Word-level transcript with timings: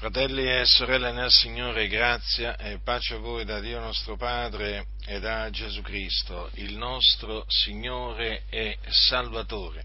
Fratelli 0.00 0.50
e 0.50 0.64
sorelle 0.64 1.12
nel 1.12 1.30
Signore, 1.30 1.86
grazia 1.86 2.56
e 2.56 2.78
pace 2.78 3.16
a 3.16 3.18
voi 3.18 3.44
da 3.44 3.60
Dio 3.60 3.78
nostro 3.80 4.16
Padre 4.16 4.86
e 5.04 5.20
da 5.20 5.50
Gesù 5.50 5.82
Cristo, 5.82 6.48
il 6.54 6.78
nostro 6.78 7.44
Signore 7.48 8.44
e 8.48 8.78
Salvatore. 8.88 9.84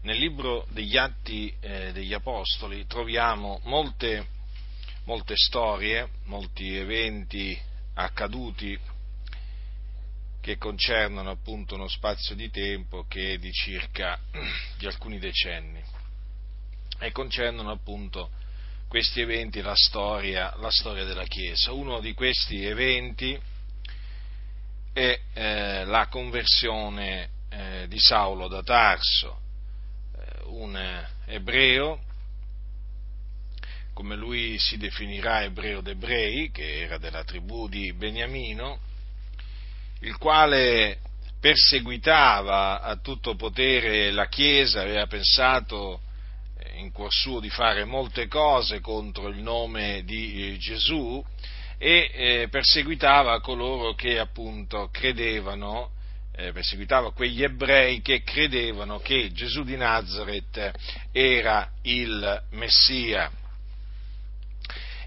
Nel 0.00 0.18
libro 0.18 0.66
degli 0.70 0.96
Atti 0.96 1.54
eh, 1.60 1.92
degli 1.92 2.12
Apostoli 2.12 2.88
troviamo 2.88 3.60
molte, 3.62 4.26
molte 5.04 5.36
storie, 5.36 6.08
molti 6.24 6.76
eventi 6.76 7.56
accaduti 7.94 8.76
che 10.40 10.58
concernono 10.58 11.30
appunto 11.30 11.76
uno 11.76 11.86
spazio 11.86 12.34
di 12.34 12.50
tempo 12.50 13.04
che 13.06 13.34
è 13.34 13.38
di 13.38 13.52
circa 13.52 14.18
di 14.76 14.86
alcuni 14.86 15.20
decenni 15.20 15.80
e 16.98 17.12
concernono 17.12 17.70
appunto 17.70 18.40
questi 18.92 19.22
eventi 19.22 19.62
la 19.62 19.74
storia, 19.74 20.54
la 20.58 20.70
storia 20.70 21.04
della 21.04 21.24
Chiesa. 21.24 21.72
Uno 21.72 22.00
di 22.00 22.12
questi 22.12 22.62
eventi 22.66 23.40
è 24.92 25.18
eh, 25.32 25.84
la 25.86 26.08
conversione 26.08 27.30
eh, 27.48 27.86
di 27.88 27.98
Saulo 27.98 28.48
da 28.48 28.62
Tarso, 28.62 29.38
eh, 30.14 30.42
un 30.48 31.06
ebreo, 31.24 32.02
come 33.94 34.14
lui 34.14 34.58
si 34.58 34.76
definirà 34.76 35.42
ebreo 35.42 35.80
d'ebrei, 35.80 36.50
che 36.50 36.82
era 36.82 36.98
della 36.98 37.24
tribù 37.24 37.70
di 37.70 37.94
Beniamino, 37.94 38.78
il 40.00 40.18
quale 40.18 40.98
perseguitava 41.40 42.82
a 42.82 42.96
tutto 42.96 43.36
potere 43.36 44.10
la 44.10 44.28
Chiesa, 44.28 44.82
aveva 44.82 45.06
pensato 45.06 46.02
in 46.74 46.92
cuor 46.92 47.12
suo 47.12 47.40
di 47.40 47.50
fare 47.50 47.84
molte 47.84 48.28
cose 48.28 48.80
contro 48.80 49.28
il 49.28 49.38
nome 49.38 50.02
di 50.04 50.52
eh, 50.52 50.56
Gesù 50.58 51.24
e 51.78 52.10
eh, 52.14 52.48
perseguitava 52.48 53.40
coloro 53.40 53.94
che 53.94 54.18
appunto 54.18 54.88
credevano, 54.92 55.90
eh, 56.34 56.52
perseguitava 56.52 57.12
quegli 57.12 57.42
ebrei 57.42 58.00
che 58.00 58.22
credevano 58.22 59.00
che 59.00 59.32
Gesù 59.32 59.64
di 59.64 59.76
Nazareth 59.76 60.72
era 61.10 61.68
il 61.82 62.42
Messia. 62.50 63.30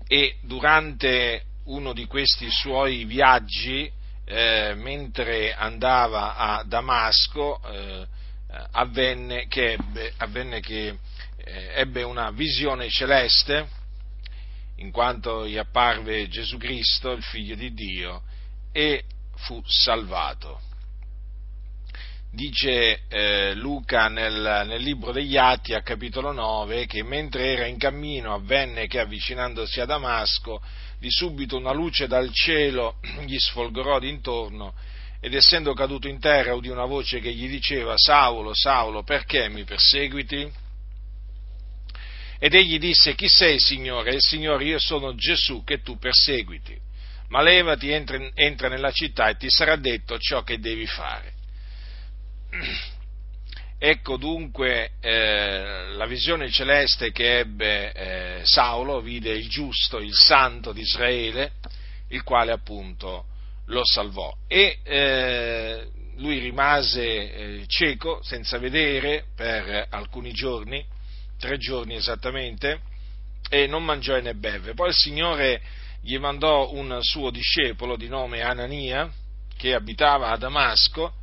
E 0.08 0.36
durante 0.42 1.44
uno 1.66 1.94
di 1.94 2.06
questi 2.06 2.50
suoi 2.52 3.06
viaggi, 3.06 3.90
eh, 4.26 4.74
mentre 4.76 5.54
andava 5.54 6.36
a 6.36 6.64
Damasco, 6.64 7.62
eh, 7.72 8.08
avvenne 8.72 9.48
che, 9.48 9.78
avvenne 10.18 10.60
che 10.60 10.98
ebbe 11.46 12.04
una 12.04 12.32
visione 12.32 12.90
celeste, 12.90 13.68
in 14.78 14.92
quanto 14.92 15.48
gli 15.48 15.58
apparve 15.58 16.28
Gesù 16.28 16.58
Cristo, 16.58 17.12
il 17.12 17.24
figlio 17.24 17.56
di 17.56 17.74
Dio, 17.74 18.24
e 18.72 19.04
fu 19.36 19.62
salvato. 19.66 20.60
Dice 22.32 23.04
eh, 23.08 23.54
Luca 23.54 24.10
nel, 24.10 24.64
nel, 24.68 24.82
libro 24.82 25.14
degli 25.14 25.38
Atti, 25.38 25.74
a 25.74 25.82
capitolo 25.82 26.34
9, 26.34 26.86
che 26.86 27.02
mentre 27.02 27.54
era 27.54 27.66
in 27.66 27.78
cammino 27.78 28.34
avvenne 28.34 28.88
che 28.88 29.00
avvicinandosi 29.00 29.80
a 29.80 29.86
Damasco, 29.86 30.62
di 31.00 31.10
subito 31.10 31.56
una 31.56 31.72
luce 31.72 32.08
dal 32.08 32.34
cielo 32.34 32.96
gli 33.26 33.38
sfolgorò 33.38 34.00
d'intorno 34.00 34.74
ed 35.22 35.34
essendo 35.34 35.74
caduto 35.74 36.08
in 36.08 36.20
terra 36.20 36.54
udì 36.54 36.68
una 36.68 36.86
voce 36.86 37.20
che 37.20 37.32
gli 37.32 37.48
diceva 37.48 37.94
Saulo, 37.96 38.54
Saulo, 38.54 39.04
perché 39.04 39.48
mi 39.50 39.64
perseguiti? 39.64 40.52
Ed 42.40 42.54
egli 42.54 42.78
disse, 42.80 43.16
chi 43.16 43.28
sei 43.28 43.60
Signore? 43.60 44.12
E 44.12 44.16
il 44.16 44.22
Signore, 44.22 44.66
io 44.66 44.80
sono 44.80 45.16
Gesù 45.16 45.64
che 45.64 45.82
tu 45.82 45.98
perseguiti. 45.98 46.78
Ma 47.30 47.42
levati, 47.42 47.90
entra, 47.90 48.20
entra 48.34 48.68
nella 48.68 48.92
città 48.92 49.30
e 49.30 49.38
ti 49.38 49.50
sarà 49.50 49.76
detto 49.76 50.18
ciò 50.20 50.44
che 50.44 50.60
devi 50.60 50.86
fare. 50.86 51.34
Ecco 53.78 54.16
dunque 54.16 54.92
eh, 55.02 55.90
la 55.92 56.06
visione 56.06 56.50
celeste 56.50 57.12
che 57.12 57.40
ebbe 57.40 57.92
eh, 57.92 58.46
Saulo, 58.46 59.02
vide 59.02 59.32
il 59.32 59.50
giusto, 59.50 60.00
il 60.00 60.14
santo 60.14 60.72
di 60.72 60.80
Israele, 60.80 61.52
il 62.08 62.24
quale 62.24 62.54
appunto 62.54 63.26
lo 63.66 63.82
salvò. 63.84 64.34
E 64.48 64.80
eh, 64.82 65.88
lui 66.16 66.40
rimase 66.40 67.04
eh, 67.04 67.64
cieco, 67.68 68.22
senza 68.24 68.58
vedere, 68.58 69.26
per 69.36 69.88
alcuni 69.90 70.32
giorni, 70.32 70.84
tre 71.46 71.58
giorni 71.58 71.96
esattamente, 71.96 72.80
e 73.50 73.68
non 73.68 73.86
mangiò 73.86 74.18
e 74.18 74.22
ne 74.22 74.34
beve. 74.34 74.74
Poi 74.74 74.90
il 74.90 74.96
Signore 74.96 75.62
gli 76.02 76.18
mandò 76.18 76.72
un 76.72 76.98
suo 77.02 77.30
discepolo 77.30 77.96
di 77.96 78.08
nome 78.08 78.42
Anania, 78.42 79.12
che 79.56 79.74
abitava 79.74 80.30
a 80.30 80.38
Damasco, 80.38 81.14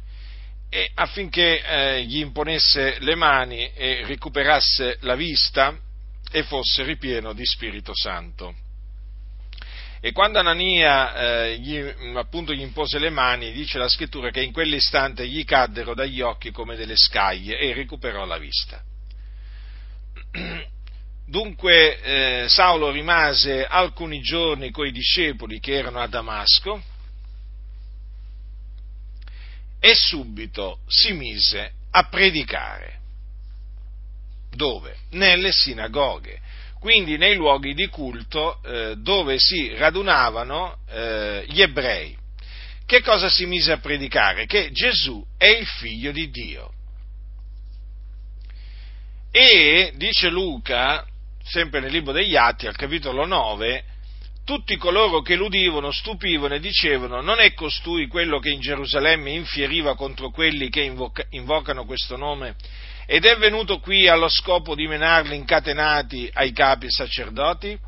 e 0.70 0.90
affinché 0.94 1.62
eh, 1.62 2.04
gli 2.04 2.18
imponesse 2.18 2.96
le 3.00 3.14
mani 3.14 3.70
e 3.74 4.04
recuperasse 4.06 4.98
la 5.00 5.16
vista 5.16 5.76
e 6.30 6.42
fosse 6.44 6.82
ripieno 6.84 7.34
di 7.34 7.44
Spirito 7.44 7.92
Santo. 7.94 8.54
E 10.00 10.12
quando 10.12 10.38
Anania 10.38 11.44
eh, 11.44 11.58
gli, 11.58 11.78
appunto 12.16 12.52
gli 12.52 12.62
impose 12.62 12.98
le 12.98 13.10
mani, 13.10 13.52
dice 13.52 13.78
la 13.78 13.88
scrittura 13.88 14.30
che 14.30 14.40
in 14.40 14.50
quell'istante 14.50 15.28
gli 15.28 15.44
caddero 15.44 15.94
dagli 15.94 16.20
occhi 16.20 16.50
come 16.50 16.74
delle 16.74 16.96
scaglie 16.96 17.58
e 17.58 17.72
recuperò 17.74 18.24
la 18.24 18.38
vista. 18.38 18.82
Dunque 21.26 22.00
eh, 22.00 22.48
Saulo 22.48 22.90
rimase 22.90 23.64
alcuni 23.64 24.20
giorni 24.20 24.70
coi 24.70 24.92
discepoli 24.92 25.60
che 25.60 25.74
erano 25.74 26.00
a 26.00 26.06
Damasco 26.06 26.82
e 29.80 29.94
subito 29.94 30.78
si 30.86 31.12
mise 31.12 31.72
a 31.90 32.04
predicare. 32.04 33.00
Dove? 34.54 34.96
Nelle 35.10 35.50
sinagoghe, 35.50 36.40
quindi 36.78 37.16
nei 37.16 37.34
luoghi 37.34 37.74
di 37.74 37.88
culto 37.88 38.62
eh, 38.62 38.96
dove 38.96 39.38
si 39.38 39.74
radunavano 39.74 40.78
eh, 40.88 41.44
gli 41.48 41.62
ebrei. 41.62 42.16
Che 42.84 43.00
cosa 43.00 43.28
si 43.30 43.46
mise 43.46 43.72
a 43.72 43.78
predicare? 43.78 44.46
Che 44.46 44.70
Gesù 44.70 45.24
è 45.36 45.46
il 45.46 45.66
figlio 45.66 46.12
di 46.12 46.30
Dio. 46.30 46.72
E 49.34 49.94
dice 49.96 50.28
Luca, 50.28 51.06
sempre 51.42 51.80
nel 51.80 51.90
libro 51.90 52.12
degli 52.12 52.36
Atti, 52.36 52.66
al 52.66 52.76
capitolo 52.76 53.24
9, 53.24 53.82
tutti 54.44 54.76
coloro 54.76 55.22
che 55.22 55.36
l'udivano 55.36 55.90
stupivano 55.90 56.52
e 56.52 56.60
dicevano 56.60 57.22
non 57.22 57.40
è 57.40 57.54
costui 57.54 58.08
quello 58.08 58.38
che 58.40 58.50
in 58.50 58.60
Gerusalemme 58.60 59.30
infieriva 59.30 59.96
contro 59.96 60.28
quelli 60.28 60.68
che 60.68 60.82
invoca, 60.82 61.24
invocano 61.30 61.86
questo 61.86 62.18
nome 62.18 62.56
ed 63.06 63.24
è 63.24 63.38
venuto 63.38 63.78
qui 63.78 64.06
allo 64.06 64.28
scopo 64.28 64.74
di 64.74 64.86
menarli 64.86 65.34
incatenati 65.34 66.28
ai 66.34 66.52
capi 66.52 66.90
sacerdoti? 66.90 67.78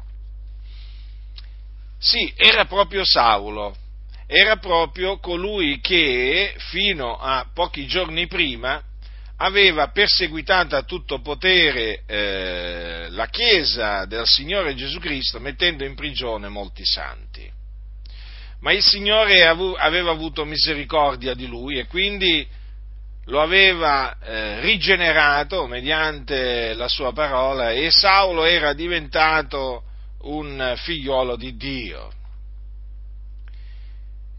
Sì, 1.99 2.33
era 2.37 2.65
proprio 2.65 3.05
Saulo, 3.05 3.77
era 4.27 4.57
proprio 4.57 5.19
colui 5.19 5.79
che 5.81 6.55
fino 6.71 7.19
a 7.19 7.47
pochi 7.53 7.87
giorni 7.87 8.27
prima 8.29 8.83
aveva 9.37 9.89
perseguitato 9.89 10.77
a 10.77 10.83
tutto 10.83 11.21
potere 11.21 12.03
eh, 12.07 13.07
la 13.11 13.27
Chiesa 13.27 14.05
del 14.05 14.25
Signore 14.27 14.75
Gesù 14.75 14.99
Cristo 15.01 15.41
mettendo 15.41 15.85
in 15.85 15.95
prigione 15.95 16.49
molti 16.49 16.85
santi. 16.85 17.51
Ma 18.61 18.73
il 18.73 18.83
Signore 18.83 19.45
aveva 19.45 20.11
avuto 20.11 20.45
misericordia 20.45 21.35
di 21.35 21.47
lui 21.47 21.79
e 21.79 21.87
quindi 21.87 22.47
lo 23.27 23.41
aveva 23.41 24.19
eh, 24.19 24.61
rigenerato 24.61 25.67
mediante 25.67 26.75
la 26.75 26.89
sua 26.89 27.13
parola 27.13 27.73
e 27.73 27.91
Saulo 27.91 28.45
era 28.45 28.73
diventato 28.73 29.83
un 30.23 30.75
figliolo 30.77 31.37
di 31.37 31.57
Dio. 31.57 32.13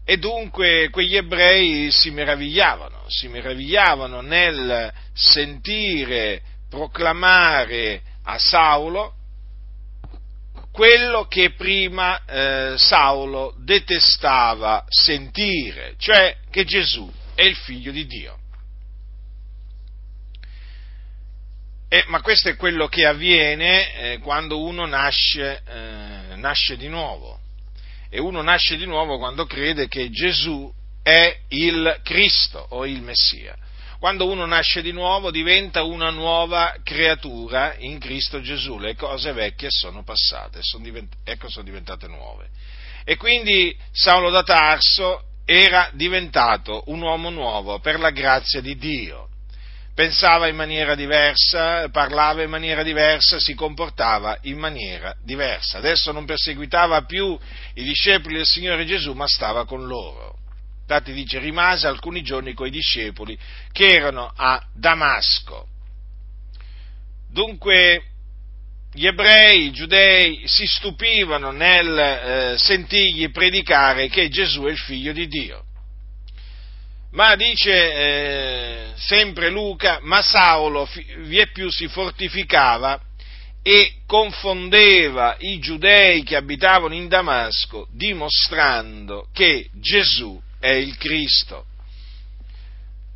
E 0.08 0.18
dunque 0.18 0.88
quegli 0.90 1.16
ebrei 1.16 1.90
si 1.90 2.12
meravigliavano, 2.12 3.06
si 3.08 3.26
meravigliavano 3.26 4.20
nel 4.20 4.92
sentire 5.12 6.42
proclamare 6.70 8.02
a 8.22 8.38
Saulo 8.38 9.14
quello 10.70 11.26
che 11.26 11.54
prima 11.54 12.24
eh, 12.24 12.74
Saulo 12.76 13.56
detestava 13.58 14.84
sentire, 14.86 15.96
cioè 15.98 16.36
che 16.52 16.64
Gesù 16.64 17.12
è 17.34 17.42
il 17.42 17.56
figlio 17.56 17.90
di 17.90 18.06
Dio. 18.06 18.38
Eh, 21.88 22.04
ma 22.06 22.20
questo 22.20 22.48
è 22.48 22.54
quello 22.54 22.86
che 22.86 23.06
avviene 23.06 24.12
eh, 24.12 24.18
quando 24.18 24.62
uno 24.62 24.86
nasce, 24.86 25.62
eh, 25.66 26.36
nasce 26.36 26.76
di 26.76 26.86
nuovo 26.86 27.40
e 28.08 28.20
uno 28.20 28.42
nasce 28.42 28.76
di 28.76 28.86
nuovo 28.86 29.18
quando 29.18 29.46
crede 29.46 29.88
che 29.88 30.10
Gesù 30.10 30.72
è 31.02 31.36
il 31.48 32.00
Cristo 32.02 32.66
o 32.70 32.86
il 32.86 33.00
Messia. 33.02 33.56
quando 33.98 34.28
uno 34.28 34.44
nasce 34.44 34.82
di 34.82 34.92
nuovo 34.92 35.30
diventa 35.30 35.82
una 35.82 36.10
nuova 36.10 36.76
creatura 36.84 37.74
in 37.78 37.98
Cristo 37.98 38.40
Gesù, 38.42 38.78
le 38.78 38.94
cose 38.94 39.32
vecchie 39.32 39.68
sono 39.70 40.04
passate, 40.04 40.58
sono 40.60 40.84
divent- 40.84 41.14
ecco 41.24 41.48
sono 41.48 41.64
diventate 41.64 42.06
nuove. 42.06 42.48
E 43.04 43.16
quindi 43.16 43.74
Saulo 43.92 44.30
da 44.30 44.42
Tarso 44.42 45.22
era 45.44 45.90
diventato 45.92 46.82
un 46.86 47.00
uomo 47.00 47.30
nuovo 47.30 47.78
per 47.78 47.98
la 47.98 48.10
grazia 48.10 48.60
di 48.60 48.76
Dio. 48.76 49.28
Pensava 49.96 50.46
in 50.46 50.56
maniera 50.56 50.94
diversa, 50.94 51.88
parlava 51.88 52.42
in 52.42 52.50
maniera 52.50 52.82
diversa, 52.82 53.40
si 53.40 53.54
comportava 53.54 54.36
in 54.42 54.58
maniera 54.58 55.16
diversa. 55.24 55.78
Adesso 55.78 56.12
non 56.12 56.26
perseguitava 56.26 57.06
più 57.06 57.34
i 57.72 57.82
discepoli 57.82 58.34
del 58.34 58.44
Signore 58.44 58.84
Gesù, 58.84 59.14
ma 59.14 59.26
stava 59.26 59.64
con 59.64 59.86
loro. 59.86 60.36
Infatti 60.82 61.14
dice, 61.14 61.38
rimase 61.38 61.86
alcuni 61.86 62.20
giorni 62.20 62.52
con 62.52 62.66
i 62.66 62.70
discepoli 62.70 63.38
che 63.72 63.86
erano 63.86 64.30
a 64.36 64.62
Damasco. 64.74 65.66
Dunque, 67.30 68.02
gli 68.92 69.06
ebrei, 69.06 69.68
i 69.68 69.72
giudei 69.72 70.42
si 70.44 70.66
stupivano 70.66 71.52
nel 71.52 71.98
eh, 71.98 72.58
sentirgli 72.58 73.30
predicare 73.30 74.08
che 74.08 74.28
Gesù 74.28 74.64
è 74.64 74.70
il 74.70 74.78
figlio 74.78 75.12
di 75.12 75.26
Dio. 75.26 75.65
Ma 77.16 77.34
dice 77.34 77.72
eh, 77.72 78.92
sempre 78.96 79.48
Luca, 79.48 80.00
ma 80.02 80.20
Saulo 80.20 80.86
vie 81.20 81.46
più 81.46 81.70
si 81.70 81.88
fortificava 81.88 83.00
e 83.62 84.00
confondeva 84.06 85.34
i 85.38 85.58
giudei 85.58 86.22
che 86.24 86.36
abitavano 86.36 86.92
in 86.92 87.08
Damasco, 87.08 87.88
dimostrando 87.90 89.28
che 89.32 89.70
Gesù 89.80 90.38
è 90.60 90.72
il 90.72 90.98
Cristo. 90.98 91.64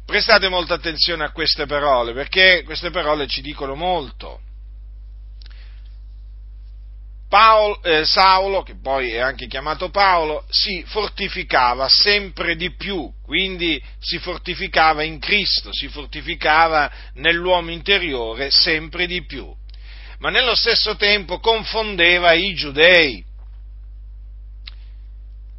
Prestate 0.07 0.49
molta 0.49 0.73
attenzione 0.75 1.25
a 1.25 1.33
queste 1.33 1.67
parole, 1.67 2.15
perché 2.15 2.63
queste 2.65 2.89
parole 2.89 3.27
ci 3.27 3.43
dicono 3.43 3.75
molto. 3.75 4.41
Paolo, 7.31 7.81
eh, 7.85 8.05
Saulo, 8.05 8.65
che 8.65 8.75
poi 8.75 9.13
è 9.13 9.21
anche 9.21 9.47
chiamato 9.47 9.89
Paolo, 9.89 10.45
si 10.49 10.83
fortificava 10.89 11.89
sempre 11.89 12.57
di 12.57 12.75
più, 12.75 13.09
quindi 13.23 13.81
si 14.01 14.19
fortificava 14.19 15.05
in 15.05 15.21
Cristo, 15.21 15.73
si 15.73 15.87
fortificava 15.87 16.91
nell'uomo 17.15 17.71
interiore 17.71 18.51
sempre 18.51 19.07
di 19.07 19.25
più, 19.25 19.49
ma 20.19 20.31
nello 20.31 20.57
stesso 20.57 20.97
tempo 20.97 21.39
confondeva 21.39 22.33
i 22.33 22.53
giudei. 22.53 23.25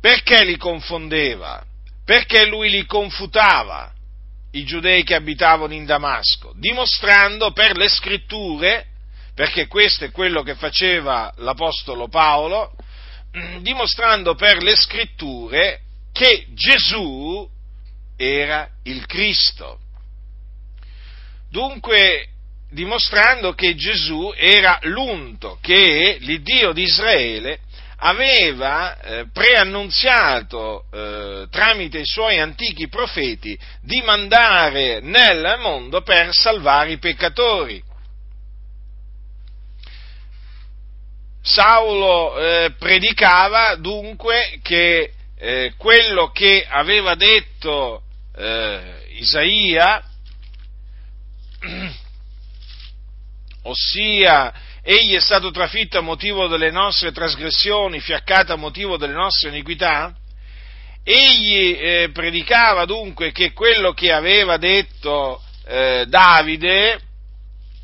Perché 0.02 0.44
li 0.44 0.58
confondeva? 0.58 1.64
Perché 2.04 2.48
lui 2.48 2.70
li 2.70 2.86
confutava, 2.86 3.94
i 4.52 4.66
giudei 4.66 5.04
che 5.04 5.16
abitavano 5.16 5.74
in 5.74 5.86
Damasco, 5.86 6.52
dimostrando 6.58 7.54
per 7.54 7.78
le 7.78 7.88
scritture 7.88 8.88
perché 9.34 9.68
questo 9.68 10.06
è 10.06 10.12
quello 10.12 10.44
che 10.44 10.56
faceva 10.56 11.32
l'Apostolo 11.38 12.08
Paolo, 12.08 12.74
dimostrando 13.62 14.36
per 14.36 14.62
le 14.62 14.76
scritture 14.76 15.80
che 16.12 16.48
Gesù 16.54 17.50
era 18.18 18.70
il 18.84 19.06
Cristo. 19.06 19.80
Dunque, 21.50 22.28
dimostrando 22.70 23.54
che 23.54 23.76
Gesù 23.76 24.34
era 24.36 24.80
l'unto 24.84 25.58
che 25.62 26.18
l'Iddio 26.20 26.72
di 26.72 26.84
Israele 26.84 27.60
aveva 28.04 29.00
eh, 29.00 29.26
preannunziato 29.32 30.86
eh, 30.92 31.48
tramite 31.52 32.00
i 32.00 32.06
suoi 32.06 32.40
antichi 32.40 32.88
profeti 32.88 33.58
di 33.82 34.02
mandare 34.02 35.02
nel 35.02 35.58
mondo 35.60 36.02
per 36.02 36.30
salvare 36.32 36.92
i 36.92 36.98
peccatori. 36.98 37.84
Saulo 41.44 42.38
eh, 42.38 42.74
predicava 42.78 43.76
dunque 43.76 44.60
che 44.62 45.14
eh, 45.38 45.74
quello 45.76 46.30
che 46.32 46.68
aveva 46.70 47.16
detto 47.16 48.04
eh, 48.36 49.08
Isaia, 49.14 50.04
ossia 53.64 54.54
egli 54.84 55.16
è 55.16 55.20
stato 55.20 55.52
trafitto 55.52 55.98
a 55.98 56.02
motivo 56.02 56.48
delle 56.48 56.72
nostre 56.72 57.12
trasgressioni, 57.12 58.00
fiaccato 58.00 58.54
a 58.54 58.58
motivo 58.58 58.98
delle 58.98 59.14
nostre 59.14 59.50
iniquità, 59.50 60.16
egli 61.04 61.78
eh, 61.80 62.10
predicava 62.14 62.86
dunque 62.86 63.32
che 63.32 63.52
quello 63.54 63.94
che 63.94 64.12
aveva 64.12 64.58
detto 64.58 65.42
eh, 65.66 66.06
Davide, 66.08 67.00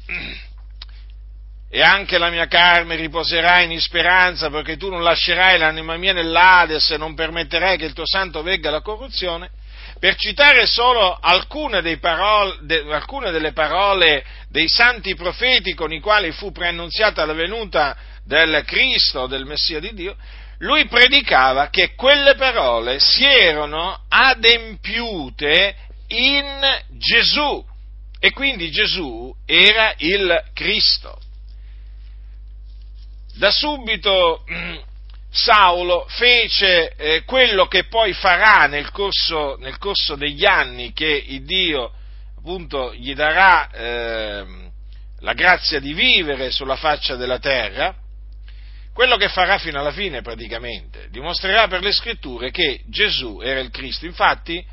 e 1.69 1.81
anche 1.81 2.17
la 2.17 2.29
mia 2.29 2.47
carne 2.47 2.95
riposerà 2.95 3.61
in 3.61 3.79
speranza, 3.79 4.49
perché 4.49 4.77
tu 4.77 4.89
non 4.89 5.03
lascerai 5.03 5.57
l'anima 5.57 5.97
mia 5.97 6.13
nell'Ades 6.13 6.91
e 6.91 6.97
non 6.97 7.13
permetterai 7.13 7.77
che 7.77 7.85
il 7.85 7.93
tuo 7.93 8.05
santo 8.07 8.41
vegga 8.41 8.71
la 8.71 8.81
corruzione, 8.81 9.49
per 9.99 10.15
citare 10.15 10.65
solo 10.65 11.17
alcune, 11.19 11.97
parole, 11.97 12.57
de, 12.61 12.85
alcune, 12.91 13.31
delle 13.31 13.51
parole 13.51 14.23
dei 14.49 14.67
santi 14.67 15.15
profeti 15.15 15.73
con 15.73 15.91
i 15.91 15.99
quali 15.99 16.31
fu 16.31 16.51
preannunziata 16.51 17.25
la 17.25 17.33
venuta 17.33 17.97
del 18.23 18.63
Cristo, 18.65 19.27
del 19.27 19.45
Messia 19.45 19.79
di 19.79 19.93
Dio, 19.93 20.15
lui 20.59 20.87
predicava 20.87 21.69
che 21.69 21.93
quelle 21.95 22.35
parole 22.35 22.99
si 22.99 23.25
erano 23.25 24.05
adempiute 24.07 25.75
in 26.07 26.81
Gesù 26.97 27.63
e 28.19 28.31
quindi 28.31 28.71
Gesù 28.71 29.33
era 29.45 29.93
il 29.97 30.43
Cristo. 30.53 31.19
Da 33.37 33.51
subito 33.51 34.43
Saulo 35.29 36.07
fece 36.09 36.95
eh, 36.95 37.23
quello 37.23 37.67
che 37.67 37.83
poi 37.83 38.13
farà 38.13 38.65
nel 38.65 38.89
corso, 38.89 39.57
nel 39.59 39.77
corso, 39.77 40.15
degli 40.15 40.43
anni 40.43 40.91
che 40.91 41.23
Dio 41.43 41.91
appunto 42.35 42.95
gli 42.95 43.13
darà 43.13 43.69
eh, 43.69 44.45
la 45.19 45.33
grazia 45.33 45.79
di 45.79 45.93
vivere 45.93 46.49
sulla 46.49 46.77
faccia 46.77 47.15
della 47.15 47.37
terra, 47.37 47.93
quello 48.91 49.17
che 49.17 49.29
farà 49.29 49.59
fino 49.59 49.79
alla 49.79 49.91
fine 49.91 50.23
praticamente, 50.23 51.07
dimostrerà 51.11 51.67
per 51.67 51.83
le 51.83 51.91
scritture 51.91 52.49
che 52.49 52.81
Gesù 52.87 53.39
era 53.43 53.59
il 53.59 53.69
Cristo. 53.69 54.07
Infatti, 54.07 54.65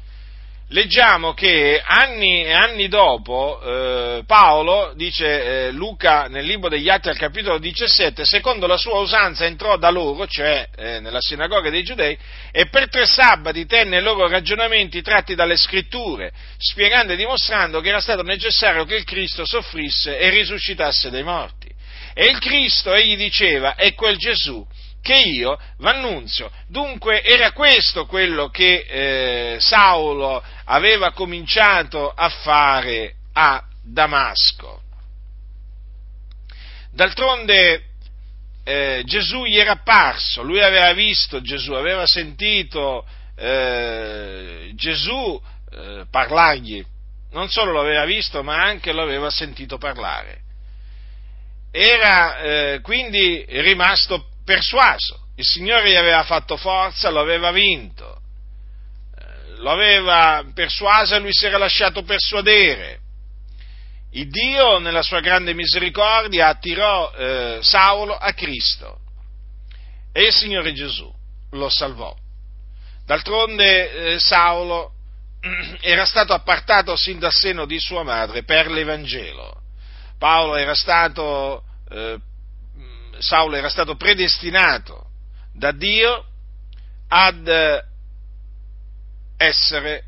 leggiamo 0.69 1.35
che 1.35 1.83
anni 1.85 2.45
e 2.45 2.53
anni 2.53 2.89
dopo 2.89 3.61
eh, 3.61 4.23
Paolo, 4.27 4.93
dice 4.97 5.67
eh, 5.67 5.71
Luca 5.71 6.27
nel 6.29 6.45
libro 6.47 6.69
degli 6.69 6.89
Atti 6.89 7.09
al 7.09 7.17
capitolo 7.17 7.59
17, 7.59 8.25
secondo 8.25 8.67
la 8.67 8.77
sua 8.77 8.99
usanza 8.99 9.45
entrò 9.45 9.77
da 9.77 9.91
loro, 9.91 10.27
cioè 10.27 10.69
eh, 10.77 11.01
nella 11.01 11.21
sinagoga 11.21 11.71
dei 11.71 11.83
giudei, 11.83 12.17
e 12.51 12.67
per 12.69 12.89
tre 12.89 13.07
sabati 13.07 13.67
tenne 13.67 13.99
i 13.99 14.03
loro 14.03 14.27
ragionamenti 14.29 15.03
tratti 15.03 15.35
dalle 15.35 15.57
scritture, 15.57 16.33
spiegando 16.57 17.13
e 17.13 17.17
dimostrando 17.17 17.81
che 17.81 17.89
era 17.89 18.01
stato 18.01 18.23
necessario 18.23 18.85
che 18.85 18.97
il 18.97 19.05
Cristo 19.05 19.45
soffrisse 19.45 20.19
e 20.19 20.31
risuscitasse 20.31 21.11
dai 21.11 21.23
morti. 21.23 21.73
E 22.15 22.27
il 22.27 22.39
Cristo, 22.39 22.95
egli 22.95 23.17
diceva, 23.17 23.75
è 23.75 23.93
quel 23.95 24.17
Gesù 24.17 24.65
che 25.05 25.17
io 25.17 25.59
v'annunzio. 25.77 26.51
Dunque 26.67 27.23
era 27.23 27.53
questo 27.53 28.07
quello 28.07 28.49
che 28.49 28.87
eh, 28.89 29.57
Saulo 29.61 30.43
aveva 30.65 31.13
cominciato 31.13 32.11
a 32.11 32.31
fare 32.31 33.17
a 33.35 33.63
Damasco. 33.83 34.81
D'altronde 36.91 37.83
eh, 38.65 39.03
Gesù 39.05 39.45
gli 39.45 39.59
era 39.59 39.73
apparso, 39.73 40.43
lui 40.43 40.63
aveva 40.63 40.91
visto 40.95 41.43
Gesù, 41.43 41.75
aveva 41.75 42.07
sentito 42.07 43.05
eh, 43.37 44.73
Gesù 44.75 45.39
eh, 45.71 46.07
parlargli, 46.11 46.83
non 47.33 47.51
solo 47.51 47.73
lo 47.73 47.81
aveva 47.81 48.07
visto 48.07 48.43
ma 48.43 48.63
anche 48.63 48.93
lo 48.93 49.03
aveva 49.03 49.29
sentito 49.29 49.77
parlare. 49.77 50.41
Era 51.71 52.39
eh, 52.39 52.81
quindi 52.81 53.45
rimasto 53.49 54.29
persuaso. 54.45 55.29
Il 55.37 55.45
Signore 55.45 55.91
gli 55.91 55.97
aveva 55.97 56.23
fatto 56.23 56.57
forza, 56.57 57.11
lo 57.11 57.21
aveva 57.21 57.51
vinto, 57.51 58.21
eh, 59.19 59.57
lo 59.57 59.71
aveva 59.71 60.45
persuaso 60.55 61.15
e 61.15 61.19
lui 61.19 61.33
si 61.33 61.47
era 61.47 61.59
lasciato 61.59 62.03
persuadere. 62.03 63.01
Il 64.13 64.29
Dio, 64.29 64.79
nella 64.79 65.03
sua 65.03 65.21
grande 65.21 65.55
misericordia, 65.55 66.49
attirò 66.49 67.13
eh, 67.13 67.59
Saulo 67.63 68.15
a 68.15 68.33
Cristo 68.33 69.01
e 70.13 70.27
il 70.27 70.33
Signore 70.33 70.73
Gesù 70.73 71.13
lo 71.51 71.69
salvò. 71.69 72.15
D'altronde 73.05 74.13
eh, 74.13 74.19
Saulo 74.21 74.93
era 75.81 76.07
stato 76.07 76.33
appartato 76.33 76.95
sin 76.97 77.19
dal 77.19 77.33
seno 77.33 77.67
di 77.67 77.81
sua 77.81 78.05
madre 78.05 78.45
per 78.45 78.71
l'Evangelo. 78.71 79.63
Paolo 80.17 80.57
era 80.57 80.75
stato 80.75 81.65
eh, 81.91 82.19
Saulo 83.19 83.57
era 83.57 83.69
stato 83.69 83.97
predestinato 83.97 85.11
da 85.53 85.73
Dio 85.73 86.25
ad 87.09 87.49
essere 89.37 90.05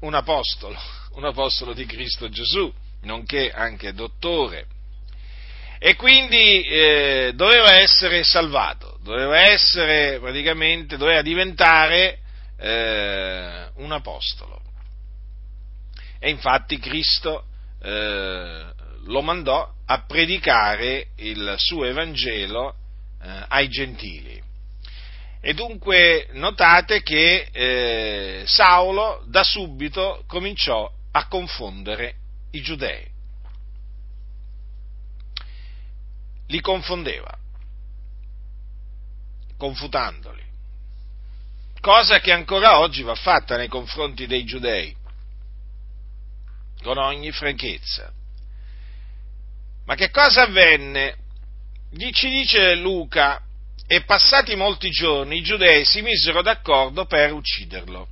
un 0.00 0.14
apostolo, 0.14 0.78
un 1.14 1.24
apostolo 1.24 1.72
di 1.72 1.86
Cristo 1.86 2.28
Gesù, 2.28 2.72
nonché 3.02 3.50
anche 3.50 3.92
dottore. 3.92 4.66
E 5.78 5.96
quindi 5.96 6.62
eh, 6.62 7.32
doveva 7.34 7.74
essere 7.74 8.24
salvato, 8.24 8.98
doveva 9.02 9.40
essere 9.40 10.18
praticamente, 10.18 10.96
doveva 10.96 11.20
diventare 11.20 12.20
eh, 12.56 13.68
un 13.74 13.92
apostolo. 13.92 14.62
E 16.18 16.30
infatti 16.30 16.78
Cristo 16.78 17.44
eh, 17.82 18.64
lo 19.04 19.22
mandò 19.22 19.72
a 19.86 20.02
predicare 20.02 21.08
il 21.16 21.54
suo 21.58 21.84
Evangelo 21.84 22.74
eh, 23.22 23.44
ai 23.48 23.68
gentili. 23.68 24.42
E 25.40 25.52
dunque 25.52 26.28
notate 26.32 27.02
che 27.02 27.48
eh, 27.52 28.44
Saulo 28.46 29.22
da 29.26 29.42
subito 29.42 30.24
cominciò 30.26 30.90
a 31.10 31.26
confondere 31.28 32.14
i 32.52 32.62
giudei. 32.62 33.06
Li 36.46 36.60
confondeva, 36.60 37.36
confutandoli. 39.58 40.42
Cosa 41.80 42.20
che 42.20 42.32
ancora 42.32 42.78
oggi 42.78 43.02
va 43.02 43.14
fatta 43.14 43.56
nei 43.56 43.68
confronti 43.68 44.26
dei 44.26 44.44
giudei, 44.44 44.96
con 46.82 46.96
ogni 46.96 47.30
franchezza. 47.32 48.10
Ma 49.86 49.94
che 49.94 50.10
cosa 50.10 50.42
avvenne? 50.42 51.16
Ci 52.12 52.28
dice 52.28 52.74
Luca, 52.74 53.44
e 53.86 54.02
passati 54.04 54.56
molti 54.56 54.90
giorni 54.90 55.38
i 55.38 55.42
giudei 55.42 55.84
si 55.84 56.00
misero 56.00 56.42
d'accordo 56.42 57.04
per 57.04 57.32
ucciderlo. 57.32 58.08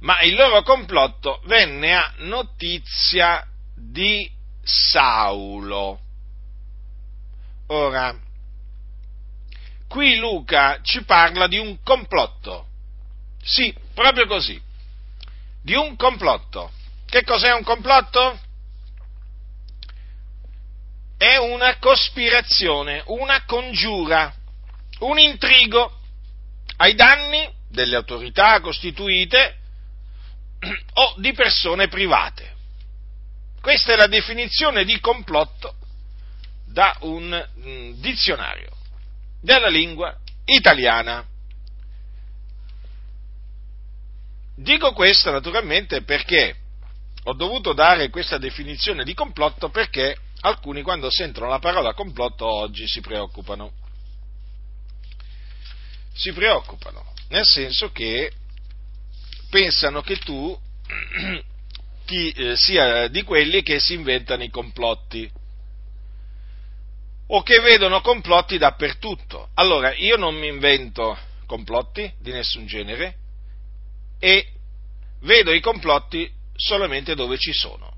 Ma 0.00 0.20
il 0.22 0.34
loro 0.34 0.62
complotto 0.62 1.40
venne 1.44 1.94
a 1.94 2.12
notizia 2.18 3.46
di 3.74 4.30
Saulo. 4.62 6.00
Ora, 7.68 8.14
qui 9.88 10.16
Luca 10.16 10.80
ci 10.82 11.04
parla 11.04 11.46
di 11.46 11.58
un 11.58 11.82
complotto. 11.82 12.66
Sì, 13.42 13.74
proprio 13.94 14.26
così. 14.26 14.60
Di 15.62 15.74
un 15.74 15.96
complotto. 15.96 16.72
Che 17.06 17.22
cos'è 17.22 17.52
un 17.52 17.62
complotto? 17.62 18.38
È 21.16 21.36
una 21.36 21.76
cospirazione, 21.78 23.02
una 23.06 23.44
congiura, 23.44 24.34
un 25.00 25.18
intrigo 25.18 26.00
ai 26.76 26.94
danni 26.94 27.48
delle 27.68 27.96
autorità 27.96 28.60
costituite 28.60 29.58
o 30.94 31.14
di 31.18 31.32
persone 31.32 31.88
private. 31.88 32.52
Questa 33.60 33.92
è 33.92 33.96
la 33.96 34.06
definizione 34.06 34.84
di 34.84 35.00
complotto 35.00 35.76
da 36.66 36.96
un 37.00 37.48
mm, 37.60 37.92
dizionario 38.00 38.70
della 39.40 39.68
lingua 39.68 40.16
italiana. 40.44 41.26
Dico 44.56 44.92
questo 44.92 45.30
naturalmente 45.30 46.02
perché 46.02 46.56
ho 47.24 47.34
dovuto 47.34 47.72
dare 47.72 48.10
questa 48.10 48.38
definizione 48.38 49.04
di 49.04 49.14
complotto 49.14 49.70
perché 49.70 50.16
alcuni 50.44 50.82
quando 50.82 51.10
sentono 51.10 51.48
la 51.48 51.58
parola 51.58 51.94
complotto 51.94 52.46
oggi 52.46 52.86
si 52.86 53.00
preoccupano. 53.00 53.72
Si 56.14 56.32
preoccupano, 56.32 57.12
nel 57.28 57.44
senso 57.44 57.90
che 57.90 58.32
pensano 59.50 60.02
che 60.02 60.16
tu 60.16 60.56
ti, 62.06 62.30
eh, 62.30 62.56
sia 62.56 63.08
di 63.08 63.22
quelli 63.22 63.62
che 63.62 63.80
si 63.80 63.94
inventano 63.94 64.42
i 64.42 64.50
complotti 64.50 65.30
o 67.26 67.42
che 67.42 67.60
vedono 67.60 68.00
complotti 68.02 68.58
dappertutto. 68.58 69.48
Allora, 69.54 69.94
io 69.94 70.16
non 70.16 70.36
mi 70.36 70.48
invento 70.48 71.18
complotti 71.46 72.12
di 72.20 72.32
nessun 72.32 72.66
genere 72.66 73.16
e 74.18 74.46
vedo 75.20 75.52
i 75.52 75.60
complotti 75.60 76.30
solamente 76.54 77.14
dove 77.14 77.38
ci 77.38 77.52
sono. 77.52 77.93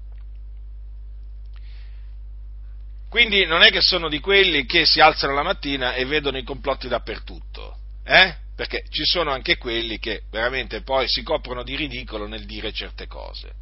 Quindi 3.17 3.47
non 3.47 3.63
è 3.63 3.71
che 3.71 3.81
sono 3.81 4.11
di 4.11 4.21
quelli 4.21 4.67
che 4.67 4.85
si 4.85 5.01
alzano 5.01 5.33
la 5.33 5.43
mattina 5.43 5.95
e 5.95 6.05
vedono 6.05 6.37
i 6.37 6.43
complotti 6.43 6.87
dappertutto, 6.87 7.79
eh? 8.05 8.37
Perché 8.55 8.85
ci 8.91 9.07
sono 9.07 9.31
anche 9.31 9.57
quelli 9.57 9.99
che 9.99 10.25
veramente 10.31 10.83
poi 10.83 11.09
si 11.09 11.23
coprono 11.23 11.63
di 11.63 11.77
ridicolo 11.77 12.27
nel 12.27 12.45
dire 12.45 12.75
certe 12.75 13.07
cose. 13.07 13.55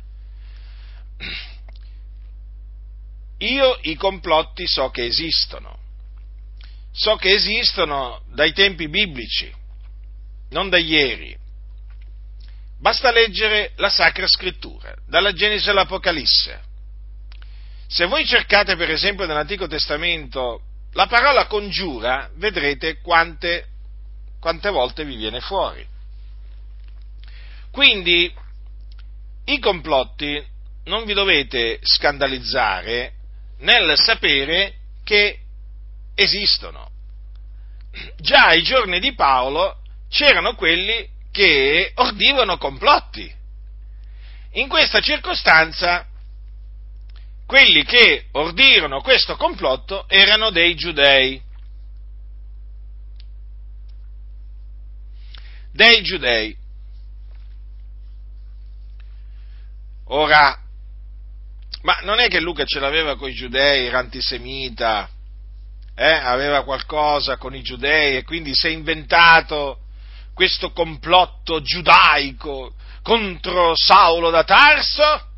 Io 3.39 3.79
i 3.83 3.95
complotti 3.95 4.67
so 4.67 4.91
che 4.91 5.05
esistono, 5.05 5.79
so 6.91 7.15
che 7.15 7.35
esistono 7.35 8.25
dai 8.35 8.53
tempi 8.53 8.89
biblici, 8.89 9.55
non 10.51 10.69
da 10.69 10.79
ieri. 10.79 11.39
Basta 12.81 13.13
leggere 13.13 13.71
la 13.77 13.89
Sacra 13.89 14.27
Scrittura, 14.27 14.97
dalla 15.07 15.33
Genesi 15.33 15.71
all'Apocalisse 15.71 16.73
se 17.87 18.07
voi 18.07 18.25
cercate 18.27 18.77
per 18.77 18.91
esempio 18.91 19.27
nell'Antico 19.27 19.67
Testamento 19.67 20.63
la 20.93 21.07
parola 21.07 21.47
congiura, 21.47 22.31
vedrete 22.37 23.01
quante, 23.01 23.67
quante 24.41 24.71
volte 24.71 25.05
vi 25.05 25.17
viene 25.17 25.41
fuori. 25.41 25.85
Quindi 27.71 28.33
i 29.47 29.59
complotti 29.59 30.43
non 30.85 31.05
vi 31.05 31.13
dovete 31.13 31.81
scandalizzare 31.83 33.13
nel 33.59 33.99
sapere 33.99 34.75
che 35.03 35.41
esistono. 36.15 36.91
Già 38.17 38.47
ai 38.47 38.63
giorni 38.63 39.01
di 39.01 39.15
Paolo 39.15 39.81
c'erano 40.09 40.55
quelli 40.55 41.09
che 41.33 41.93
ordivano 41.97 42.57
complotti. 42.59 43.33
In 44.53 44.69
questa 44.69 45.01
circostanza 45.01 46.07
quelli 47.47 47.85
che 47.85 48.27
ordirono 48.33 49.01
questo 49.01 49.37
complotto 49.37 50.09
erano 50.09 50.51
dei 50.51 50.75
giudei. 50.75 51.41
Dei 55.73 56.03
giudei. 56.03 56.57
Ora, 60.09 60.59
ma 61.83 61.99
non 62.03 62.19
è 62.21 62.29
che 62.29 62.41
Luca 62.41 62.65
ce 62.65 62.79
l'aveva 62.79 63.17
con 63.17 63.29
i 63.29 63.35
giudei, 63.35 63.87
era 63.87 63.99
antisemita, 63.99 65.09
eh? 65.95 66.13
aveva 66.13 66.65
qualcosa 66.65 67.37
con 67.37 67.55
i 67.55 67.63
giudei 67.63 68.17
e 68.17 68.25
quindi 68.25 68.55
si 68.55 68.69
è 68.69 68.71
inventato 68.71 69.81
questo 70.33 70.73
complotto 70.73 71.63
giudaico 71.63 72.75
contro 73.03 73.75
Saulo 73.77 74.31
da 74.31 74.45
Tarso? 74.45 75.34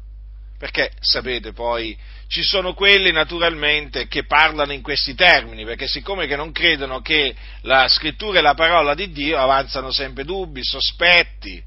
Perché 0.58 0.92
sapete 1.00 1.52
poi 1.52 1.96
ci 2.28 2.42
sono 2.42 2.74
quelli 2.74 3.12
naturalmente 3.12 4.08
che 4.08 4.24
parlano 4.24 4.72
in 4.72 4.82
questi 4.82 5.14
termini, 5.14 5.64
perché 5.64 5.86
siccome 5.86 6.26
che 6.26 6.36
non 6.36 6.50
credono 6.50 7.00
che 7.00 7.34
la 7.62 7.86
scrittura 7.88 8.38
è 8.38 8.42
la 8.42 8.54
parola 8.54 8.94
di 8.94 9.12
Dio, 9.12 9.38
avanzano 9.38 9.90
sempre 9.92 10.24
dubbi, 10.24 10.64
sospetti. 10.64 11.62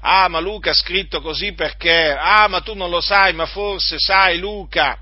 Ah, 0.00 0.28
ma 0.28 0.38
Luca 0.38 0.70
ha 0.70 0.74
scritto 0.74 1.20
così 1.20 1.52
perché? 1.52 2.16
Ah, 2.16 2.46
ma 2.48 2.60
tu 2.60 2.74
non 2.74 2.88
lo 2.88 3.00
sai, 3.00 3.32
ma 3.32 3.46
forse 3.46 3.96
sai 3.98 4.38
Luca. 4.38 4.98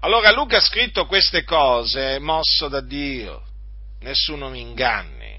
Allora 0.00 0.32
Luca 0.32 0.56
ha 0.56 0.60
scritto 0.60 1.06
queste 1.06 1.44
cose 1.44 2.18
mosso 2.18 2.68
da 2.68 2.80
Dio, 2.80 3.42
nessuno 4.00 4.48
mi 4.48 4.60
inganni. 4.60 5.38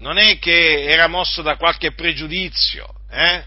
Non 0.00 0.18
è 0.18 0.38
che 0.38 0.84
era 0.84 1.06
mosso 1.06 1.40
da 1.40 1.56
qualche 1.56 1.92
pregiudizio, 1.92 2.86
eh? 3.10 3.44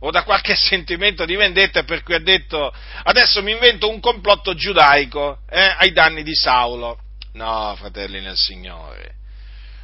O 0.00 0.10
da 0.10 0.22
qualche 0.22 0.54
sentimento 0.56 1.24
di 1.24 1.36
vendetta 1.36 1.82
per 1.84 2.02
cui 2.02 2.14
ha 2.14 2.20
detto 2.20 2.72
adesso 3.04 3.42
mi 3.42 3.52
invento 3.52 3.88
un 3.88 4.00
complotto 4.00 4.54
giudaico 4.54 5.40
eh, 5.48 5.74
ai 5.78 5.92
danni 5.92 6.22
di 6.22 6.34
Saulo. 6.34 6.98
No, 7.32 7.74
fratelli 7.76 8.20
nel 8.20 8.36
Signore. 8.36 9.16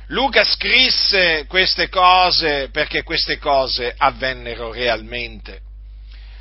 Luca 0.08 0.44
scrisse 0.44 1.46
queste 1.46 1.88
cose 1.88 2.68
perché 2.70 3.02
queste 3.02 3.38
cose 3.38 3.94
avvennero 3.96 4.72
realmente. 4.72 5.60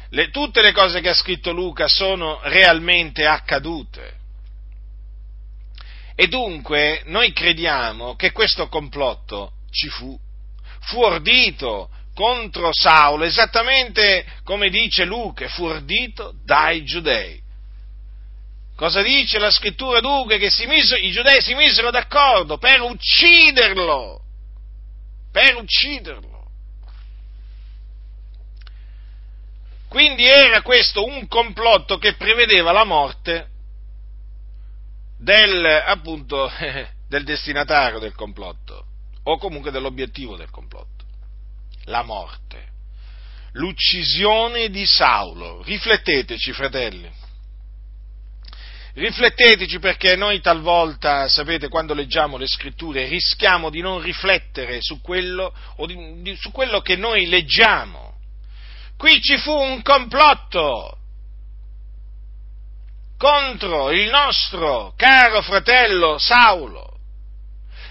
Le, 0.09 0.29
tutte 0.29 0.61
le 0.61 0.73
cose 0.73 1.01
che 1.01 1.09
ha 1.09 1.13
scritto 1.13 1.51
Luca 1.51 1.87
sono 1.87 2.39
realmente 2.43 3.25
accadute. 3.25 4.21
E 6.15 6.27
dunque 6.27 7.01
noi 7.05 7.31
crediamo 7.31 8.15
che 8.15 8.31
questo 8.31 8.67
complotto 8.67 9.53
ci 9.71 9.87
fu, 9.87 10.15
fu 10.81 10.99
ordito 11.01 11.89
contro 12.13 12.71
Saulo, 12.71 13.23
esattamente 13.23 14.25
come 14.43 14.69
dice 14.69 15.05
Luca, 15.05 15.47
fu 15.47 15.65
ordito 15.65 16.33
dai 16.43 16.83
giudei. 16.83 17.41
Cosa 18.75 19.01
dice 19.01 19.39
la 19.39 19.51
scrittura 19.51 19.99
dunque? 19.99 20.37
Che 20.37 20.51
misero, 20.67 21.01
i 21.01 21.11
giudei 21.11 21.41
si 21.41 21.53
misero 21.53 21.91
d'accordo 21.91 22.57
per 22.57 22.81
ucciderlo, 22.81 24.21
per 25.31 25.55
ucciderlo. 25.55 26.31
Quindi 29.87 30.25
era 30.25 30.63
questo 30.63 31.05
un 31.05 31.27
complotto 31.27 31.99
che 31.99 32.15
prevedeva 32.15 32.71
la 32.71 32.83
morte 32.83 33.49
del, 35.19 35.63
appunto, 35.63 36.51
del 37.07 37.23
destinatario 37.23 37.99
del 37.99 38.15
complotto, 38.15 38.85
o 39.23 39.37
comunque 39.37 39.69
dell'obiettivo 39.69 40.35
del 40.35 40.49
complotto, 40.49 40.92
la 41.85 42.03
morte, 42.03 42.67
l'uccisione 43.53 44.69
di 44.69 44.85
Saulo. 44.85 45.61
Rifletteteci, 45.63 46.53
fratelli. 46.53 47.21
Rifletteteci 48.95 49.79
perché 49.79 50.15
noi 50.15 50.39
talvolta, 50.39 51.27
sapete, 51.27 51.67
quando 51.67 51.95
leggiamo 51.95 52.37
le 52.37 52.47
scritture 52.47 53.07
rischiamo 53.07 53.71
di 53.71 53.81
non 53.81 54.01
riflettere 54.01 54.77
su 54.81 55.01
quello, 55.01 55.51
di, 55.87 56.21
di, 56.21 56.35
su 56.35 56.51
quello 56.51 56.81
che 56.81 56.95
noi 56.95 57.25
leggiamo. 57.25 58.17
Qui 58.95 59.19
ci 59.19 59.37
fu 59.37 59.51
un 59.51 59.81
complotto 59.81 60.97
contro 63.17 63.89
il 63.89 64.09
nostro 64.09 64.93
caro 64.95 65.41
fratello 65.41 66.17
Saulo, 66.19 66.99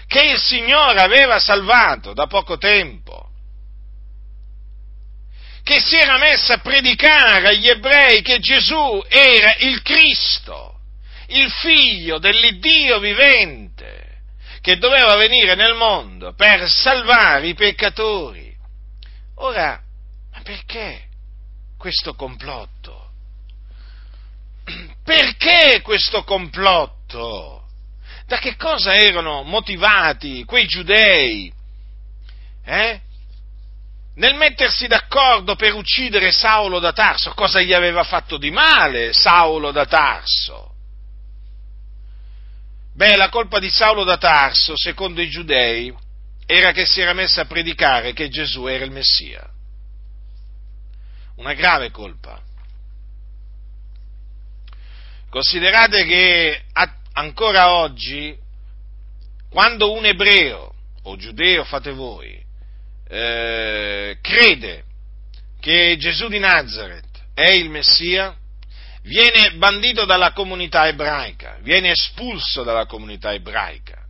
che 0.07 0.23
il 0.23 0.39
Signore 0.39 1.01
aveva 1.01 1.39
salvato 1.39 2.13
da 2.13 2.27
poco 2.27 2.57
tempo, 2.57 3.22
che 5.63 5.79
si 5.79 5.95
era 5.95 6.17
messo 6.17 6.53
a 6.53 6.57
predicare 6.57 7.47
agli 7.47 7.69
ebrei 7.69 8.21
che 8.21 8.39
Gesù 8.39 9.03
era 9.07 9.55
il 9.59 9.81
Cristo 9.81 10.73
il 11.33 11.51
figlio 11.51 12.19
dell'Iddio 12.19 12.99
vivente, 12.99 14.21
che 14.61 14.77
doveva 14.77 15.15
venire 15.15 15.55
nel 15.55 15.75
mondo 15.75 16.33
per 16.33 16.69
salvare 16.69 17.47
i 17.47 17.53
peccatori. 17.53 18.55
Ora, 19.35 19.81
ma 20.31 20.41
perché 20.41 21.05
questo 21.77 22.13
complotto? 22.13 23.09
Perché 25.03 25.81
questo 25.81 26.23
complotto? 26.23 27.67
Da 28.25 28.37
che 28.37 28.55
cosa 28.55 28.93
erano 28.93 29.43
motivati 29.43 30.45
quei 30.45 30.65
giudei? 30.65 31.51
Eh? 32.63 33.01
Nel 34.15 34.35
mettersi 34.35 34.85
d'accordo 34.87 35.55
per 35.55 35.73
uccidere 35.73 36.31
Saulo 36.31 36.79
da 36.79 36.93
Tarso, 36.93 37.33
cosa 37.33 37.61
gli 37.61 37.73
aveva 37.73 38.03
fatto 38.03 38.37
di 38.37 38.51
male 38.51 39.11
Saulo 39.11 39.71
da 39.71 39.85
Tarso? 39.85 40.75
Beh, 42.93 43.15
la 43.15 43.29
colpa 43.29 43.57
di 43.57 43.71
Saulo 43.71 44.03
da 44.03 44.17
Tarso, 44.17 44.77
secondo 44.77 45.19
i 45.19 45.29
giudei, 45.29 45.91
era 46.45 46.71
che 46.71 46.85
si 46.85 47.01
era 47.01 47.13
messo 47.13 47.41
a 47.41 47.45
predicare 47.45 48.13
che 48.13 48.29
Gesù 48.29 48.67
era 48.67 48.85
il 48.85 48.91
Messia. 48.91 49.49
Una 51.37 51.53
grave 51.53 51.89
colpa. 51.89 52.39
Considerate 55.27 56.05
che 56.05 56.65
ancora 57.13 57.71
oggi, 57.71 58.37
quando 59.49 59.91
un 59.91 60.05
ebreo, 60.05 60.75
o 61.01 61.15
giudeo 61.15 61.63
fate 61.63 61.91
voi, 61.91 62.42
eh, 63.13 64.17
crede 64.21 64.85
che 65.59 65.95
Gesù 65.99 66.27
di 66.29 66.39
Nazareth 66.39 67.05
è 67.35 67.49
il 67.49 67.69
Messia, 67.69 68.35
viene 69.03 69.51
bandito 69.53 70.05
dalla 70.05 70.33
comunità 70.33 70.87
ebraica, 70.87 71.59
viene 71.61 71.91
espulso 71.91 72.63
dalla 72.63 72.87
comunità 72.87 73.31
ebraica. 73.31 74.01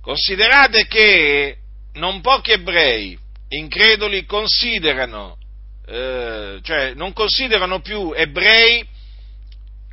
Considerate 0.00 0.86
che 0.86 1.56
non 1.94 2.20
pochi 2.20 2.52
ebrei 2.52 3.18
increduli 3.48 4.24
considerano, 4.24 5.36
eh, 5.86 6.60
cioè 6.62 6.94
non 6.94 7.12
considerano 7.12 7.80
più 7.80 8.12
ebrei 8.14 8.86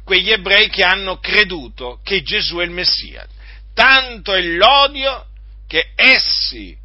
quegli 0.03 0.31
ebrei 0.31 0.69
che 0.69 0.83
hanno 0.83 1.17
creduto 1.17 1.99
che 2.03 2.21
Gesù 2.21 2.57
è 2.57 2.63
il 2.63 2.71
Messia. 2.71 3.27
Tanto 3.73 4.33
è 4.33 4.41
l'odio 4.41 5.25
che 5.67 5.91
essi 5.95 6.77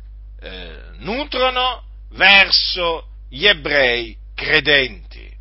eh, 0.45 0.77
nutrono 0.99 1.83
verso 2.11 3.09
gli 3.31 3.47
ebrei 3.47 4.15
credenti. 4.35 5.33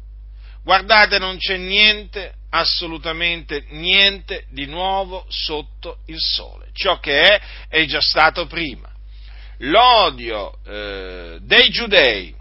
Guardate, 0.64 1.20
non 1.20 1.38
c'è 1.38 1.58
niente, 1.58 2.36
assolutamente 2.52 3.66
niente 3.72 4.46
di 4.50 4.66
nuovo 4.66 5.26
sotto 5.28 5.98
il 6.06 6.20
sole. 6.20 6.70
Ciò 6.72 7.00
che 7.00 7.22
è 7.22 7.42
è 7.68 7.86
già 7.86 8.00
stato 8.00 8.48
prima. 8.48 8.90
L'odio 9.58 10.58
eh, 10.66 11.38
dei 11.42 11.70
giudei 11.70 12.34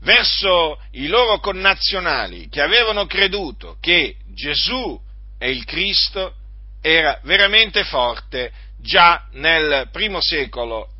verso 0.00 0.80
i 0.92 1.06
loro 1.06 1.38
connazionali 1.38 2.48
che 2.48 2.60
avevano 2.60 3.06
creduto 3.06 3.76
che 3.80 4.16
Gesù 4.34 5.00
è 5.38 5.46
il 5.46 5.64
Cristo 5.64 6.34
era 6.82 7.18
veramente 7.22 7.84
forte 7.84 8.52
già 8.84 9.26
nel 9.32 9.88
primo 9.90 10.20
secolo 10.20 10.92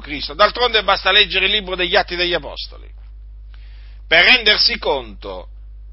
Cristo. 0.00 0.34
D'altronde 0.34 0.84
basta 0.84 1.10
leggere 1.10 1.46
il 1.46 1.50
libro 1.50 1.74
degli 1.74 1.96
Atti 1.96 2.14
degli 2.14 2.34
Apostoli 2.34 2.88
per 4.06 4.24
rendersi 4.24 4.78
conto 4.78 5.48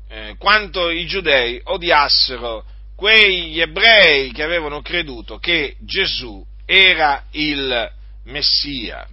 eh, 0.10 0.36
quanto 0.38 0.90
i 0.90 1.06
giudei 1.08 1.60
odiassero 1.64 2.66
quegli 2.96 3.60
ebrei 3.60 4.32
che 4.32 4.44
avevano 4.44 4.82
creduto 4.82 5.40
che 5.40 5.76
Gesù 5.80 6.46
era 6.66 7.26
il 7.32 7.92
Messia. 8.26 9.08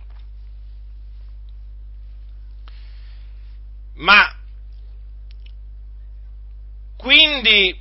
Ma 3.94 4.34
quindi 6.96 7.78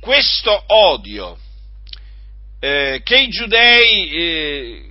questo 0.00 0.64
odio 0.68 1.36
eh, 2.64 3.00
che 3.02 3.18
i 3.18 3.28
giudei 3.28 4.08
eh, 4.10 4.90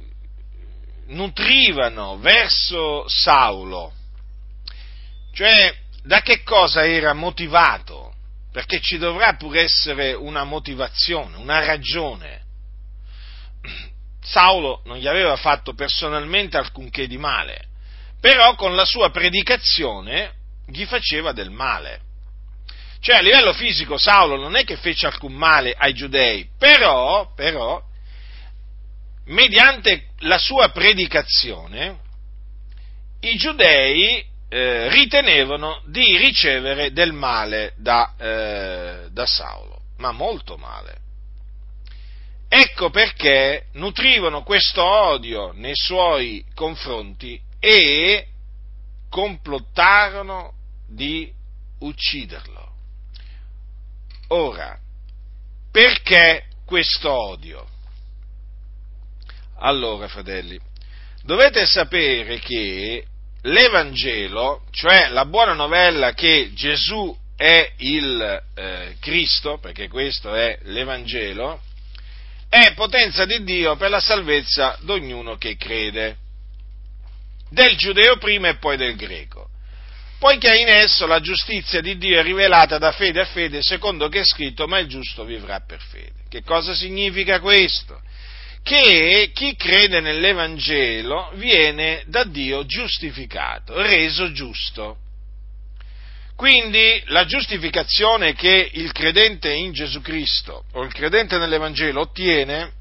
nutrivano 1.08 2.18
verso 2.18 3.06
Saulo, 3.08 3.94
cioè 5.34 5.74
da 6.04 6.22
che 6.22 6.44
cosa 6.44 6.86
era 6.86 7.14
motivato? 7.14 8.14
Perché 8.52 8.82
ci 8.82 8.98
dovrà 8.98 9.36
pure 9.36 9.62
essere 9.62 10.12
una 10.12 10.44
motivazione, 10.44 11.38
una 11.38 11.64
ragione. 11.66 12.42
Saulo 14.22 14.82
non 14.84 14.98
gli 14.98 15.08
aveva 15.08 15.38
fatto 15.38 15.74
personalmente 15.74 16.58
alcunché 16.58 17.08
di 17.08 17.18
male, 17.18 17.68
però 18.20 18.56
con 18.56 18.76
la 18.76 18.84
sua 18.84 19.12
predicazione 19.12 20.34
gli 20.68 20.84
faceva 20.84 21.32
del 21.32 21.52
male. 21.52 22.02
Cioè 23.02 23.16
a 23.16 23.22
livello 23.22 23.52
fisico 23.54 23.98
Saulo 23.98 24.36
non 24.36 24.56
è 24.56 24.64
che 24.64 24.78
fece 24.78 25.08
alcun 25.08 25.34
male 25.34 25.74
ai 25.76 25.92
giudei, 25.92 26.48
però, 26.56 27.34
però, 27.34 27.82
mediante 29.26 30.10
la 30.20 30.38
sua 30.38 30.70
predicazione, 30.70 31.98
i 33.22 33.36
giudei 33.38 34.24
eh, 34.50 34.90
ritenevano 34.90 35.82
di 35.88 36.16
ricevere 36.18 36.92
del 36.92 37.12
male 37.12 37.74
da, 37.78 38.14
eh, 38.20 39.08
da 39.10 39.26
Saulo, 39.26 39.82
ma 39.98 40.12
molto 40.12 40.58
male. 40.58 41.00
Ecco 42.48 42.92
perché 42.92 43.68
nutrivano 43.74 44.44
questo 44.44 44.84
odio 44.84 45.54
nei 45.56 45.76
suoi 45.76 46.46
confronti 46.54 47.42
e 47.60 48.28
complottarono 49.10 50.54
di 50.88 51.32
ucciderlo. 51.80 52.71
Ora, 54.34 54.78
perché 55.72 56.46
questo 56.66 57.12
odio? 57.12 57.68
Allora, 59.60 60.08
fratelli, 60.08 60.58
dovete 61.24 61.66
sapere 61.66 62.40
che 62.40 63.06
l'Evangelo, 63.42 64.64
cioè 64.72 65.10
la 65.10 65.26
buona 65.26 65.52
novella 65.52 66.14
che 66.14 66.52
Gesù 66.54 67.14
è 67.36 67.74
il 67.80 68.44
eh, 68.56 68.96
Cristo, 69.02 69.58
perché 69.58 69.90
questo 69.90 70.34
è 70.34 70.58
l'Evangelo, 70.64 71.62
è 72.48 72.74
potenza 72.74 73.26
di 73.26 73.44
Dio 73.44 73.76
per 73.76 73.90
la 73.90 74.00
salvezza 74.00 74.78
di 74.82 74.92
ognuno 74.92 75.36
che 75.36 75.58
crede, 75.58 76.16
del 77.50 77.76
giudeo 77.76 78.16
prima 78.18 78.48
e 78.48 78.56
poi 78.56 78.78
del 78.78 78.96
greco, 78.96 79.50
poiché 80.22 80.56
in 80.56 80.68
esso 80.68 81.08
la 81.08 81.20
giustizia 81.20 81.82
di 81.82 81.98
Dio 81.98 82.20
è 82.20 82.22
rivelata 82.22 82.78
da 82.78 82.92
fede 82.92 83.22
a 83.22 83.26
fede, 83.26 83.64
secondo 83.64 84.08
che 84.08 84.20
è 84.20 84.24
scritto, 84.24 84.68
ma 84.68 84.78
il 84.78 84.86
giusto 84.86 85.26
vivrà 85.26 85.62
per 85.62 85.82
fede. 85.82 86.26
Che 86.30 86.44
cosa 86.44 86.76
significa 86.76 87.40
questo? 87.40 88.00
che 88.64 89.32
chi 89.34 89.56
crede 89.56 90.02
nell'Evangelo 90.02 91.32
viene 91.34 92.04
da 92.06 92.24
Dio 92.24 92.64
giustificato, 92.64 93.82
reso 93.82 94.32
giusto. 94.32 94.98
Quindi 96.36 97.02
la 97.08 97.26
giustificazione 97.26 98.36
che 98.36 98.70
il 98.74 98.92
credente 98.92 99.52
in 99.52 99.72
Gesù 99.72 100.02
Cristo 100.02 100.66
o 100.74 100.84
il 100.84 100.94
credente 100.94 101.40
nell'Evangelo 101.40 102.02
ottiene 102.02 102.72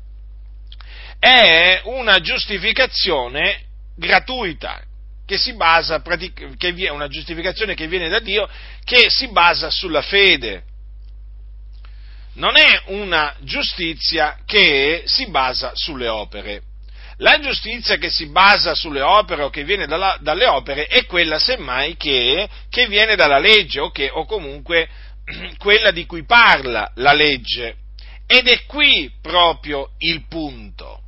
è 1.19 1.81
una 1.85 2.21
giustificazione 2.21 3.63
gratuita, 3.97 4.83
che 5.31 5.39
si 5.39 5.55
basa, 5.55 6.03
che 6.03 6.75
è 6.75 6.89
una 6.89 7.07
giustificazione 7.07 7.75
che 7.75 7.87
viene 7.87 8.09
da 8.09 8.19
Dio, 8.19 8.49
che 8.83 9.09
si 9.11 9.29
basa 9.29 9.71
sulla 9.71 10.03
fede. 10.03 10.65
Non 12.35 12.57
è 12.57 12.83
una 12.87 13.37
giustizia 13.43 14.39
che 14.45 15.05
si 15.05 15.29
basa 15.29 15.71
sulle 15.75 16.09
opere. 16.09 16.63
La 17.19 17.39
giustizia 17.39 17.97
che 17.97 18.11
si 18.11 18.27
basa 18.27 18.75
sulle 18.75 19.03
opere 19.03 19.45
o 19.45 19.51
che 19.51 19.63
viene 19.63 19.87
dalla, 19.87 20.19
dalle 20.21 20.47
opere 20.47 20.87
è 20.87 21.05
quella 21.07 21.39
semmai 21.39 21.97
che, 21.97 22.49
che 22.69 22.89
viene 22.89 23.15
dalla 23.15 23.39
legge 23.39 23.79
o, 23.79 23.91
che, 23.93 24.11
o 24.13 24.25
comunque 24.25 24.89
quella 25.59 25.93
di 25.93 26.07
cui 26.07 26.25
parla 26.25 26.91
la 26.97 27.13
legge. 27.13 27.77
Ed 28.27 28.49
è 28.49 28.65
qui 28.67 29.13
proprio 29.23 29.91
il 29.99 30.27
punto. 30.27 31.03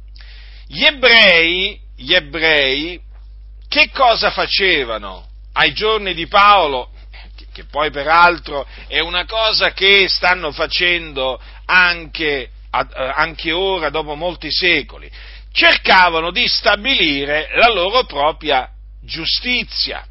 Gli 0.69 0.85
ebrei, 0.85 1.81
gli 1.97 2.15
ebrei, 2.15 3.01
che 3.73 3.89
cosa 3.89 4.31
facevano 4.31 5.27
ai 5.55 5.73
giorni 5.73 6.13
di 6.13 6.27
Paolo? 6.27 6.91
Che 7.55 7.65
poi 7.65 7.91
peraltro 7.91 8.67
è 8.87 9.01
una 9.01 9.25
cosa 9.25 9.73
che 9.73 10.09
stanno 10.11 10.53
facendo 10.53 11.41
anche, 11.65 12.51
anche 12.69 13.51
ora, 13.51 13.89
dopo 13.89 14.15
molti 14.15 14.53
secoli. 14.53 15.11
Cercavano 15.53 16.31
di 16.31 16.47
stabilire 16.49 17.49
la 17.55 17.71
loro 17.71 18.05
propria 18.05 18.69
giustizia. 19.01 20.07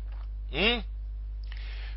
Mm? 0.56 0.80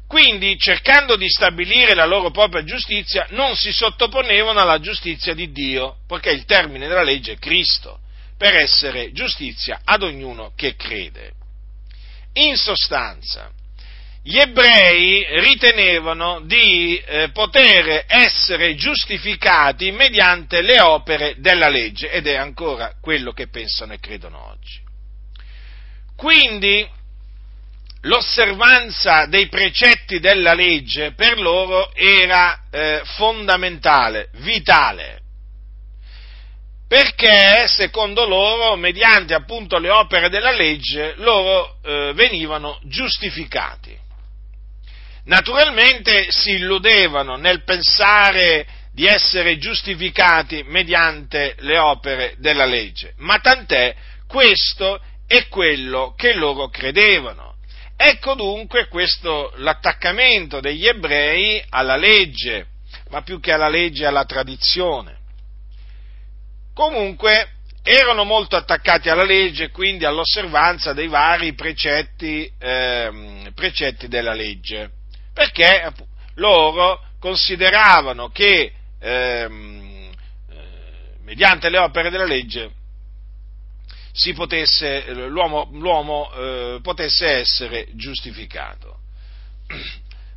Quindi, 0.07 0.59
cercando 0.59 1.17
di 1.17 1.31
stabilire 1.31 1.95
la 1.95 2.05
loro 2.05 2.31
propria 2.31 2.63
giustizia, 2.63 3.27
non 3.31 3.57
si 3.57 3.73
sottoponevano 3.73 4.61
alla 4.61 4.81
giustizia 4.81 5.33
di 5.33 5.51
Dio, 5.51 5.97
perché 6.07 6.31
il 6.31 6.45
termine 6.45 6.89
della 6.89 7.03
legge 7.03 7.33
è 7.33 7.39
Cristo, 7.39 8.01
per 8.37 8.55
essere 8.55 9.13
giustizia 9.13 9.81
ad 9.83 10.03
ognuno 10.03 10.53
che 10.55 10.77
crede. 10.77 11.43
In 12.35 12.57
sostanza, 12.57 13.51
gli 14.23 14.39
ebrei 14.39 15.41
ritenevano 15.41 16.41
di 16.47 16.97
eh, 16.97 17.29
poter 17.31 18.05
essere 18.09 18.75
giustificati 18.75 19.93
mediante 19.93 20.63
le 20.63 20.81
opere 20.81 21.35
della 21.39 21.69
legge 21.69 22.11
ed 22.11 22.27
è 22.27 22.35
ancora 22.35 22.95
quello 23.01 23.33
che 23.33 23.49
pensano 23.49 23.93
e 23.93 24.01
credono 24.01 24.49
oggi. 24.49 24.81
Quindi 26.17 26.89
l'osservanza 28.03 29.27
dei 29.27 29.49
precetti 29.49 30.21
della 30.21 30.55
legge 30.55 31.13
per 31.13 31.39
loro 31.39 31.93
era 31.95 32.63
eh, 32.71 33.03
fondamentale, 33.05 34.31
vitale, 34.39 35.21
perché 36.95 37.67
secondo 37.67 38.25
loro, 38.25 38.77
mediante 38.77 39.35
appunto 39.35 39.79
le 39.79 39.91
opere 39.91 40.29
della 40.29 40.53
legge, 40.53 41.15
loro 41.17 41.79
eh, 41.83 42.13
venivano 42.15 42.79
giustificati. 42.85 43.99
Naturalmente 45.25 46.27
si 46.31 46.53
illudevano 46.53 47.35
nel 47.35 47.65
pensare 47.65 48.65
di 48.93 49.07
essere 49.07 49.59
giustificati 49.59 50.63
mediante 50.69 51.57
le 51.63 51.79
opere 51.79 52.37
della 52.39 52.65
legge, 52.65 53.15
ma 53.17 53.41
tant'è 53.41 53.93
questo 54.29 55.01
è 55.27 55.49
quello 55.49 56.15
che 56.17 56.35
loro 56.35 56.69
credevano. 56.69 57.57
Ecco 57.97 58.35
dunque 58.35 58.87
questo 58.87 59.53
l'attaccamento 59.57 60.61
degli 60.61 60.87
ebrei 60.87 61.61
alla 61.71 61.97
legge, 61.97 62.67
ma 63.09 63.23
più 63.23 63.41
che 63.41 63.51
alla 63.51 63.69
legge 63.69 64.07
alla 64.07 64.25
tradizione. 64.25 65.14
Comunque 66.75 67.51
erano 67.85 68.25
molto 68.25 68.57
attaccati 68.57 69.09
alla 69.09 69.25
legge 69.25 69.65
e 69.65 69.71
quindi 69.71 70.05
all'osservanza 70.05 70.93
dei 70.93 71.07
vari 71.07 71.55
precetti, 71.55 72.51
eh, 72.59 73.51
precetti 73.55 74.09
della 74.09 74.33
legge, 74.33 74.91
perché 75.33 75.93
loro 76.35 77.01
consideravano 77.21 78.31
che 78.31 78.73
ehm, 78.99 80.11
eh, 80.51 80.57
mediante 81.23 81.69
le 81.69 81.79
opere 81.79 82.11
della 82.11 82.25
legge 82.25 82.71
potesse, 84.35 85.13
l'uomo, 85.13 85.69
l'uomo 85.73 86.33
eh, 86.33 86.79
potesse 86.83 87.27
essere 87.27 87.89
giustificato. 87.93 88.99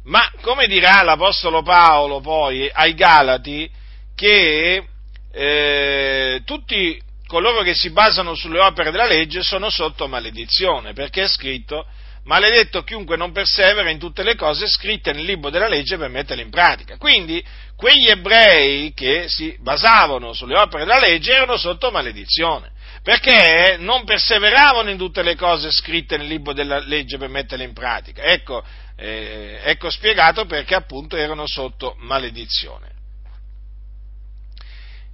Ma 0.06 0.32
come 0.42 0.68
dirà 0.68 1.02
l'Apostolo 1.04 1.62
Paolo 1.62 2.22
poi 2.22 2.70
ai 2.72 2.94
Galati 2.94 3.70
che 4.16 4.84
eh, 5.32 6.42
tutti 6.46 7.00
coloro 7.28 7.62
che 7.62 7.76
si 7.76 7.92
basano 7.92 8.36
sulle 8.36 8.60
opere 8.60 8.92
della 8.92 9.06
legge 9.06 9.44
sono 9.44 9.70
sotto 9.70 10.08
maledizione, 10.08 10.94
perché 10.94 11.24
è 11.24 11.28
scritto 11.28 11.86
maledetto 12.24 12.84
chiunque 12.84 13.16
non 13.16 13.32
persevera 13.32 13.90
in 13.90 14.00
tutte 14.00 14.22
le 14.22 14.36
cose 14.36 14.68
scritte 14.68 15.14
nel 15.14 15.24
libro 15.24 15.50
della 15.50 15.68
legge 15.68 15.98
per 15.98 16.10
metterle 16.10 16.44
in 16.44 16.50
pratica. 16.50 16.98
Quindi 16.98 17.44
quegli 17.76 18.10
ebrei 18.10 18.94
che 18.94 19.26
si 19.28 19.56
basavano 19.60 20.34
sulle 20.34 20.58
opere 20.58 20.84
della 20.84 21.00
legge 21.00 21.34
erano 21.34 21.58
sotto 21.58 21.90
maledizione 21.90 22.72
perché 23.02 23.78
non 23.80 24.04
perseveravano 24.04 24.90
in 24.90 24.98
tutte 24.98 25.24
le 25.24 25.36
cose 25.36 25.72
scritte 25.72 26.18
nel 26.18 26.28
libro 26.28 26.52
della 26.52 26.80
legge 26.80 27.18
per 27.18 27.30
metterle 27.30 27.64
in 27.64 27.72
pratica. 27.72 28.22
Ecco, 28.24 28.62
eh, 28.98 29.62
ecco 29.64 29.90
spiegato 29.90 30.46
perché 30.46 30.76
appunto 30.76 31.16
erano 31.16 31.48
sotto 31.48 31.96
maledizione. 32.00 32.96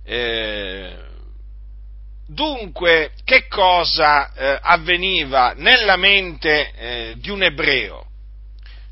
Eh, 0.06 0.96
dunque, 2.28 3.12
che 3.24 3.48
cosa 3.48 4.34
eh, 4.34 4.60
avveniva 4.62 5.54
nella 5.56 5.96
mente 5.96 6.72
eh, 6.74 7.14
di 7.18 7.30
un 7.30 7.44
ebreo? 7.44 8.08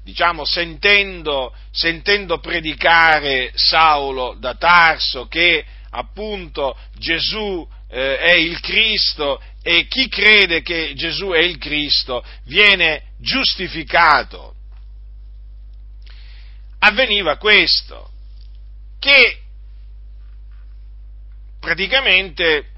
Diciamo, 0.04 0.46
sentendo, 0.46 1.54
sentendo 1.72 2.40
predicare 2.40 3.52
Saulo 3.54 4.36
da 4.40 4.56
Tarso 4.56 5.28
che 5.28 5.64
appunto 5.92 6.78
Gesù 6.98 7.68
eh, 7.90 8.18
è 8.18 8.34
il 8.34 8.60
Cristo 8.62 9.42
e 9.62 9.86
chi 9.88 10.08
crede 10.08 10.62
che 10.62 10.94
Gesù 10.96 11.30
è 11.30 11.40
il 11.40 11.58
Cristo 11.58 12.24
viene 12.46 13.04
giustificato. 13.20 14.56
Avveniva 16.80 17.38
questo, 17.38 18.10
che 18.98 19.41
praticamente 21.62 22.72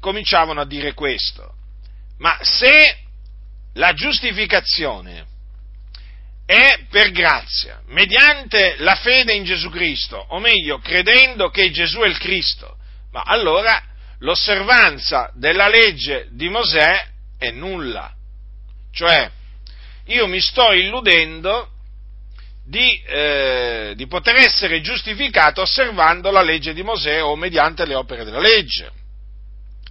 cominciavano 0.00 0.62
a 0.62 0.66
dire 0.66 0.94
questo, 0.94 1.54
ma 2.18 2.38
se 2.40 2.98
la 3.74 3.92
giustificazione 3.92 5.26
è 6.46 6.86
per 6.88 7.10
grazia, 7.10 7.82
mediante 7.88 8.76
la 8.78 8.94
fede 8.94 9.34
in 9.34 9.44
Gesù 9.44 9.68
Cristo, 9.68 10.16
o 10.16 10.38
meglio, 10.38 10.78
credendo 10.78 11.50
che 11.50 11.70
Gesù 11.70 12.00
è 12.00 12.08
il 12.08 12.16
Cristo, 12.16 12.78
ma 13.12 13.22
allora 13.22 13.80
l'osservanza 14.20 15.30
della 15.34 15.68
legge 15.68 16.28
di 16.30 16.48
Mosè 16.48 17.06
è 17.36 17.50
nulla. 17.50 18.14
Cioè, 18.90 19.30
io 20.06 20.26
mi 20.26 20.40
sto 20.40 20.72
illudendo 20.72 21.68
di, 22.68 23.02
eh, 23.06 23.92
di, 23.96 24.06
poter 24.06 24.36
essere 24.36 24.82
giustificato 24.82 25.62
osservando 25.62 26.30
la 26.30 26.42
legge 26.42 26.74
di 26.74 26.82
Mosè 26.82 27.22
o 27.22 27.34
mediante 27.34 27.86
le 27.86 27.94
opere 27.94 28.24
della 28.24 28.40
legge. 28.40 28.90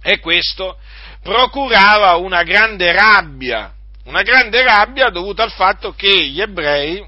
E 0.00 0.20
questo 0.20 0.78
procurava 1.20 2.14
una 2.14 2.44
grande 2.44 2.92
rabbia, 2.92 3.74
una 4.04 4.22
grande 4.22 4.62
rabbia 4.62 5.08
dovuta 5.08 5.42
al 5.42 5.50
fatto 5.50 5.92
che 5.92 6.28
gli 6.28 6.40
ebrei, 6.40 7.04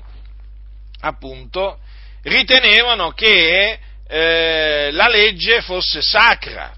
appunto, 1.02 1.78
ritenevano 2.24 3.12
che 3.12 3.78
eh, 4.08 4.90
la 4.90 5.06
legge 5.06 5.62
fosse 5.62 6.02
sacra 6.02 6.74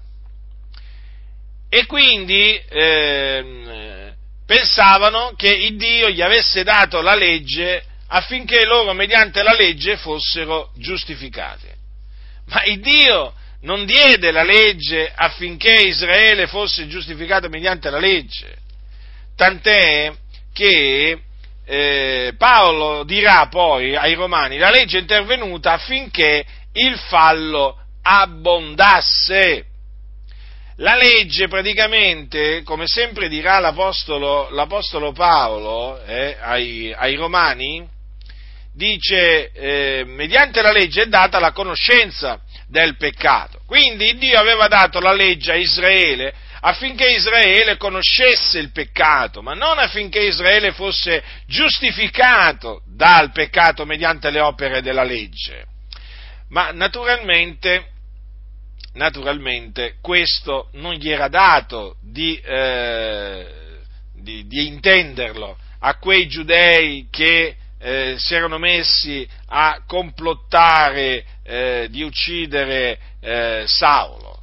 e 1.67 1.87
quindi 1.87 2.61
eh, 2.69 4.13
pensavano 4.45 5.33
che 5.35 5.49
il 5.49 5.77
Dio 5.77 6.11
gli 6.11 6.21
avesse 6.21 6.63
dato 6.63 7.01
la 7.01 7.15
legge 7.15 7.85
affinché 8.15 8.63
loro 8.65 8.93
mediante 8.93 9.41
la 9.41 9.53
legge 9.53 9.97
fossero 9.97 10.71
giustificati. 10.75 11.67
Ma 12.45 12.63
il 12.65 12.79
Dio 12.79 13.33
non 13.61 13.85
diede 13.85 14.31
la 14.31 14.43
legge 14.43 15.11
affinché 15.13 15.73
Israele 15.73 16.45
fosse 16.47 16.87
giustificato 16.87 17.49
mediante 17.49 17.89
la 17.89 17.97
legge, 17.97 18.55
tant'è 19.35 20.13
che 20.53 21.21
eh, 21.65 22.33
Paolo 22.37 23.03
dirà 23.03 23.47
poi 23.47 23.95
ai 23.95 24.13
Romani, 24.13 24.57
la 24.57 24.69
legge 24.69 24.97
è 24.97 25.01
intervenuta 25.01 25.73
affinché 25.73 26.45
il 26.73 26.97
fallo 26.97 27.77
abbondasse. 28.03 29.65
La 30.77 30.95
legge 30.95 31.47
praticamente, 31.47 32.63
come 32.63 32.87
sempre 32.87 33.29
dirà 33.29 33.59
l'Apostolo, 33.59 34.49
l'Apostolo 34.49 35.11
Paolo 35.11 36.03
eh, 36.03 36.35
ai, 36.39 36.91
ai, 36.91 37.13
Romani, 37.15 37.87
dice, 38.73 39.51
eh, 39.51 40.03
mediante 40.05 40.61
la 40.61 40.71
legge 40.71 41.03
è 41.03 41.05
data 41.05 41.39
la 41.39 41.51
conoscenza 41.51 42.41
del 42.67 42.97
peccato. 42.97 43.61
Quindi 43.65 44.17
Dio 44.17 44.39
aveva 44.39 44.67
dato 44.67 44.99
la 44.99 45.13
legge 45.13 45.51
a 45.51 45.55
Israele 45.55 46.33
affinché 46.65 47.11
Israele 47.11 47.77
conoscesse 47.77 48.57
il 48.57 48.71
peccato, 48.71 49.41
ma 49.41 49.53
non 49.53 49.79
affinché 49.79 50.21
Israele 50.21 50.71
fosse 50.71 51.21
giustificato 51.45 52.81
dal 52.87 53.31
peccato 53.31 53.85
mediante 53.85 54.29
le 54.29 54.39
opere 54.39 54.81
della 54.81 55.03
legge. 55.03 55.65
Ma 56.49 56.71
naturalmente, 56.71 57.87
naturalmente 58.93 59.95
questo 60.01 60.69
non 60.73 60.93
gli 60.93 61.09
era 61.09 61.27
dato 61.27 61.97
di, 62.01 62.39
eh, 62.39 63.45
di, 64.15 64.47
di 64.47 64.67
intenderlo 64.67 65.57
a 65.79 65.97
quei 65.97 66.27
giudei 66.27 67.07
che 67.11 67.57
eh, 67.83 68.15
si 68.17 68.33
erano 68.33 68.57
messi 68.59 69.27
a 69.47 69.83
complottare 69.85 71.25
eh, 71.43 71.87
di 71.89 72.01
uccidere 72.01 72.97
eh, 73.19 73.63
Saulo. 73.67 74.41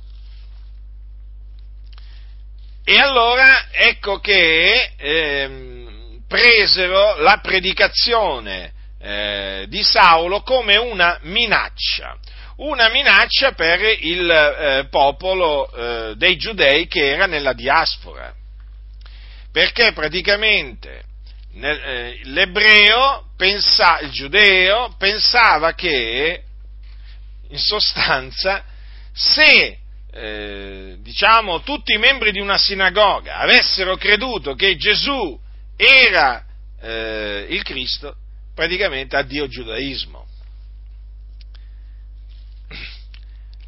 E 2.85 2.99
allora 2.99 3.69
ecco 3.71 4.19
che 4.19 4.93
ehm, 4.95 6.23
presero 6.29 7.17
la 7.21 7.39
predicazione 7.39 8.73
eh, 9.01 9.65
di 9.69 9.83
Saulo 9.83 10.43
come 10.43 10.77
una 10.77 11.19
minaccia, 11.23 12.19
una 12.57 12.91
minaccia 12.91 13.53
per 13.53 13.81
il 14.01 14.31
eh, 14.31 14.87
popolo 14.91 16.15
dei 16.17 16.37
giudei 16.37 16.87
che 16.89 17.13
era 17.13 17.25
nella 17.25 17.55
diaspora, 17.55 18.35
perché 19.51 19.93
praticamente 19.93 21.09
l'ebreo, 21.53 23.31
pensa, 23.37 23.99
il 24.01 24.11
giudeo, 24.11 24.95
pensava 24.99 25.75
che 25.75 26.45
in 27.49 27.59
sostanza 27.59 28.65
se 29.13 29.79
eh, 30.13 30.97
diciamo, 31.01 31.63
tutti 31.63 31.93
i 31.93 31.99
membri 31.99 32.33
di 32.33 32.41
una 32.41 32.59
sinagoga 32.59 33.39
avessero 33.39 33.97
creduto 33.97 34.55
che 34.55 34.77
Gesù 34.77 35.39
era 35.77 36.45
eh, 36.81 37.47
il 37.49 37.63
Cristo, 37.63 38.17
praticamente 38.55 39.17
addio 39.17 39.47
giudaismo. 39.47 40.27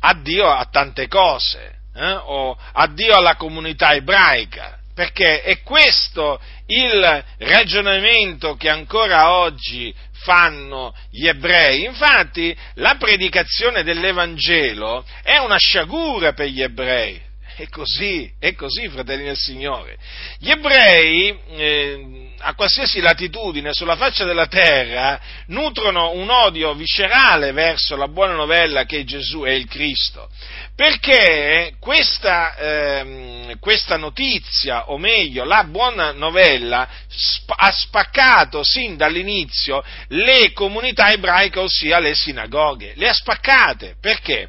Addio 0.01 0.49
a 0.49 0.64
tante 0.66 1.07
cose, 1.07 1.79
eh? 1.95 2.12
o 2.12 2.59
addio 2.73 3.14
alla 3.14 3.37
comunità 3.37 3.95
ebraica, 3.95 4.81
perché 4.95 5.43
è 5.43 5.63
questo 5.63 6.41
il 6.67 7.25
ragionamento 7.39 8.57
che 8.57 8.69
ancora 8.69 9.33
oggi 9.33 9.95
fanno 10.25 10.95
gli 11.11 11.27
ebrei. 11.27 11.85
Infatti 11.85 12.57
la 12.75 12.97
predicazione 12.97 13.83
dell'Evangelo 13.83 15.05
è 15.23 15.39
una 15.39 15.57
sciagura 15.57 16.33
per 16.33 16.47
gli 16.49 16.63
ebrei. 16.63 17.21
È 17.62 17.68
così, 17.68 18.29
è 18.40 18.55
così, 18.55 18.88
fratelli 18.88 19.22
del 19.22 19.37
Signore. 19.37 19.96
Gli 20.40 20.51
ebrei, 20.51 21.33
eh, 21.55 22.33
a 22.38 22.55
qualsiasi 22.55 22.98
latitudine 23.01 23.72
sulla 23.72 23.94
faccia 23.94 24.25
della 24.25 24.48
terra, 24.48 25.20
nutrono 25.46 26.11
un 26.11 26.29
odio 26.29 26.75
viscerale 26.75 27.53
verso 27.53 27.94
la 27.94 28.09
buona 28.09 28.35
novella 28.35 28.85
che 28.85 29.05
Gesù 29.05 29.42
è 29.42 29.53
il 29.53 29.68
Cristo 29.68 30.29
perché 30.75 31.75
questa, 31.79 32.57
ehm, 32.57 33.59
questa, 33.61 33.96
notizia, 33.96 34.90
o 34.90 34.98
meglio, 34.98 35.44
la 35.44 35.62
buona 35.64 36.11
novella, 36.11 36.88
sp- 37.09 37.55
ha 37.55 37.70
spaccato 37.70 38.64
sin 38.64 38.96
dall'inizio 38.96 39.85
le 40.09 40.53
comunità 40.53 41.12
ebraiche, 41.12 41.61
ossia 41.61 42.01
le 42.01 42.14
sinagoghe, 42.14 42.94
le 42.96 43.09
ha 43.09 43.12
spaccate, 43.12 43.96
perché? 44.01 44.48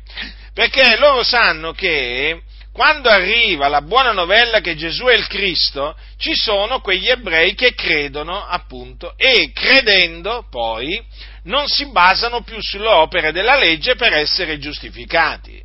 Perché 0.54 0.98
loro 0.98 1.24
sanno 1.24 1.74
che 1.74 2.42
quando 2.74 3.08
arriva 3.08 3.68
la 3.68 3.84
buona 3.84 4.14
novella 4.14 4.60
che 4.60 4.76
Gesù 4.76 5.06
è 5.06 5.14
il 5.14 5.28
Cristo, 5.28 5.96
ci 6.18 6.34
sono 6.34 6.82
quegli 6.82 7.08
ebrei 7.08 7.54
che 7.54 7.76
credono 7.76 8.44
appunto 8.44 9.14
e 9.16 9.52
credendo 9.54 10.48
poi 10.50 11.00
non 11.44 11.68
si 11.68 11.86
basano 11.92 12.42
più 12.42 12.60
sulle 12.62 12.88
opere 12.88 13.32
della 13.32 13.56
legge 13.56 13.96
per 13.96 14.14
essere 14.14 14.58
giustificati. 14.58 15.64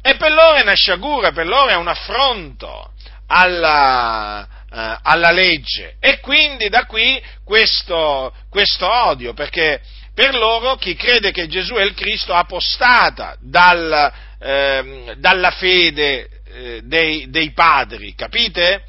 E 0.00 0.14
per 0.14 0.30
loro 0.30 0.54
è 0.54 0.62
una 0.62 0.74
sciagura, 0.74 1.32
per 1.32 1.48
loro 1.48 1.66
è 1.66 1.74
un 1.74 1.88
affronto 1.88 2.92
alla, 3.26 4.46
eh, 4.72 4.98
alla 5.02 5.32
legge. 5.32 5.96
E 5.98 6.20
quindi 6.20 6.68
da 6.68 6.84
qui 6.84 7.20
questo, 7.44 8.32
questo 8.48 8.88
odio, 8.88 9.34
perché 9.34 9.80
per 10.14 10.32
loro 10.36 10.76
chi 10.76 10.94
crede 10.94 11.32
che 11.32 11.48
Gesù 11.48 11.74
è 11.74 11.82
il 11.82 11.94
Cristo 11.94 12.32
apostata 12.32 13.36
dal, 13.40 14.12
eh, 14.38 15.14
dalla 15.18 15.50
fede 15.50 16.35
eh, 16.56 16.80
dei, 16.82 17.28
dei, 17.28 17.52
padri, 17.52 18.14
capite? 18.14 18.84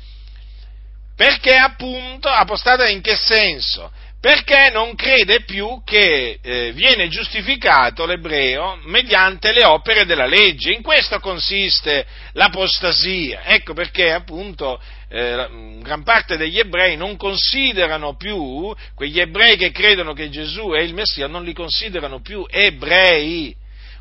Perché 1.16 1.56
appunto 1.56 2.30
apostata 2.30 2.88
in 2.88 3.02
che 3.02 3.16
senso? 3.16 3.92
perché 4.20 4.72
non 4.72 4.96
crede 4.96 5.44
più 5.44 5.82
che 5.86 6.40
eh, 6.42 6.72
viene 6.74 7.08
giustificato 7.08 8.06
l'ebreo 8.06 8.80
mediante 8.84 9.52
le 9.52 9.64
opere 9.64 10.06
della 10.06 10.26
legge. 10.26 10.74
In 10.74 10.82
questo 10.82 11.20
consiste 11.20 12.06
l'apostasia. 12.34 13.44
Ecco 13.46 13.74
perché 13.74 14.12
appunto 14.12 14.82
eh, 15.10 15.78
gran 15.82 16.04
parte 16.04 16.36
degli 16.36 16.58
ebrei 16.58 16.98
non 16.98 17.16
considerano 17.16 18.16
più, 18.16 18.76
quegli 18.96 19.20
ebrei 19.20 19.56
che 19.56 19.72
credono 19.72 20.14
che 20.14 20.30
Gesù 20.30 20.72
è 20.72 20.82
il 20.82 20.94
Messia, 20.96 21.28
non 21.28 21.44
li 21.44 21.54
considerano 21.54 22.20
più 22.20 22.44
ebrei. 22.50 23.56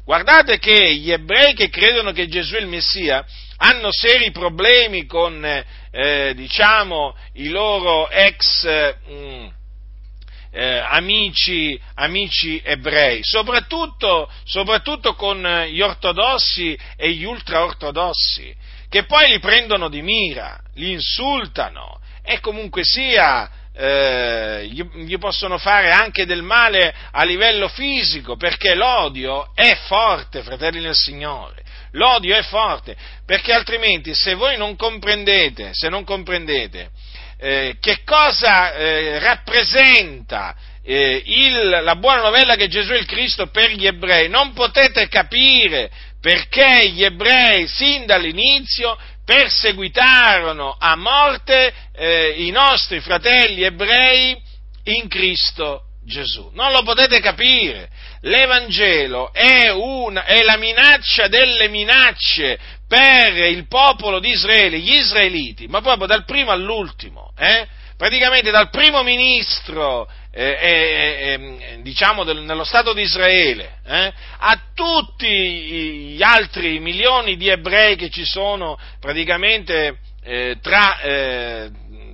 Guardate 0.05 0.59
che 0.59 0.95
gli 0.95 1.11
ebrei 1.11 1.53
che 1.53 1.69
credono 1.69 2.13
che 2.13 2.27
Gesù 2.27 2.55
è 2.55 2.61
il 2.61 2.69
Messia 2.69 3.25
hanno 3.59 3.89
seri 3.91 4.31
problemi 4.31 5.07
con, 5.07 5.45
eh, 5.91 6.33
diciamo, 6.35 7.17
i 7.35 7.49
loro 7.49 8.09
ex... 8.09 8.67
Mm, 9.11 9.47
eh, 10.57 10.79
amici, 10.79 11.79
amici, 11.97 12.63
ebrei, 12.65 13.21
soprattutto, 13.23 14.31
soprattutto, 14.45 15.15
con 15.15 15.47
gli 15.69 15.83
ortodossi 15.83 16.79
e 16.97 17.11
gli 17.11 17.25
ultraortodossi, 17.25 18.57
che 18.89 19.05
poi 19.05 19.33
li 19.33 19.39
prendono 19.39 19.91
di 19.91 20.01
mira, 20.01 20.59
li 20.77 20.93
insultano. 20.93 22.01
E 22.23 22.41
comunque 22.41 22.85
sia 22.85 23.51
eh, 23.77 24.67
gli, 24.71 24.83
gli, 25.05 25.19
possono 25.19 25.59
fare 25.59 25.91
anche 25.91 26.25
del 26.25 26.43
male 26.43 26.95
a 27.11 27.25
livello 27.25 27.69
fisico, 27.69 28.37
perché 28.37 28.75
l'odio 28.75 29.51
è 29.55 29.77
forte, 29.87 30.43
fratelli 30.43 30.81
del 30.81 30.95
Signore. 30.95 31.63
L'odio 31.93 32.37
è 32.37 32.43
forte, 32.43 32.97
perché 33.25 33.53
altrimenti 33.53 34.15
se 34.15 34.35
voi 34.35 34.57
non 34.57 34.77
comprendete, 34.77 35.71
se 35.73 35.89
non 35.89 36.05
comprendete 36.05 36.91
eh, 37.39 37.77
che 37.81 37.99
cosa 38.05 38.73
eh, 38.75 39.19
rappresenta 39.19 40.55
eh, 40.83 41.23
il, 41.25 41.69
la 41.83 41.97
buona 41.97 42.23
novella 42.23 42.55
che 42.55 42.69
Gesù 42.69 42.93
è 42.93 42.99
il 42.99 43.07
Cristo 43.07 43.49
per 43.49 43.71
gli 43.73 43.87
ebrei, 43.87 44.29
non 44.29 44.53
potete 44.53 45.09
capire 45.09 45.91
perché 46.21 46.89
gli 46.91 47.05
ebrei 47.05 47.69
sin 47.69 48.07
dall'inizio 48.07 48.97
perseguitarono 49.27 50.77
a 50.79 50.95
morte 50.95 51.75
eh, 51.93 52.35
i 52.39 52.51
nostri 52.51 53.01
fratelli 53.01 53.65
ebrei 53.65 54.41
in 54.85 55.09
Cristo 55.09 55.83
Gesù. 56.05 56.51
Non 56.55 56.71
lo 56.71 56.83
potete 56.83 57.19
capire. 57.19 57.91
L'Evangelo 58.21 59.33
è, 59.33 59.69
una, 59.71 60.25
è 60.25 60.43
la 60.43 60.57
minaccia 60.57 61.27
delle 61.27 61.69
minacce 61.69 62.59
per 62.87 63.37
il 63.37 63.67
popolo 63.67 64.21
di 64.21 64.31
Israele, 64.31 64.79
gli 64.79 64.95
israeliti, 64.95 65.67
ma 65.67 65.81
proprio 65.81 66.07
dal 66.07 66.25
primo 66.25 66.53
all'ultimo, 66.53 67.33
eh? 67.37 67.67
praticamente 67.97 68.51
dal 68.53 68.71
primo 68.71 69.03
ministro, 69.03 70.09
eh, 70.37 70.59
eh, 70.61 71.39
eh 71.41 71.79
diciamo, 71.81 72.23
del, 72.25 72.43
nello 72.43 72.65
Stato 72.65 72.93
di 72.93 73.01
Israele, 73.01 73.79
eh, 73.87 74.13
a 74.39 74.61
tutti 74.75 75.27
gli 75.27 76.23
altri 76.23 76.79
milioni 76.79 77.39
di 77.39 77.49
ebrei 77.49 77.97
che 77.97 78.11
ci 78.11 78.27
sono 78.27 78.79
praticamente 79.01 79.99
eh, 80.23 80.59
tra, 80.61 80.99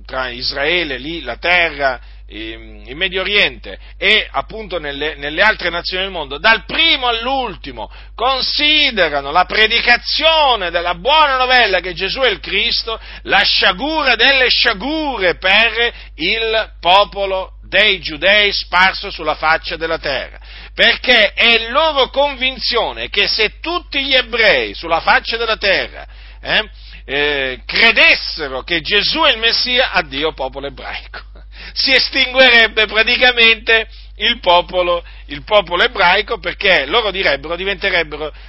tra 0.05 0.29
Israele, 0.29 0.97
lì, 0.99 1.21
la 1.21 1.37
terra, 1.37 1.99
in 2.27 2.97
Medio 2.97 3.21
Oriente 3.21 3.77
e 3.95 4.27
appunto 4.31 4.79
nelle, 4.79 5.15
nelle, 5.15 5.41
altre 5.43 5.69
nazioni 5.69 6.03
del 6.03 6.11
mondo, 6.11 6.39
dal 6.39 6.65
primo 6.65 7.07
all'ultimo, 7.07 7.91
considerano 8.15 9.29
la 9.29 9.45
predicazione 9.45 10.71
della 10.71 10.95
buona 10.95 11.37
novella 11.37 11.79
che 11.79 11.93
Gesù 11.93 12.21
è 12.21 12.29
il 12.29 12.39
Cristo 12.39 12.99
la 13.23 13.41
sciagura 13.43 14.15
delle 14.15 14.49
sciagure 14.49 15.35
per 15.35 15.93
il 16.15 16.73
popolo 16.79 17.52
dei 17.73 17.99
giudei 17.99 18.53
sparso 18.53 19.09
sulla 19.09 19.33
faccia 19.33 19.77
della 19.77 19.97
terra. 19.97 20.39
Perché 20.75 21.33
è 21.33 21.69
loro 21.69 22.09
convinzione 22.09 23.09
che 23.09 23.27
se 23.27 23.59
tutti 23.59 24.05
gli 24.05 24.13
ebrei 24.13 24.75
sulla 24.75 25.01
faccia 25.01 25.37
della 25.37 25.57
terra 25.57 26.05
eh, 26.39 26.69
eh, 27.05 27.61
credessero 27.65 28.61
che 28.61 28.81
Gesù 28.81 29.21
è 29.21 29.31
il 29.31 29.39
Messia, 29.39 29.91
addio 29.91 30.33
popolo 30.33 30.67
ebraico 30.67 31.19
si 31.73 31.91
estinguerebbe 31.91 32.85
praticamente 32.85 33.87
il 34.17 34.39
popolo, 34.39 35.03
il 35.27 35.43
popolo 35.43 35.83
ebraico 35.83 36.37
perché 36.37 36.85
loro 36.85 37.09
direbbero, 37.09 37.55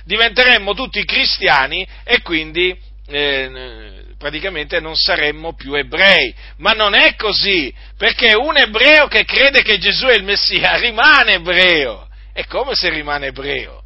diventeremmo 0.05 0.75
tutti 0.75 1.03
cristiani 1.05 1.87
e 2.05 2.21
quindi 2.21 2.77
eh, 3.07 3.94
praticamente 4.25 4.81
non 4.81 4.97
saremmo 4.97 5.53
più 5.53 5.75
ebrei. 5.75 6.35
Ma 6.57 6.73
non 6.73 6.95
è 6.95 7.15
così, 7.15 7.71
perché 7.99 8.35
un 8.35 8.57
ebreo 8.57 9.07
che 9.07 9.27
crede 9.27 9.61
che 9.61 9.77
Gesù 9.77 10.07
è 10.07 10.15
il 10.15 10.25
Messia 10.25 10.77
rimane 10.81 11.35
ebreo. 11.35 12.09
È 12.33 12.47
come 12.47 12.75
se 12.75 12.89
rimane 12.89 13.27
ebreo. 13.27 13.83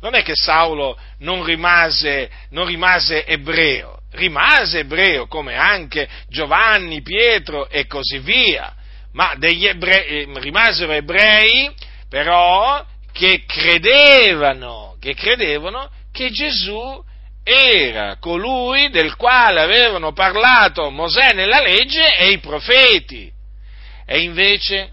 Non 0.00 0.14
è 0.14 0.22
che 0.22 0.32
Saulo 0.34 0.98
non 1.18 1.44
rimase, 1.44 2.30
non 2.50 2.64
rimase 2.64 3.26
ebreo, 3.26 3.98
rimase 4.12 4.78
ebreo 4.78 5.26
come 5.26 5.56
anche 5.56 6.08
Giovanni, 6.30 7.02
Pietro 7.02 7.68
e 7.68 7.86
così 7.86 8.18
via, 8.20 8.74
ma 9.12 9.34
degli 9.36 9.66
ebrei, 9.66 10.06
eh, 10.06 10.26
rimasero 10.36 10.92
ebrei 10.92 11.70
però 12.08 12.82
che 13.12 13.44
credevano, 13.46 14.96
che 15.00 15.14
credevano 15.14 15.90
che 16.12 16.30
Gesù 16.30 17.04
era 17.48 18.16
colui 18.18 18.90
del 18.90 19.14
quale 19.14 19.60
avevano 19.60 20.12
parlato 20.12 20.90
Mosè 20.90 21.32
nella 21.32 21.60
legge 21.60 22.16
e 22.16 22.32
i 22.32 22.38
profeti. 22.38 23.30
E 24.04 24.18
invece, 24.18 24.90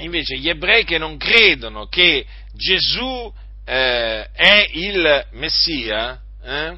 invece 0.00 0.36
gli 0.36 0.50
ebrei 0.50 0.84
che 0.84 0.98
non 0.98 1.16
credono 1.16 1.86
che 1.86 2.26
Gesù 2.52 3.32
eh, 3.64 4.30
è 4.30 4.68
il 4.72 5.26
Messia, 5.32 6.20
eh, 6.44 6.76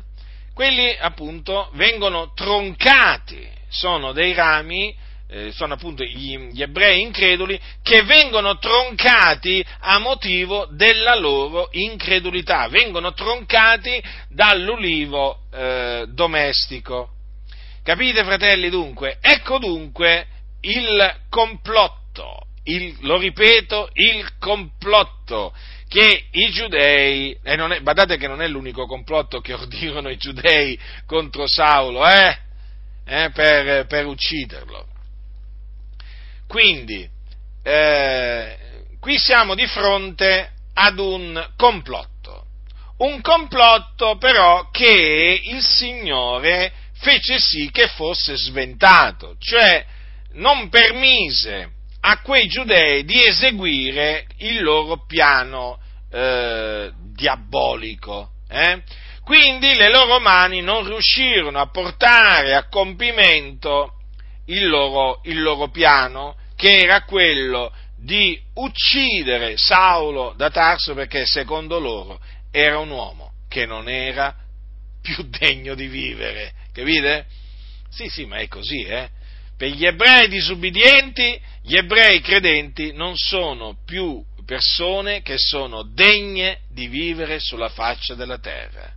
quelli 0.55 0.97
appunto 1.01 1.69
vengono 1.75 2.33
troncati, 2.33 3.45
sono 3.69 4.13
dei 4.13 4.35
rami, 4.35 4.95
eh, 5.29 5.51
sono 5.53 5.75
appunto 5.75 6.05
gli, 6.05 6.37
gli, 6.51 6.63
ebrei 6.63 7.01
increduli 7.01 7.61
che 7.83 8.03
vengono 8.03 8.59
troncati 8.59 9.65
a 9.81 9.99
motivo 9.99 10.67
della 10.71 11.17
loro 11.17 11.69
incredulità, 11.73 12.69
vengono 12.69 13.13
troncati 13.13 14.03
dall'ulivo 14.29 15.41
eh, 15.53 16.07
domestico. 16.09 17.11
Capite 17.83 18.25
fratelli 18.25 18.69
dunque? 18.69 19.19
Ecco 19.21 19.59
dunque 19.59 20.27
il 20.61 21.21
complotto, 21.29 22.47
il, 22.65 22.97
lo 23.01 23.19
ripeto, 23.19 23.91
il 23.93 24.29
complotto 24.39 25.53
che 25.89 26.25
i 26.33 26.51
giudei, 26.51 27.31
e 27.43 27.55
è, 27.55 27.81
badate 27.81 28.17
che 28.17 28.27
non 28.27 28.43
è 28.43 28.49
l'unico 28.49 28.87
complotto 28.87 29.41
che 29.41 29.55
ordirono 29.55 30.09
i 30.09 30.17
giudei 30.17 30.79
contro 31.07 31.47
Saulo, 31.47 32.07
eh? 32.07 32.39
Eh, 33.05 33.31
per, 33.31 33.87
per, 33.87 34.05
ucciderlo. 34.05 34.95
Quindi, 36.49 37.09
eh, 37.63 38.57
qui 39.01 39.19
siamo 39.19 39.55
di 39.55 39.67
fronte 39.67 40.53
ad 40.75 40.99
un 40.99 41.53
complotto, 41.57 42.45
un 42.99 43.21
complotto 43.21 44.17
però 44.17 44.69
che 44.71 45.41
il 45.45 45.63
Signore 45.63 46.73
fece 46.95 47.39
sì 47.39 47.71
che 47.71 47.89
fosse 47.89 48.37
sventato, 48.37 49.37
cioè 49.39 49.85
non 50.33 50.69
permise 50.69 51.73
a 52.01 52.21
quei 52.21 52.47
giudei 52.47 53.05
di 53.05 53.25
eseguire 53.25 54.27
il 54.39 54.63
loro 54.63 55.05
piano 55.07 55.79
eh, 56.11 56.93
diabolico. 57.13 58.31
Eh? 58.49 58.83
Quindi 59.25 59.75
le 59.75 59.91
loro 59.91 60.21
mani 60.21 60.61
non 60.61 60.87
riuscirono 60.87 61.59
a 61.59 61.69
portare 61.69 62.55
a 62.55 62.69
compimento 62.69 63.96
il 64.47 64.67
loro, 64.67 65.21
il 65.25 65.41
loro 65.41 65.69
piano, 65.69 66.37
che 66.57 66.79
era 66.79 67.03
quello 67.03 67.73
di 67.97 68.41
uccidere 68.55 69.57
Saulo 69.57 70.35
da 70.37 70.51
Tarso 70.51 70.95
perché 70.95 71.27
secondo 71.27 71.79
loro 71.79 72.21
era 72.51 72.79
un 72.79 72.91
uomo 72.91 73.33
che 73.49 73.67
non 73.67 73.89
era 73.89 74.35
più 75.03 75.25
degno 75.29 75.75
di 75.75 75.87
vivere. 75.87 76.53
Capite? 76.73 77.27
Sì, 77.89 78.09
sì, 78.09 78.27
ma 78.27 78.37
è 78.37 78.49
così, 78.49 78.83
eh? 78.83 79.09
Per 79.57 79.69
gli 79.71 79.87
ebrei 79.87 80.29
disubbidienti, 80.29 81.41
gli 81.63 81.77
ebrei 81.77 82.21
credenti 82.21 82.93
non 82.93 83.17
sono 83.17 83.79
più 83.87 84.23
persone 84.45 85.23
che 85.23 85.39
sono 85.39 85.83
degne 85.83 86.61
di 86.69 86.89
vivere 86.89 87.41
sulla 87.41 87.71
faccia 87.71 88.15
della 88.15 88.39
terra. 88.39 88.93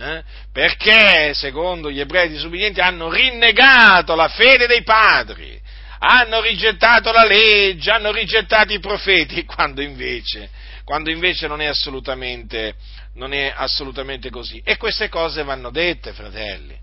Eh? 0.00 0.22
Perché, 0.50 1.34
secondo 1.34 1.90
gli 1.90 2.00
ebrei 2.00 2.30
disubbidienti, 2.30 2.80
hanno 2.80 3.10
rinnegato 3.10 4.14
la 4.14 4.28
fede 4.28 4.66
dei 4.66 4.82
padri, 4.82 5.60
hanno 5.98 6.40
rigettato 6.40 7.12
la 7.12 7.26
legge, 7.26 7.90
hanno 7.90 8.10
rigettato 8.10 8.72
i 8.72 8.80
profeti, 8.80 9.44
quando 9.46 9.82
invece, 9.82 10.48
quando 10.84 11.10
invece 11.10 11.46
non, 11.48 11.60
è 11.60 11.66
assolutamente, 11.66 12.76
non 13.14 13.34
è 13.34 13.52
assolutamente 13.54 14.30
così. 14.30 14.62
E 14.64 14.78
queste 14.78 15.10
cose 15.10 15.42
vanno 15.42 15.70
dette, 15.70 16.12
fratelli 16.12 16.78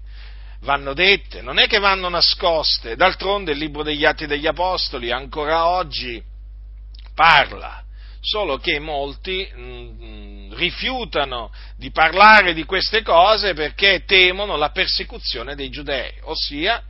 vanno 0.62 0.93
dette, 0.93 1.41
non 1.41 1.60
è 1.60 1.67
che 1.67 1.80
vanno 1.80 2.10
nascoste. 2.10 2.95
D'altronde 2.95 3.51
il 3.51 3.58
libro 3.58 3.84
degli 3.84 4.06
Atti 4.06 4.25
degli 4.25 4.47
Apostoli 4.47 5.12
ancora 5.12 5.67
oggi 5.67 6.21
parla, 7.13 7.84
solo 8.21 8.58
che 8.58 8.80
molti 8.80 9.47
mh, 9.53 9.62
mm, 9.62 10.37
rifiutano 10.58 11.52
di 11.78 11.91
parlare 11.91 12.54
di 12.54 12.65
queste 12.65 13.02
cose 13.04 13.54
perché 13.54 14.04
temono 14.06 14.58
la 14.58 14.72
persecuzione 14.72 15.56
dei 15.56 15.70
giudei, 15.70 16.12
ossia 16.24 16.84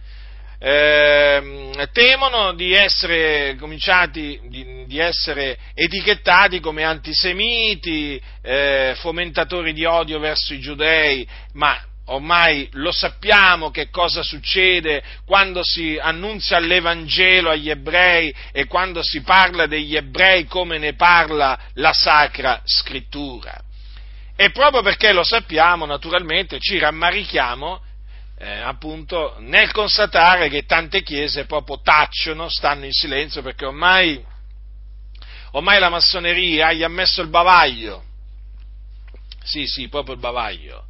eh, 0.59 1.87
temono 1.91 2.53
di 2.53 2.73
essere 2.73 3.55
cominciati, 3.59 4.39
di, 4.45 4.85
di, 4.87 4.97
essere 4.97 5.57
etichettati 5.75 6.59
come 6.59 6.83
antisemiti, 6.83 8.19
eh, 8.41 8.93
fomentatori 8.97 9.73
di 9.73 9.85
odio 9.85 10.17
verso 10.17 10.55
i 10.55 10.59
giudei, 10.59 11.27
ma 11.53 11.79
ormai 12.07 12.69
lo 12.73 12.91
sappiamo 12.91 13.71
che 13.71 13.89
cosa 13.89 14.23
succede 14.23 15.03
quando 15.25 15.61
si 15.63 15.97
annunzia 16.01 16.59
l'Evangelo 16.59 17.49
agli 17.49 17.69
ebrei 17.69 18.33
e 18.51 18.65
quando 18.65 19.01
si 19.03 19.21
parla 19.21 19.65
degli 19.65 19.95
ebrei 19.95 20.45
come 20.45 20.77
ne 20.77 20.93
parla 20.93 21.57
la 21.73 21.93
Sacra 21.93 22.61
Scrittura. 22.63 23.61
E 24.35 24.51
proprio 24.51 24.81
perché 24.81 25.11
lo 25.13 25.23
sappiamo, 25.23 25.85
naturalmente, 25.85 26.59
ci 26.59 26.77
rammarichiamo 26.77 27.81
eh, 28.39 28.59
appunto 28.59 29.35
nel 29.39 29.71
constatare 29.71 30.47
che 30.47 30.65
tante 30.65 31.01
chiese 31.01 31.45
proprio 31.45 31.81
tacciono, 31.81 32.47
stanno 32.47 32.85
in 32.85 32.91
silenzio 32.91 33.41
perché 33.41 33.65
ormai, 33.65 34.23
ormai 35.51 35.79
la 35.79 35.89
massoneria 35.89 36.71
gli 36.71 36.83
ha 36.83 36.87
messo 36.87 37.21
il 37.21 37.29
bavaglio. 37.29 38.03
Sì, 39.43 39.65
sì, 39.65 39.87
proprio 39.89 40.13
il 40.13 40.19
bavaglio 40.19 40.86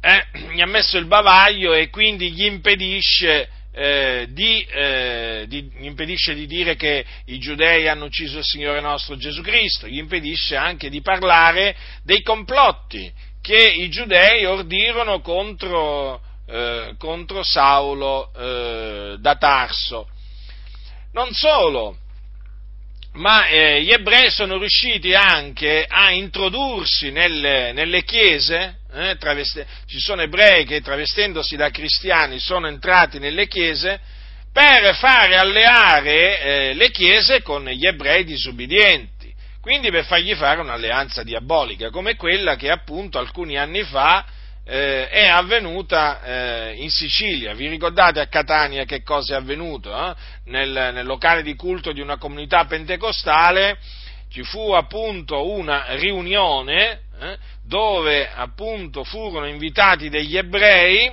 eh, 0.00 0.26
gli 0.54 0.60
ha 0.60 0.66
messo 0.66 0.96
il 0.96 1.04
bavaglio 1.04 1.74
e 1.74 1.90
quindi 1.90 2.32
gli 2.32 2.44
impedisce, 2.44 3.48
eh, 3.72 4.26
di, 4.30 4.62
eh, 4.62 5.44
di, 5.46 5.70
gli 5.78 5.84
impedisce 5.84 6.34
di 6.34 6.46
dire 6.46 6.74
che 6.74 7.04
i 7.26 7.38
giudei 7.38 7.86
hanno 7.86 8.06
ucciso 8.06 8.38
il 8.38 8.44
Signore 8.44 8.80
nostro 8.80 9.16
Gesù 9.16 9.42
Cristo, 9.42 9.86
gli 9.86 9.98
impedisce 9.98 10.56
anche 10.56 10.88
di 10.88 11.02
parlare 11.02 11.76
dei 12.02 12.22
complotti 12.22 13.12
che 13.42 13.58
i 13.58 13.88
giudei 13.90 14.44
ordirono 14.44 15.20
contro, 15.20 16.20
eh, 16.46 16.94
contro 16.98 17.42
Saulo 17.42 18.30
eh, 18.36 19.16
da 19.18 19.36
Tarso. 19.36 20.08
Non 21.12 21.32
solo, 21.32 21.96
ma 23.14 23.46
eh, 23.48 23.82
gli 23.82 23.90
ebrei 23.90 24.30
sono 24.30 24.56
riusciti 24.56 25.14
anche 25.14 25.84
a 25.86 26.10
introdursi 26.12 27.10
nelle, 27.10 27.72
nelle 27.72 28.04
chiese, 28.04 28.79
eh, 28.92 29.16
traveste, 29.16 29.66
ci 29.86 29.98
sono 29.98 30.22
ebrei 30.22 30.64
che 30.64 30.80
travestendosi 30.80 31.56
da 31.56 31.70
cristiani 31.70 32.38
sono 32.38 32.66
entrati 32.66 33.18
nelle 33.18 33.46
chiese 33.46 34.00
per 34.52 34.94
fare 34.96 35.36
alleare 35.36 36.40
eh, 36.40 36.74
le 36.74 36.90
chiese 36.90 37.42
con 37.42 37.64
gli 37.66 37.86
ebrei 37.86 38.24
disubbidienti, 38.24 39.32
quindi 39.60 39.90
per 39.90 40.04
fargli 40.04 40.34
fare 40.34 40.60
un'alleanza 40.60 41.22
diabolica, 41.22 41.90
come 41.90 42.16
quella 42.16 42.56
che 42.56 42.70
appunto 42.70 43.18
alcuni 43.18 43.56
anni 43.56 43.82
fa 43.84 44.24
eh, 44.64 45.08
è 45.08 45.26
avvenuta 45.26 46.22
eh, 46.22 46.74
in 46.76 46.90
Sicilia. 46.90 47.54
Vi 47.54 47.68
ricordate 47.68 48.20
a 48.20 48.26
Catania 48.26 48.84
che 48.84 49.02
cosa 49.02 49.34
è 49.34 49.36
avvenuto? 49.36 49.92
Eh? 49.94 50.14
Nel, 50.46 50.70
nel, 50.94 51.06
locale 51.06 51.42
di 51.42 51.54
culto 51.54 51.92
di 51.92 52.00
una 52.00 52.18
comunità 52.18 52.64
pentecostale 52.66 53.78
ci 54.30 54.44
fu 54.44 54.72
appunto 54.72 55.50
una 55.50 55.86
riunione 55.94 57.00
eh, 57.20 57.36
dove 57.70 58.28
appunto 58.28 59.04
furono 59.04 59.46
invitati 59.46 60.08
degli 60.08 60.36
ebrei 60.36 61.08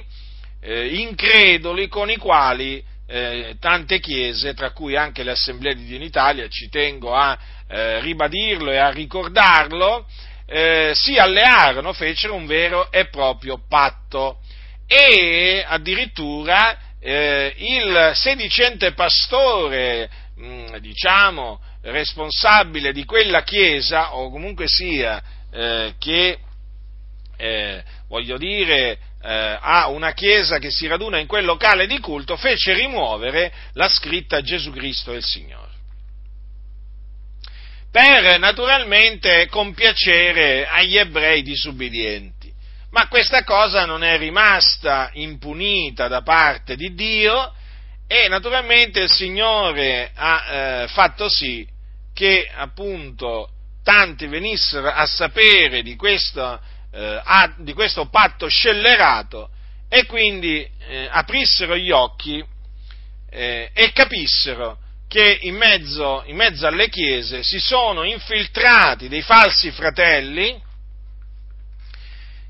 eh, 0.60 0.88
increduli 0.95 1.88
con 1.88 2.10
i 2.10 2.18
quali 2.18 2.84
eh, 3.05 3.55
tante 3.60 3.99
chiese, 3.99 4.55
tra 4.55 4.72
cui 4.72 4.95
anche 4.95 5.22
le 5.22 5.32
assemblee 5.32 5.76
di 5.76 5.86
Dio 5.86 5.97
in 5.97 6.01
Italia, 6.01 6.47
ci 6.49 6.68
tengo 6.70 7.14
a 7.14 7.38
ribadirlo 7.68 8.72
e 8.72 8.78
a 8.78 8.91
ricordarlo, 8.91 10.05
eh, 10.45 10.93
si 10.95 11.18
allearono, 11.18 11.91
fecero 11.91 12.34
un 12.34 12.45
vero 12.45 12.89
e 12.91 13.10
proprio 13.10 13.62
patto. 13.68 14.39
E 14.88 15.66
addirittura 15.68 16.78
eh, 17.01 17.53
il 17.58 18.12
sedicente 18.14 18.93
pastore, 18.93 20.10
mh, 20.38 20.45
mm, 20.45 20.76
diciamo, 20.78 21.60
responsabile 21.82 22.93
di 22.93 23.03
quella 23.03 23.43
chiesa, 23.43 24.16
o 24.16 24.32
comunque 24.32 24.68
sia 24.68 25.22
eh, 25.51 25.93
che, 25.97 26.39
eh, 27.38 27.83
voglio 28.07 28.38
dire, 28.38 28.97
eh, 29.21 29.57
a 29.59 29.88
una 29.88 30.13
chiesa 30.13 30.57
che 30.57 30.71
si 30.71 30.88
raduna 30.88 31.19
in 31.19 31.27
quel 31.27 31.45
locale 31.45 31.88
di 31.88 31.99
culto, 31.99 32.35
fece 32.35 32.73
rimuovere 32.73 33.53
la 33.73 33.88
scritta 33.88 34.41
Gesù 34.41 34.71
Cristo 34.71 35.13
è 35.13 35.15
il 35.15 35.23
Signore. 35.23 35.75
Per 37.91 38.38
naturalmente 38.39 39.47
compiacere 39.47 40.67
agli 40.67 40.97
ebrei 40.97 41.41
disubbidienti. 41.41 42.51
Ma 42.91 43.07
questa 43.07 43.43
cosa 43.43 43.85
non 43.85 44.03
è 44.03 44.17
rimasta 44.17 45.09
impunita 45.13 46.07
da 46.07 46.21
parte 46.21 46.75
di 46.75 46.93
Dio 46.93 47.53
e 48.07 48.27
naturalmente 48.29 49.01
il 49.01 49.11
Signore 49.11 50.11
ha 50.13 50.45
eh, 50.83 50.88
fatto 50.88 51.27
sì 51.27 51.67
che 52.13 52.49
appunto 52.51 53.49
tanti 53.83 54.27
venissero 54.27 54.89
a 54.89 55.05
sapere 55.05 55.81
di 55.81 55.95
questo, 55.95 56.59
eh, 56.97 57.53
di 57.57 57.73
questo 57.73 58.07
patto 58.07 58.47
scellerato 58.47 59.49
e 59.87 60.05
quindi 60.05 60.67
eh, 60.87 61.07
aprissero 61.11 61.77
gli 61.77 61.91
occhi 61.91 62.43
eh, 63.29 63.69
e 63.71 63.91
capissero 63.91 64.79
che 65.07 65.37
in 65.41 65.55
mezzo, 65.55 66.23
in 66.25 66.35
mezzo, 66.35 66.65
alle 66.65 66.89
chiese 66.89 67.43
si 67.43 67.59
sono 67.59 68.03
infiltrati 68.03 69.07
dei 69.07 69.21
falsi 69.21 69.69
fratelli 69.69 70.59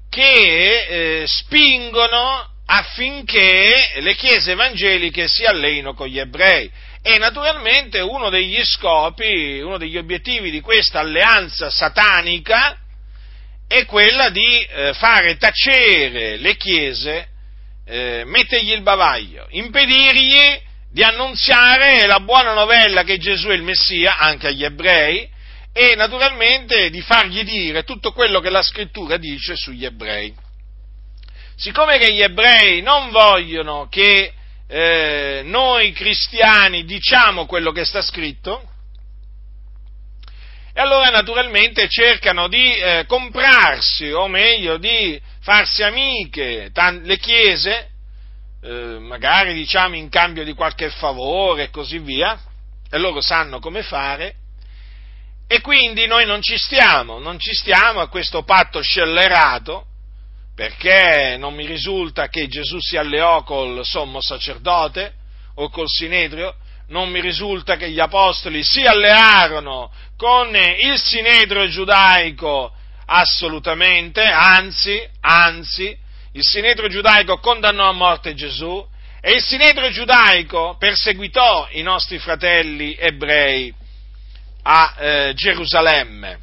che 0.09 1.21
eh, 1.21 1.23
spingono 1.27 2.49
affinché 2.65 3.99
le 3.99 4.15
chiese 4.15 4.51
evangeliche 4.53 5.27
si 5.27 5.43
alleino 5.43 5.93
con 5.93 6.07
gli 6.07 6.19
ebrei. 6.19 6.71
E 7.01 7.17
naturalmente 7.17 7.99
uno 7.99 8.29
degli 8.29 8.63
scopi, 8.63 9.59
uno 9.59 9.77
degli 9.77 9.97
obiettivi 9.97 10.49
di 10.49 10.61
questa 10.61 10.99
alleanza 10.99 11.69
satanica 11.69 12.79
è 13.67 13.85
quella 13.85 14.29
di 14.29 14.61
eh, 14.61 14.93
fare 14.93 15.37
tacere 15.37 16.37
le 16.37 16.55
chiese, 16.55 17.27
eh, 17.85 18.23
mettergli 18.25 18.71
il 18.71 18.81
bavaglio, 18.81 19.47
impedirgli 19.49 20.61
di 20.91 21.03
annunziare 21.03 22.05
la 22.05 22.21
buona 22.21 22.53
novella 22.53 23.03
che 23.03 23.17
Gesù 23.17 23.49
è 23.49 23.53
il 23.53 23.61
Messia 23.61 24.17
anche 24.17 24.47
agli 24.47 24.63
ebrei 24.63 25.29
e 25.73 25.95
naturalmente 25.95 26.89
di 26.89 27.01
fargli 27.01 27.43
dire 27.43 27.83
tutto 27.83 28.13
quello 28.13 28.39
che 28.39 28.49
la 28.49 28.63
scrittura 28.63 29.17
dice 29.17 29.55
sugli 29.55 29.85
ebrei. 29.85 30.33
Siccome 31.55 31.97
che 31.97 32.13
gli 32.13 32.21
ebrei 32.21 32.81
non 32.81 33.11
vogliono 33.11 33.87
che 33.89 34.33
eh, 34.67 35.41
noi 35.43 35.91
cristiani 35.91 36.83
diciamo 36.83 37.45
quello 37.45 37.71
che 37.71 37.85
sta 37.85 38.01
scritto, 38.01 38.63
e 40.77 40.79
allora 40.79 41.09
naturalmente 41.09 41.89
cercano 41.89 42.47
di 42.47 42.77
eh, 42.77 43.05
comprarsi, 43.07 44.11
o 44.11 44.27
meglio 44.27 44.77
di 44.77 45.19
farsi 45.39 45.81
amiche. 45.81 46.69
Tan- 46.71 47.01
le 47.01 47.17
chiese, 47.17 47.89
eh, 48.61 48.99
magari 48.99 49.55
diciamo 49.55 49.95
in 49.95 50.07
cambio 50.09 50.43
di 50.43 50.53
qualche 50.53 50.91
favore 50.91 51.63
e 51.63 51.69
così 51.71 51.97
via, 51.97 52.39
e 52.91 52.97
loro 52.99 53.21
sanno 53.21 53.57
come 53.57 53.81
fare, 53.81 54.35
e 55.47 55.61
quindi 55.61 56.05
noi 56.05 56.27
non 56.27 56.43
ci 56.43 56.59
stiamo, 56.59 57.17
non 57.17 57.39
ci 57.39 57.55
stiamo 57.55 57.99
a 57.99 58.07
questo 58.07 58.43
patto 58.43 58.79
scellerato, 58.79 59.87
perché 60.53 61.37
non 61.39 61.55
mi 61.55 61.65
risulta 61.65 62.27
che 62.27 62.47
Gesù 62.47 62.77
si 62.79 62.97
alleò 62.97 63.41
col 63.41 63.83
sommo 63.83 64.21
sacerdote 64.21 65.11
o 65.55 65.69
col 65.69 65.87
sinedrio, 65.87 66.53
non 66.87 67.09
mi 67.09 67.19
risulta 67.21 67.75
che 67.75 67.89
gli 67.89 67.99
apostoli 67.99 68.63
si 68.63 68.85
allearono 68.85 69.91
con 70.15 70.55
il 70.55 70.99
sinedrio 70.99 71.67
giudaico 71.67 72.71
assolutamente, 73.05 74.21
anzi, 74.23 75.01
anzi, 75.21 75.97
il 76.33 76.43
sinedrio 76.43 76.89
giudaico 76.89 77.39
condannò 77.39 77.89
a 77.89 77.93
morte 77.93 78.33
Gesù 78.33 78.85
e 79.21 79.33
il 79.33 79.43
sinedrio 79.43 79.89
giudaico 79.89 80.75
perseguitò 80.77 81.67
i 81.71 81.81
nostri 81.81 82.19
fratelli 82.19 82.95
ebrei 82.97 83.73
a 84.63 84.95
eh, 84.97 85.33
Gerusalemme. 85.33 86.39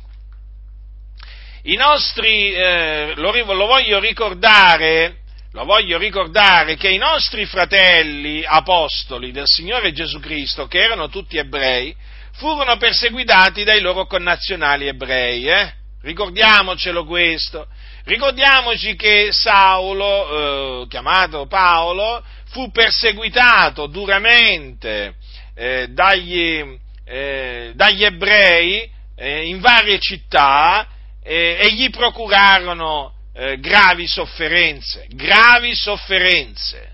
I 1.62 1.76
nostri, 1.76 2.53
eh, 2.53 3.12
lo, 3.16 3.32
lo, 3.32 3.66
voglio 3.66 3.99
ricordare, 3.99 5.20
lo 5.55 5.64
voglio 5.64 5.98
ricordare 5.98 6.74
che 6.74 6.88
i 6.88 6.96
nostri 6.96 7.46
fratelli 7.46 8.44
apostoli 8.44 9.30
del 9.30 9.46
Signore 9.46 9.92
Gesù 9.92 10.18
Cristo, 10.18 10.66
che 10.66 10.82
erano 10.82 11.09
tutti 11.09 11.36
ebrei, 11.36 11.94
furono 12.32 12.76
perseguitati 12.76 13.62
dai 13.62 13.80
loro 13.80 14.07
connazionali 14.07 14.88
ebrei, 14.88 15.48
eh? 15.48 15.72
Ricordiamocelo 16.02 17.05
questo. 17.05 17.68
Ricordiamoci 18.02 18.96
che 18.96 19.28
Saulo, 19.30 20.82
eh, 20.82 20.88
chiamato 20.88 21.46
Paolo, 21.46 22.24
fu 22.46 22.72
perseguitato 22.72 23.86
duramente 23.86 25.14
eh, 25.55 25.86
dagli, 25.90 26.78
eh, 27.05 27.70
dagli, 27.76 28.05
ebrei 28.05 28.90
eh, 29.14 29.46
in 29.46 29.61
varie 29.61 30.00
città 30.00 30.88
eh, 31.22 31.59
e 31.61 31.72
gli 31.74 31.90
procurarono 31.90 33.14
eh, 33.35 33.59
gravi 33.59 34.07
sofferenze, 34.07 35.07
gravi 35.11 35.74
sofferenze. 35.74 36.93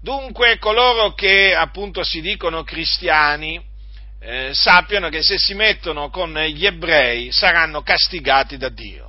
Dunque 0.00 0.58
coloro 0.58 1.12
che 1.12 1.54
appunto 1.54 2.02
si 2.04 2.20
dicono 2.20 2.62
cristiani 2.62 3.62
eh, 4.20 4.50
sappiano 4.52 5.08
che 5.08 5.22
se 5.22 5.38
si 5.38 5.54
mettono 5.54 6.08
con 6.08 6.32
gli 6.38 6.64
ebrei 6.64 7.32
saranno 7.32 7.82
castigati 7.82 8.56
da 8.56 8.68
Dio. 8.68 9.08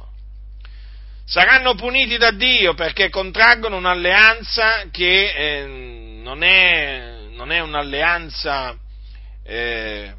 Saranno 1.26 1.76
puniti 1.76 2.18
da 2.18 2.32
Dio 2.32 2.74
perché 2.74 3.10
contraggono 3.10 3.78
un'alleanza 3.78 4.86
che 4.92 5.32
eh, 5.32 5.66
non, 5.66 6.44
è, 6.44 7.28
non, 7.30 7.52
è, 7.52 7.60
un'alleanza 7.60 8.76
eh, 9.44 10.14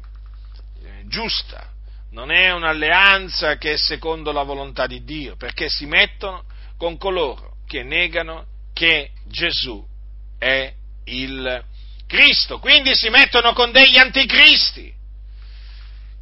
giusta, 1.05 1.69
non 2.13 2.31
è 2.31 2.51
un'alleanza 2.51 3.57
che 3.57 3.73
è 3.73 3.77
secondo 3.77 4.31
la 4.31 4.43
volontà 4.43 4.85
di 4.85 5.03
Dio, 5.03 5.35
perché 5.35 5.67
si 5.67 5.85
mettono 5.85 6.43
con 6.77 6.97
coloro 6.97 7.57
che 7.67 7.83
negano 7.83 8.45
che 8.73 9.11
Gesù 9.27 9.83
è 10.37 10.71
il 11.05 11.63
Cristo, 12.07 12.59
quindi 12.59 12.95
si 12.95 13.09
mettono 13.09 13.53
con 13.53 13.71
degli 13.71 13.97
anticristi. 13.97 14.91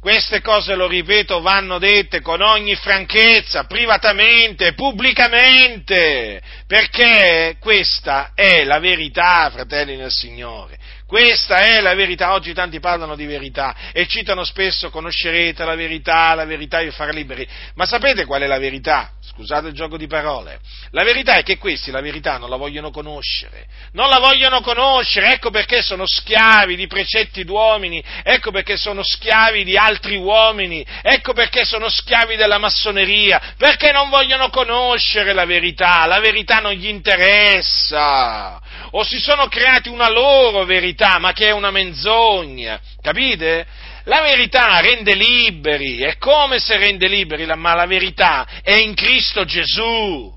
Queste 0.00 0.40
cose, 0.40 0.74
lo 0.74 0.88
ripeto, 0.88 1.42
vanno 1.42 1.78
dette 1.78 2.20
con 2.22 2.40
ogni 2.40 2.74
franchezza, 2.74 3.64
privatamente, 3.64 4.72
pubblicamente, 4.72 6.42
perché 6.66 7.56
questa 7.60 8.32
è 8.34 8.64
la 8.64 8.80
verità, 8.80 9.48
fratelli 9.50 9.94
nel 9.96 10.10
Signore. 10.10 10.76
Questa 11.12 11.58
è 11.58 11.82
la 11.82 11.94
verità, 11.94 12.32
oggi 12.32 12.54
tanti 12.54 12.80
parlano 12.80 13.16
di 13.16 13.26
verità 13.26 13.74
e 13.92 14.06
citano 14.06 14.44
spesso 14.44 14.88
conoscerete 14.88 15.62
la 15.62 15.74
verità, 15.74 16.32
la 16.32 16.46
verità 16.46 16.80
vi 16.80 16.90
farà 16.90 17.12
liberi. 17.12 17.46
Ma 17.74 17.84
sapete 17.84 18.24
qual 18.24 18.40
è 18.40 18.46
la 18.46 18.58
verità? 18.58 19.10
Scusate 19.20 19.68
il 19.68 19.74
gioco 19.74 19.98
di 19.98 20.06
parole. 20.06 20.60
La 20.92 21.04
verità 21.04 21.34
è 21.34 21.42
che 21.42 21.58
questi 21.58 21.90
la 21.90 22.00
verità 22.00 22.38
non 22.38 22.48
la 22.48 22.56
vogliono 22.56 22.90
conoscere. 22.90 23.66
Non 23.92 24.08
la 24.08 24.20
vogliono 24.20 24.62
conoscere, 24.62 25.34
ecco 25.34 25.50
perché 25.50 25.82
sono 25.82 26.04
schiavi 26.06 26.76
di 26.76 26.86
precetti 26.86 27.44
d'uomini, 27.44 28.02
ecco 28.22 28.50
perché 28.50 28.78
sono 28.78 29.02
schiavi 29.02 29.64
di 29.64 29.76
altri 29.76 30.16
uomini, 30.16 30.82
ecco 31.02 31.34
perché 31.34 31.66
sono 31.66 31.90
schiavi 31.90 32.36
della 32.36 32.56
massoneria, 32.56 33.54
perché 33.58 33.92
non 33.92 34.08
vogliono 34.08 34.48
conoscere 34.48 35.34
la 35.34 35.44
verità, 35.44 36.06
la 36.06 36.20
verità 36.20 36.60
non 36.60 36.72
gli 36.72 36.88
interessa. 36.88 38.60
O 38.94 39.04
si 39.04 39.18
sono 39.18 39.48
creati 39.48 39.88
una 39.88 40.10
loro 40.10 40.64
verità 40.64 41.18
ma 41.18 41.32
che 41.32 41.46
è 41.46 41.50
una 41.50 41.70
menzogna, 41.70 42.80
capite? 43.00 43.66
La 44.04 44.20
verità 44.20 44.80
rende 44.80 45.14
liberi, 45.14 45.98
è 45.98 46.18
come 46.18 46.58
se 46.58 46.76
rende 46.76 47.08
liberi, 47.08 47.46
ma 47.56 47.74
la 47.74 47.86
verità 47.86 48.46
è 48.62 48.74
in 48.74 48.94
Cristo 48.94 49.44
Gesù. 49.44 50.34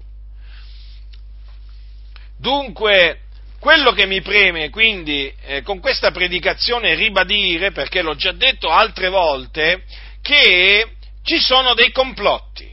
Dunque, 2.39 3.21
quello 3.59 3.91
che 3.91 4.05
mi 4.05 4.21
preme 4.21 4.69
quindi 4.69 5.33
eh, 5.45 5.61
con 5.63 5.79
questa 5.79 6.11
predicazione 6.11 6.93
ribadire, 6.93 7.71
perché 7.71 8.01
l'ho 8.03 8.15
già 8.15 8.31
detto 8.31 8.69
altre 8.69 9.09
volte, 9.09 9.83
che 10.21 10.91
ci 11.23 11.39
sono 11.39 11.73
dei 11.73 11.91
complotti. 11.91 12.71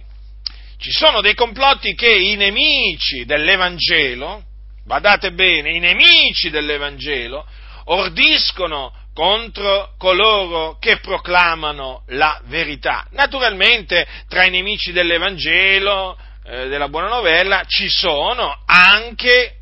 Ci 0.78 0.90
sono 0.90 1.20
dei 1.20 1.34
complotti 1.34 1.94
che 1.94 2.12
i 2.12 2.36
nemici 2.36 3.24
dell'Evangelo, 3.24 4.44
badate 4.84 5.32
bene, 5.32 5.70
i 5.70 5.78
nemici 5.78 6.50
dell'Evangelo 6.50 7.46
ordiscono 7.84 8.92
contro 9.14 9.94
coloro 9.98 10.78
che 10.78 10.98
proclamano 10.98 12.04
la 12.08 12.40
verità. 12.44 13.06
Naturalmente 13.10 14.06
tra 14.28 14.44
i 14.44 14.50
nemici 14.50 14.92
dell'Evangelo, 14.92 16.16
eh, 16.44 16.68
della 16.68 16.88
buona 16.88 17.08
novella, 17.08 17.62
ci 17.66 17.88
sono 17.88 18.62
anche 18.64 19.56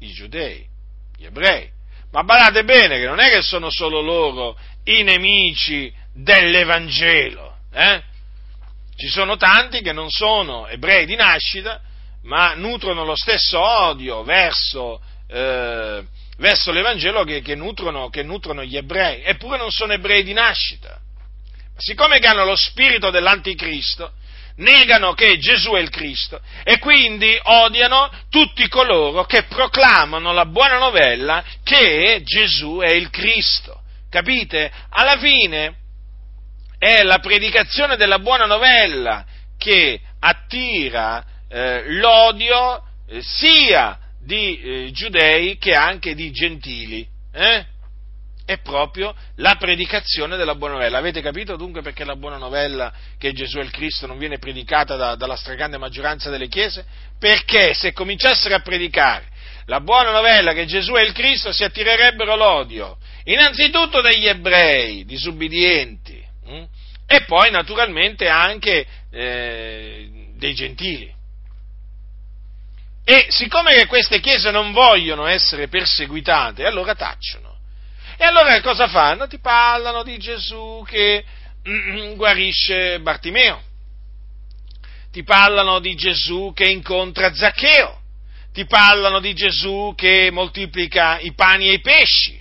i 0.00 0.12
giudei, 0.12 0.66
gli 1.16 1.26
ebrei. 1.26 1.70
Ma 2.12 2.22
badate 2.22 2.64
bene 2.64 2.98
che 2.98 3.06
non 3.06 3.18
è 3.18 3.30
che 3.30 3.42
sono 3.42 3.70
solo 3.70 4.00
loro 4.00 4.56
i 4.84 5.02
nemici 5.02 5.92
dell'Evangelo. 6.14 7.56
Eh? 7.72 8.02
Ci 8.96 9.08
sono 9.08 9.36
tanti 9.36 9.82
che 9.82 9.92
non 9.92 10.08
sono 10.10 10.68
ebrei 10.68 11.06
di 11.06 11.16
nascita, 11.16 11.80
ma 12.24 12.54
nutrono 12.54 13.04
lo 13.04 13.16
stesso 13.16 13.58
odio 13.58 14.22
verso, 14.22 15.00
eh, 15.28 16.02
verso 16.38 16.72
l'Evangelo 16.72 17.24
che, 17.24 17.40
che, 17.42 17.54
nutrono, 17.54 18.08
che, 18.08 18.22
nutrono, 18.22 18.62
gli 18.64 18.76
ebrei, 18.76 19.22
eppure 19.22 19.58
non 19.58 19.70
sono 19.70 19.92
ebrei 19.92 20.22
di 20.22 20.32
nascita. 20.32 20.98
Ma 21.74 21.80
siccome 21.80 22.18
che 22.18 22.26
hanno 22.26 22.44
lo 22.44 22.56
spirito 22.56 23.10
dell'anticristo, 23.10 24.12
negano 24.56 25.14
che 25.14 25.36
Gesù 25.38 25.72
è 25.72 25.80
il 25.80 25.90
Cristo 25.90 26.40
e 26.62 26.78
quindi 26.78 27.36
odiano 27.42 28.08
tutti 28.30 28.68
coloro 28.68 29.24
che 29.24 29.44
proclamano 29.44 30.32
la 30.32 30.46
buona 30.46 30.78
novella 30.78 31.42
che 31.64 32.22
Gesù 32.24 32.78
è 32.78 32.92
il 32.92 33.10
Cristo. 33.10 33.82
Capite? 34.08 34.70
Alla 34.90 35.18
fine 35.18 35.74
è 36.78 37.02
la 37.02 37.18
predicazione 37.18 37.96
della 37.96 38.20
buona 38.20 38.46
novella 38.46 39.24
che 39.58 40.00
attira 40.20 41.24
eh, 41.48 41.84
l'odio 41.92 42.82
eh, 43.06 43.20
sia 43.22 43.98
di 44.24 44.60
eh, 44.60 44.90
giudei 44.92 45.58
che 45.58 45.74
anche 45.74 46.14
di 46.14 46.30
gentili. 46.30 47.06
Eh? 47.32 47.64
È 48.46 48.58
proprio 48.58 49.14
la 49.36 49.56
predicazione 49.58 50.36
della 50.36 50.54
buona 50.54 50.74
novella. 50.74 50.98
Avete 50.98 51.22
capito 51.22 51.56
dunque 51.56 51.80
perché 51.80 52.04
la 52.04 52.16
buona 52.16 52.36
novella 52.36 52.92
che 53.18 53.32
Gesù 53.32 53.58
è 53.58 53.62
il 53.62 53.70
Cristo 53.70 54.06
non 54.06 54.18
viene 54.18 54.38
predicata 54.38 54.96
da, 54.96 55.14
dalla 55.14 55.36
stragrande 55.36 55.78
maggioranza 55.78 56.28
delle 56.28 56.48
chiese? 56.48 56.84
Perché 57.18 57.72
se 57.72 57.92
cominciassero 57.92 58.54
a 58.54 58.60
predicare 58.60 59.32
la 59.66 59.80
buona 59.80 60.10
novella 60.10 60.52
che 60.52 60.66
Gesù 60.66 60.92
è 60.92 61.02
il 61.02 61.12
Cristo 61.12 61.52
si 61.52 61.64
attirerebbero 61.64 62.36
l'odio, 62.36 62.98
innanzitutto 63.24 64.02
degli 64.02 64.26
ebrei 64.26 65.06
disubbidienti 65.06 66.22
hm? 66.46 66.64
e 67.06 67.24
poi 67.24 67.50
naturalmente 67.50 68.28
anche 68.28 68.86
eh, 69.10 70.08
dei 70.36 70.54
gentili. 70.54 71.13
E 73.04 73.26
siccome 73.28 73.84
queste 73.86 74.18
chiese 74.20 74.50
non 74.50 74.72
vogliono 74.72 75.26
essere 75.26 75.68
perseguitate, 75.68 76.64
allora 76.64 76.94
tacciono. 76.94 77.58
E 78.16 78.24
allora 78.24 78.58
cosa 78.62 78.88
fanno? 78.88 79.26
Ti 79.26 79.38
parlano 79.40 80.02
di 80.02 80.16
Gesù 80.16 80.82
che 80.86 81.22
mm, 81.68 82.14
guarisce 82.14 83.00
Bartimeo, 83.00 83.60
ti 85.10 85.22
parlano 85.22 85.80
di 85.80 85.94
Gesù 85.94 86.52
che 86.54 86.70
incontra 86.70 87.34
Zaccheo, 87.34 88.00
ti 88.52 88.64
parlano 88.64 89.20
di 89.20 89.34
Gesù 89.34 89.92
che 89.94 90.30
moltiplica 90.30 91.18
i 91.18 91.34
pani 91.34 91.68
e 91.68 91.74
i 91.74 91.80
pesci, 91.80 92.40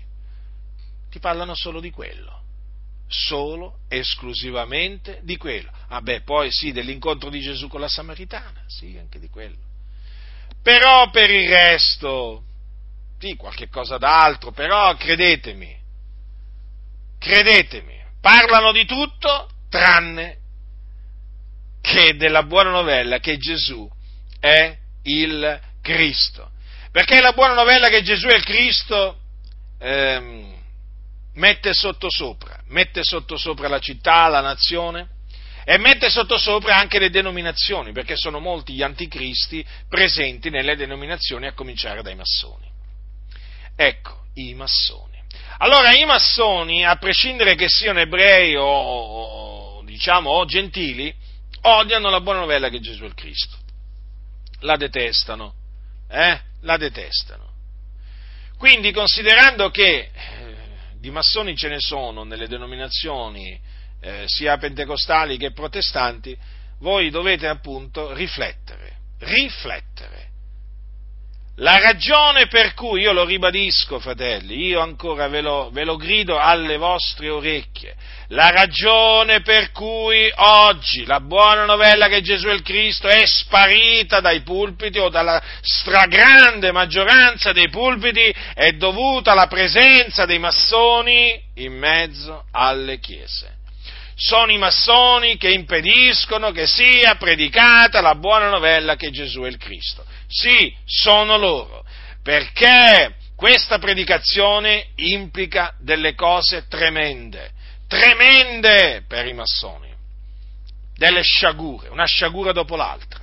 ti 1.10 1.20
parlano 1.20 1.56
solo 1.56 1.82
di 1.82 1.92
quello, 1.92 2.42
solo, 3.08 3.80
esclusivamente 3.90 5.20
di 5.24 5.36
quello. 5.36 5.72
Ah 5.90 6.02
beh, 6.02 6.22
poi 6.22 6.52
sì, 6.52 6.72
dell'incontro 6.72 7.30
di 7.30 7.42
Gesù 7.42 7.68
con 7.68 7.82
la 7.82 7.90
Samaritana, 7.90 8.64
sì, 8.68 8.96
anche 8.98 9.20
di 9.20 9.28
quello. 9.28 9.72
Però 10.64 11.10
per 11.10 11.30
il 11.30 11.50
resto, 11.50 12.44
sì, 13.20 13.36
qualche 13.36 13.68
cosa 13.68 13.98
d'altro, 13.98 14.52
però 14.52 14.96
credetemi, 14.96 15.78
credetemi, 17.20 18.02
parlano 18.22 18.72
di 18.72 18.86
tutto 18.86 19.50
tranne 19.70 20.38
che 21.82 22.16
della 22.16 22.44
buona 22.44 22.70
novella 22.70 23.20
che 23.20 23.38
Gesù 23.38 23.90
è 24.40 24.78
il 25.04 25.60
Cristo. 25.82 26.52
Perché 26.92 27.20
la 27.20 27.34
buona 27.34 27.56
novella 27.56 27.90
che 27.90 28.02
Gesù 28.02 28.28
è 28.28 28.36
il 28.36 28.46
Cristo 28.46 29.20
ehm, 29.80 30.54
mette 31.34 31.74
sottosopra, 31.74 32.62
mette 32.68 33.04
sottosopra 33.04 33.68
la 33.68 33.80
città, 33.80 34.30
la 34.30 34.40
nazione 34.40 35.10
e 35.66 35.78
mette 35.78 36.10
sottosopra 36.10 36.76
anche 36.76 37.00
le 37.00 37.10
denominazioni, 37.10 37.92
perché 37.92 38.16
sono 38.16 38.40
molti 38.40 38.74
gli 38.74 38.82
anticristi 38.82 39.66
presenti 39.88 40.50
nelle 40.50 40.76
denominazioni 40.76 41.48
a 41.48 41.54
cominciare 41.54 42.02
dai 42.02 42.16
massoni. 42.16 42.70
Ecco, 43.76 44.26
i 44.36 44.54
massoni. 44.54 45.22
Allora 45.60 45.96
i 45.96 46.06
massoni, 46.06 46.86
a 46.86 46.96
prescindere 46.98 47.56
che 47.56 47.68
siano 47.70 48.00
ebrei 48.00 48.56
o, 48.56 48.66
o 48.66 49.84
diciamo 49.84 50.30
o 50.30 50.46
gentili, 50.46 51.14
odiano 51.62 52.10
la 52.10 52.22
buona 52.22 52.40
novella 52.40 52.70
che 52.70 52.80
Gesù 52.80 53.04
è 53.04 53.08
il 53.08 53.14
Cristo. 53.14 53.58
La 54.62 54.76
detestano, 54.76 55.54
eh? 56.10 56.40
La 56.62 56.78
detestano. 56.78 57.52
Quindi, 58.58 58.92
considerando 58.92 59.70
che 59.70 60.10
di 61.00 61.10
massoni 61.10 61.56
ce 61.56 61.68
ne 61.68 61.80
sono 61.80 62.24
nelle 62.24 62.48
denominazioni 62.48 63.60
eh, 64.04 64.24
sia 64.26 64.58
pentecostali 64.58 65.38
che 65.38 65.54
protestanti, 65.54 66.38
voi 66.80 67.10
dovete 67.10 67.48
appunto 67.48 68.14
riflettere, 68.14 68.98
riflettere. 69.20 70.32
La 71.58 71.78
ragione 71.78 72.48
per 72.48 72.74
cui, 72.74 73.02
io 73.02 73.14
lo 73.14 73.26
ribadisco, 73.26 74.00
fratelli, 74.00 74.66
io 74.66 74.82
ancora 74.82 75.28
ve 75.28 75.40
lo, 75.40 75.70
ve 75.72 75.84
lo, 75.86 75.98
grido 75.98 76.40
alle 76.40 76.78
vostre 76.78 77.30
orecchie, 77.30 77.96
la 78.30 78.50
ragione 78.50 79.42
per 79.42 79.72
cui 79.72 80.32
oggi 80.34 81.06
la 81.06 81.20
buona 81.20 81.64
novella 81.66 82.08
che 82.08 82.22
Gesù 82.22 82.48
è 82.48 82.54
il 82.54 82.64
Cristo 82.64 83.08
è 83.08 83.24
sparita 83.26 84.20
dai 84.20 84.42
pulpiti 84.42 84.98
o 84.98 85.10
dalla 85.10 85.42
stragrande 85.62 86.72
maggioranza 86.72 87.52
dei 87.52 87.70
pulpiti 87.70 88.34
è 88.56 88.72
dovuta 88.72 89.34
alla 89.34 89.48
presenza 89.48 90.26
dei 90.26 90.40
massoni 90.40 91.40
in 91.58 91.78
mezzo 91.78 92.46
alle 92.52 92.98
chiese 92.98 93.62
sono 94.16 94.52
i 94.52 94.58
massoni 94.58 95.38
che 95.38 95.52
impediscono 95.52 96.52
che 96.52 96.68
sia 96.68 97.16
predicata 97.16 98.02
la 98.02 98.16
buona 98.16 98.50
novella 98.50 98.96
che 98.96 99.12
Gesù 99.12 99.42
è 99.42 99.48
il 99.48 99.58
Cristo. 99.58 100.06
Sì, 100.28 100.74
sono 100.86 101.38
loro, 101.38 101.86
perché 102.22 103.16
questa 103.36 103.80
predicazione 103.80 104.90
implica 104.96 105.74
delle 105.80 106.16
cose 106.16 106.66
tremende, 106.68 107.52
tremende 107.88 109.04
per 109.08 109.26
i 109.26 109.34
massoni, 109.34 109.94
delle 110.96 111.22
sciagure, 111.24 111.90
una 111.90 112.06
sciagura 112.06 112.52
dopo 112.52 112.76
l'altra. 112.76 113.23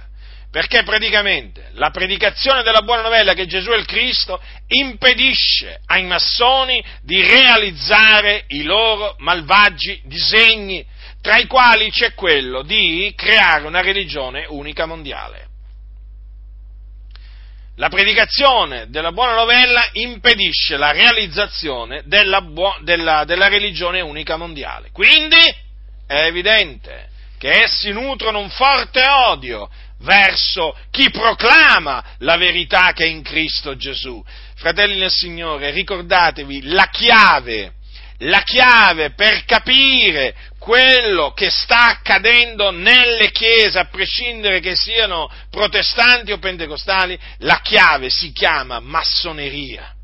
Perché 0.51 0.82
praticamente 0.82 1.70
la 1.74 1.90
predicazione 1.90 2.64
della 2.64 2.82
buona 2.82 3.03
novella 3.03 3.34
che 3.34 3.46
Gesù 3.46 3.70
è 3.70 3.76
il 3.76 3.86
Cristo 3.86 4.42
impedisce 4.66 5.80
ai 5.86 6.05
massoni 6.05 6.84
di 7.03 7.22
realizzare 7.22 8.46
i 8.48 8.64
loro 8.64 9.14
malvagi 9.18 10.01
disegni, 10.05 10.84
tra 11.20 11.36
i 11.38 11.46
quali 11.46 11.88
c'è 11.90 12.14
quello 12.14 12.62
di 12.62 13.12
creare 13.14 13.64
una 13.64 13.80
religione 13.80 14.44
unica 14.48 14.86
mondiale. 14.86 15.46
La 17.76 17.88
predicazione 17.88 18.90
della 18.90 19.12
buona 19.12 19.34
novella 19.34 19.88
impedisce 19.92 20.76
la 20.76 20.90
realizzazione 20.90 22.03
della, 22.07 22.42
buo- 22.42 22.76
della, 22.82 23.24
della 23.24 23.46
religione 23.46 24.01
unica 24.01 24.36
mondiale. 24.36 24.90
Quindi 24.90 25.38
è 26.07 26.24
evidente 26.24 27.09
che 27.38 27.62
essi 27.62 27.90
nutrono 27.90 28.40
un 28.40 28.51
forte 28.51 29.03
odio 29.09 29.70
verso 30.01 30.76
chi 30.90 31.11
proclama 31.11 32.03
la 32.18 32.36
verità 32.36 32.92
che 32.92 33.05
è 33.05 33.09
in 33.09 33.22
Cristo 33.22 33.76
Gesù. 33.76 34.22
Fratelli 34.57 34.98
del 34.98 35.11
Signore, 35.11 35.70
ricordatevi 35.70 36.68
la 36.68 36.88
chiave, 36.90 37.74
la 38.18 38.42
chiave 38.42 39.12
per 39.12 39.44
capire 39.44 40.34
quello 40.59 41.32
che 41.32 41.48
sta 41.51 41.86
accadendo 41.86 42.70
nelle 42.70 43.30
chiese, 43.30 43.78
a 43.78 43.86
prescindere 43.86 44.61
che 44.61 44.76
siano 44.76 45.30
protestanti 45.51 46.32
o 46.32 46.38
pentecostali, 46.38 47.18
la 47.38 47.61
chiave 47.62 48.11
si 48.11 48.32
chiama 48.32 48.78
massoneria. 48.78 49.94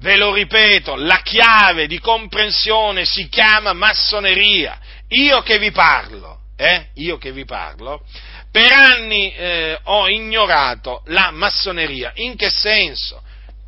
Ve 0.00 0.16
lo 0.16 0.32
ripeto, 0.32 0.94
la 0.94 1.22
chiave 1.22 1.86
di 1.86 1.98
comprensione 1.98 3.04
si 3.04 3.28
chiama 3.28 3.72
massoneria. 3.72 4.78
Io 5.08 5.40
che 5.42 5.58
vi 5.58 5.72
parlo, 5.72 6.42
eh, 6.56 6.88
io 6.96 7.16
che 7.16 7.32
vi 7.32 7.44
parlo, 7.44 8.04
per 8.50 8.72
anni 8.72 9.32
eh, 9.34 9.78
ho 9.82 10.08
ignorato 10.08 11.02
la 11.06 11.30
massoneria. 11.30 12.12
In 12.16 12.36
che 12.36 12.50
senso? 12.50 13.22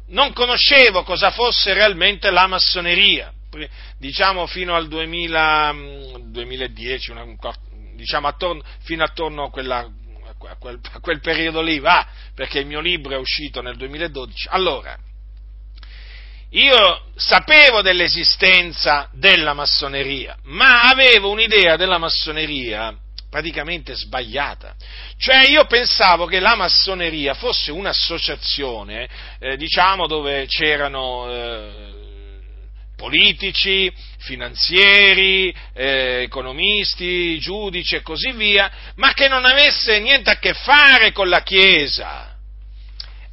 Non 0.09 0.33
conoscevo 0.33 1.03
cosa 1.03 1.31
fosse 1.31 1.72
realmente 1.72 2.31
la 2.31 2.47
massoneria, 2.47 3.33
diciamo 3.97 4.47
fino 4.47 4.74
al 4.74 4.89
2000, 4.89 5.74
2010, 6.24 7.12
mm, 7.12 7.16
una, 7.16 7.37
diciamo 7.95 8.26
attorno, 8.26 8.62
fino 8.83 9.05
attorno 9.05 9.45
a, 9.45 9.51
quella, 9.51 9.78
a, 9.78 10.57
quel, 10.59 10.81
a 10.93 11.01
quel 11.01 11.20
periodo 11.20 11.61
lì, 11.61 11.78
va, 11.78 12.05
perché 12.35 12.59
il 12.59 12.66
mio 12.66 12.81
libro 12.81 13.14
è 13.14 13.18
uscito 13.18 13.61
nel 13.62 13.76
2012. 13.76 14.49
Allora, 14.51 14.99
io 16.51 17.05
sapevo 17.14 17.81
dell'esistenza 17.81 19.09
della 19.12 19.55
massoneria, 19.55 20.37
ma 20.45 20.83
avevo 20.83 21.31
un'idea 21.31 21.76
della 21.76 21.99
massoneria 21.99 22.93
praticamente 23.31 23.95
sbagliata. 23.95 24.74
Cioè 25.16 25.49
io 25.49 25.64
pensavo 25.66 26.26
che 26.26 26.41
la 26.41 26.57
massoneria 26.57 27.35
fosse 27.35 27.70
un'associazione, 27.70 29.09
eh, 29.39 29.57
diciamo, 29.57 30.07
dove 30.07 30.47
c'erano, 30.47 31.33
eh, 31.33 31.99
politici, 33.01 33.91
finanzieri, 34.18 35.55
eh, 35.72 36.20
economisti, 36.22 37.39
giudici 37.39 37.95
e 37.95 38.03
così 38.03 38.33
via, 38.33 38.70
ma 38.97 39.14
che 39.14 39.26
non 39.26 39.47
avesse 39.47 39.99
niente 40.01 40.28
a 40.28 40.39
che 40.39 40.53
fare 40.53 41.11
con 41.12 41.31
la 41.31 41.43
Chiesa. 41.43 42.30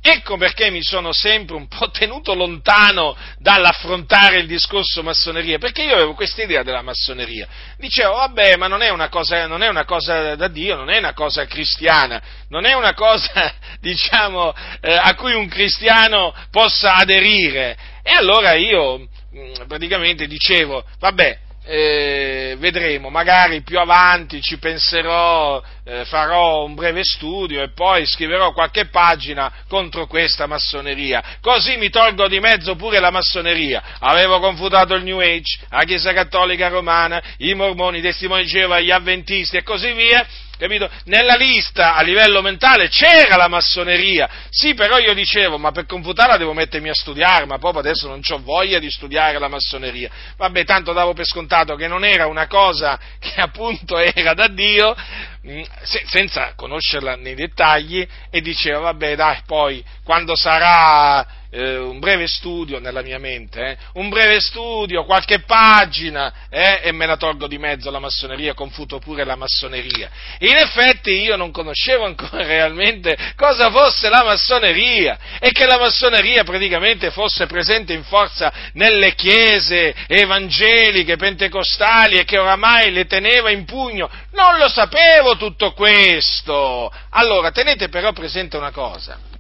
Ecco 0.02 0.38
perché 0.38 0.70
mi 0.70 0.84
sono 0.84 1.12
sempre 1.12 1.56
un 1.56 1.68
po' 1.68 1.90
tenuto 1.90 2.34
lontano 2.34 3.18
dall'affrontare 3.40 4.40
il 4.40 4.48
discorso 4.48 5.04
massoneria, 5.04 5.58
perché 5.58 5.84
io 5.84 5.96
avevo 5.96 6.14
questa 6.14 6.44
idea 6.44 6.64
della 6.64 6.82
massoneria. 6.82 7.48
Dicevo, 7.78 8.14
vabbè, 8.14 8.56
ma 8.56 8.68
non 8.68 8.82
è 8.82 8.90
una 8.90 9.10
cosa, 9.10 9.48
non 9.48 9.64
è 9.64 9.68
una 9.68 9.84
cosa 9.84 10.36
da 10.36 10.48
Dio, 10.48 10.76
non 10.76 10.90
è 10.90 10.98
una 10.98 11.14
cosa 11.14 11.46
cristiana, 11.46 12.22
non 12.50 12.66
è 12.66 12.74
una 12.74 12.94
cosa, 12.94 13.54
diciamo, 13.82 14.54
eh, 14.82 14.94
a 14.94 15.14
cui 15.16 15.34
un 15.34 15.48
cristiano 15.48 16.34
possa 16.52 16.96
aderire. 16.96 17.78
E 18.02 18.12
allora 18.14 18.54
io 18.54 19.00
mm, 19.00 19.68
praticamente 19.68 20.28
dicevo, 20.28 20.86
vabbè, 21.00 21.40
eh, 21.68 22.56
vedremo, 22.60 23.10
magari 23.10 23.62
più 23.62 23.78
avanti 23.78 24.42
ci 24.42 24.58
penserò, 24.58 25.62
eh, 25.84 26.06
farò 26.06 26.64
un 26.64 26.76
breve 26.76 27.04
studio 27.04 27.62
e 27.62 27.72
poi 27.74 28.06
scriverò 28.06 28.54
qualche 28.54 28.86
pagina 28.86 29.52
contro 29.68 30.08
questa 30.08 30.48
massoneria, 30.48 31.22
così 31.42 31.76
mi 31.76 31.90
tolgo 31.90 32.30
di 32.30 32.40
mezzo 32.40 32.76
pure 32.76 33.00
la 33.00 33.12
massoneria. 33.12 33.84
Avevo 34.00 34.40
confutato 34.40 34.94
il 34.94 35.04
New 35.04 35.20
Age, 35.20 35.60
la 35.70 35.84
Chiesa 35.84 36.14
Cattolica 36.14 36.70
Romana, 36.70 37.22
i 37.40 37.54
Mormoni, 37.54 37.98
i 37.98 38.02
Testimoni 38.02 38.46
Geova, 38.46 38.80
gli 38.80 38.92
Avventisti 38.92 39.58
e 39.58 39.64
così 39.64 39.92
via, 39.92 40.26
capito? 40.58 40.90
Nella 41.06 41.36
lista 41.36 41.96
a 41.96 42.02
livello 42.02 42.42
mentale 42.42 42.90
c'era 42.90 43.36
la 43.36 43.48
massoneria, 43.48 44.30
sì, 44.50 44.74
però 44.74 44.98
io 44.98 45.14
dicevo, 45.14 45.58
ma 45.58 45.72
per 45.72 45.86
confutarla 45.86 46.38
devo 46.38 46.54
mettermi 46.54 46.90
a 46.90 46.94
studiare, 46.94 47.46
ma 47.46 47.58
proprio 47.58 47.82
adesso 47.82 48.08
non 48.08 48.22
ho 48.28 48.42
voglia 48.42 48.80
di 48.80 48.90
studiare 48.90 49.40
la 49.40 49.48
massoneria. 49.48 50.10
Vabbè, 50.38 50.64
tanto 50.66 50.94
davo 50.94 51.14
per 51.14 51.26
scontato 51.26 51.76
che 51.76 51.88
non 51.88 52.04
era 52.04 52.28
una 52.28 52.48
cosa 52.48 53.00
che 53.20 53.40
appunto 53.42 53.98
era 53.98 54.34
da 54.34 54.48
Dio, 54.48 54.96
mm, 55.48 55.62
senza 55.84 56.54
conoscerla 56.56 57.16
nei 57.16 57.36
dettagli, 57.36 58.08
e 58.30 58.42
dicevo, 58.42 58.82
vabbè, 58.82 59.16
dai, 59.16 59.42
poi 59.46 59.84
quando 60.04 60.36
sarà 60.36 61.46
eh, 61.58 61.78
un 61.78 61.98
breve 61.98 62.28
studio 62.28 62.80
nella 62.80 63.02
mia 63.02 63.18
mente, 63.18 63.72
eh, 63.72 63.78
un 63.94 64.10
breve 64.10 64.40
studio, 64.40 65.06
qualche 65.06 65.40
pagina, 65.40 66.32
eh, 66.50 66.82
e 66.84 66.92
me 66.92 67.08
la 67.08 67.18
tolgo 67.18 67.48
di 67.48 67.58
mezzo 67.58 67.90
la 67.90 67.98
massoneria, 67.98 68.54
confuto 68.54 69.00
pure 69.00 69.24
la 69.24 69.36
massoneria. 69.36 70.08
In 70.40 70.56
effetti 70.56 71.10
io 71.12 71.36
non 71.36 71.50
conoscevo 71.50 72.06
ancora 72.06 72.44
realmente 72.46 73.18
cosa 73.36 73.72
fosse 73.72 74.08
la 74.08 74.24
massoneria 74.24 75.18
e 75.40 75.52
che 75.52 75.66
la 75.66 75.80
massoneria 75.80 76.44
praticamente 76.44 77.10
fosse 77.10 77.48
presente 77.48 77.94
in 77.94 78.04
forza 78.04 78.54
nelle 78.74 79.16
chiese 79.16 79.96
evangeliche, 80.06 81.16
pentecostali 81.16 82.18
e 82.18 82.24
che 82.24 82.38
oramai 82.38 82.92
le 82.92 83.06
teneva 83.08 83.50
in 83.50 83.66
pugno. 83.66 84.08
Non 84.34 84.58
lo 84.60 84.70
sapevo 84.70 85.38
tutto 85.38 85.74
questo. 85.74 86.92
Allora, 87.10 87.50
tenete 87.52 87.90
però 87.90 88.14
presente 88.14 88.58
una 88.58 88.72
cosa 88.72 89.36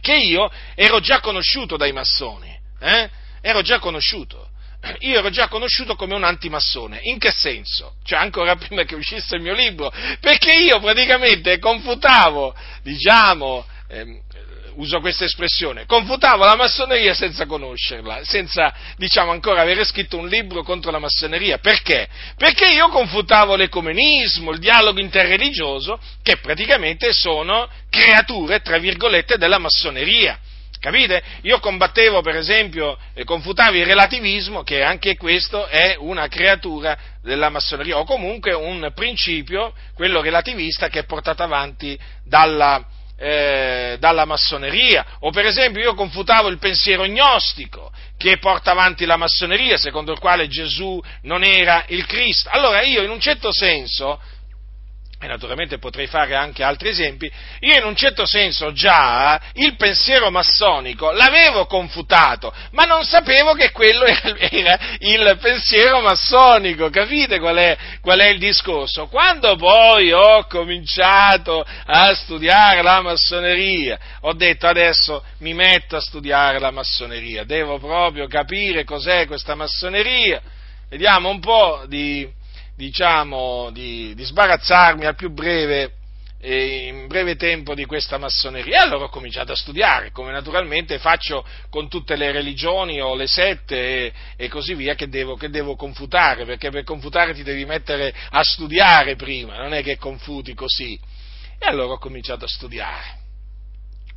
che 0.00 0.16
io 0.16 0.50
ero 0.74 1.00
già 1.00 1.20
conosciuto 1.20 1.76
dai 1.76 1.92
massoni, 1.92 2.58
eh? 2.80 3.10
ero 3.40 3.62
già 3.62 3.78
conosciuto. 3.78 4.48
Io 5.00 5.18
ero 5.18 5.30
già 5.30 5.48
conosciuto 5.48 5.94
come 5.94 6.14
un 6.14 6.24
antimassone. 6.24 7.00
In 7.02 7.18
che 7.18 7.30
senso? 7.30 7.96
Cioè, 8.02 8.18
ancora 8.18 8.56
prima 8.56 8.84
che 8.84 8.94
uscisse 8.94 9.36
il 9.36 9.42
mio 9.42 9.54
libro. 9.54 9.92
Perché 10.20 10.52
io 10.52 10.80
praticamente 10.80 11.58
confutavo, 11.58 12.54
diciamo, 12.82 13.66
ehm, 13.88 14.20
uso 14.74 15.00
questa 15.00 15.24
espressione, 15.24 15.86
confutavo 15.86 16.44
la 16.44 16.56
massoneria 16.56 17.14
senza 17.14 17.46
conoscerla, 17.46 18.20
senza, 18.22 18.72
diciamo, 18.96 19.30
ancora 19.30 19.60
avere 19.62 19.84
scritto 19.84 20.16
un 20.16 20.28
libro 20.28 20.62
contro 20.62 20.90
la 20.90 20.98
massoneria. 20.98 21.58
Perché? 21.58 22.08
Perché 22.36 22.66
io 22.68 22.88
confutavo 22.88 23.56
l'ecumenismo, 23.56 24.52
il 24.52 24.58
dialogo 24.58 25.00
interreligioso, 25.00 25.98
che 26.22 26.38
praticamente 26.38 27.12
sono 27.12 27.68
creature, 27.88 28.60
tra 28.60 28.78
virgolette, 28.78 29.36
della 29.36 29.58
massoneria. 29.58 30.38
Capite? 30.80 31.22
Io 31.42 31.60
combattevo, 31.60 32.22
per 32.22 32.36
esempio, 32.36 32.96
e 33.12 33.24
confutavo 33.24 33.76
il 33.76 33.84
relativismo, 33.84 34.62
che 34.62 34.82
anche 34.82 35.14
questo 35.14 35.66
è 35.66 35.94
una 35.98 36.26
creatura 36.26 36.96
della 37.22 37.50
massoneria, 37.50 37.98
o 37.98 38.04
comunque 38.04 38.54
un 38.54 38.90
principio, 38.94 39.74
quello 39.94 40.22
relativista, 40.22 40.88
che 40.88 41.00
è 41.00 41.04
portato 41.04 41.42
avanti 41.42 41.98
dalla, 42.24 42.82
eh, 43.22 43.96
dalla 44.00 44.24
massoneria, 44.24 45.04
o 45.20 45.30
per 45.30 45.44
esempio 45.44 45.82
io 45.82 45.94
confutavo 45.94 46.48
il 46.48 46.56
pensiero 46.56 47.04
gnostico 47.04 47.92
che 48.16 48.38
porta 48.38 48.70
avanti 48.70 49.04
la 49.04 49.18
massoneria, 49.18 49.76
secondo 49.76 50.12
il 50.12 50.18
quale 50.18 50.48
Gesù 50.48 50.98
non 51.22 51.44
era 51.44 51.84
il 51.88 52.06
Cristo. 52.06 52.48
Allora 52.50 52.80
io 52.82 53.02
in 53.02 53.10
un 53.10 53.20
certo 53.20 53.52
senso 53.52 54.18
e 55.22 55.26
naturalmente 55.26 55.76
potrei 55.76 56.06
fare 56.06 56.34
anche 56.34 56.62
altri 56.62 56.88
esempi, 56.88 57.30
io 57.60 57.76
in 57.76 57.84
un 57.84 57.94
certo 57.94 58.24
senso 58.24 58.72
già 58.72 59.38
il 59.52 59.76
pensiero 59.76 60.30
massonico 60.30 61.10
l'avevo 61.10 61.66
confutato, 61.66 62.50
ma 62.70 62.84
non 62.84 63.04
sapevo 63.04 63.52
che 63.52 63.70
quello 63.70 64.06
era 64.08 64.78
il 65.00 65.38
pensiero 65.38 66.00
massonico, 66.00 66.88
capite 66.88 67.38
qual 67.38 67.56
è, 67.56 67.76
qual 68.00 68.18
è 68.18 68.28
il 68.28 68.38
discorso? 68.38 69.08
Quando 69.08 69.56
poi 69.56 70.10
ho 70.10 70.46
cominciato 70.46 71.66
a 71.84 72.14
studiare 72.14 72.80
la 72.80 73.02
massoneria, 73.02 73.98
ho 74.22 74.32
detto 74.32 74.66
adesso 74.66 75.22
mi 75.40 75.52
metto 75.52 75.96
a 75.96 76.00
studiare 76.00 76.58
la 76.58 76.70
massoneria, 76.70 77.44
devo 77.44 77.78
proprio 77.78 78.26
capire 78.26 78.84
cos'è 78.84 79.26
questa 79.26 79.54
massoneria, 79.54 80.40
vediamo 80.88 81.28
un 81.28 81.40
po' 81.40 81.84
di 81.86 82.38
diciamo, 82.76 83.70
di, 83.72 84.14
di 84.14 84.24
sbarazzarmi 84.24 85.04
al 85.04 85.14
più 85.14 85.30
breve, 85.30 85.94
in 86.42 87.06
breve 87.06 87.36
tempo 87.36 87.74
di 87.74 87.84
questa 87.84 88.16
massoneria. 88.16 88.78
E 88.78 88.82
allora 88.82 89.04
ho 89.04 89.08
cominciato 89.08 89.52
a 89.52 89.56
studiare, 89.56 90.10
come 90.10 90.32
naturalmente 90.32 90.98
faccio 90.98 91.44
con 91.68 91.88
tutte 91.88 92.16
le 92.16 92.32
religioni 92.32 93.00
o 93.00 93.14
le 93.14 93.26
sette 93.26 93.76
e, 93.76 94.12
e 94.36 94.48
così 94.48 94.74
via 94.74 94.94
che 94.94 95.08
devo, 95.08 95.36
che 95.36 95.50
devo, 95.50 95.76
confutare, 95.76 96.44
perché 96.44 96.70
per 96.70 96.84
confutare 96.84 97.34
ti 97.34 97.42
devi 97.42 97.64
mettere 97.64 98.14
a 98.30 98.42
studiare 98.42 99.16
prima, 99.16 99.56
non 99.58 99.74
è 99.74 99.82
che 99.82 99.98
confuti 99.98 100.54
così. 100.54 100.98
E 101.58 101.66
allora 101.66 101.92
ho 101.92 101.98
cominciato 101.98 102.46
a 102.46 102.48
studiare. 102.48 103.18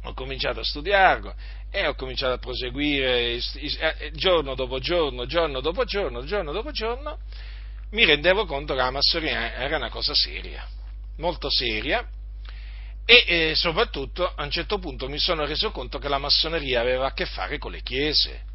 Ho 0.05 0.13
cominciato 0.13 0.59
a 0.59 0.63
studiarlo 0.65 1.33
e 1.71 1.87
ho 1.87 1.95
cominciato 1.95 2.33
a 2.33 2.37
proseguire 2.37 3.31
eh, 3.31 4.11
giorno 4.13 4.53
dopo 4.53 4.79
giorno, 4.79 5.25
giorno 5.25 5.59
dopo 5.59 5.85
giorno, 5.85 6.23
giorno 6.23 6.51
dopo 6.51 6.71
giorno, 6.71 7.19
mi 7.93 8.05
rendevo 8.05 8.45
conto 8.45 8.73
che 8.73 8.81
la 8.81 8.91
massoneria 8.91 9.53
era 9.53 9.77
una 9.77 9.89
cosa 9.89 10.13
seria, 10.15 10.67
molto 11.17 11.49
seria, 11.49 12.05
e 13.05 13.23
eh, 13.27 13.55
soprattutto 13.55 14.31
a 14.33 14.43
un 14.43 14.49
certo 14.49 14.79
punto 14.79 15.07
mi 15.07 15.19
sono 15.19 15.45
reso 15.45 15.71
conto 15.71 15.99
che 15.99 16.07
la 16.07 16.17
massoneria 16.17 16.81
aveva 16.81 17.07
a 17.07 17.13
che 17.13 17.25
fare 17.25 17.57
con 17.57 17.71
le 17.71 17.81
chiese. 17.81 18.51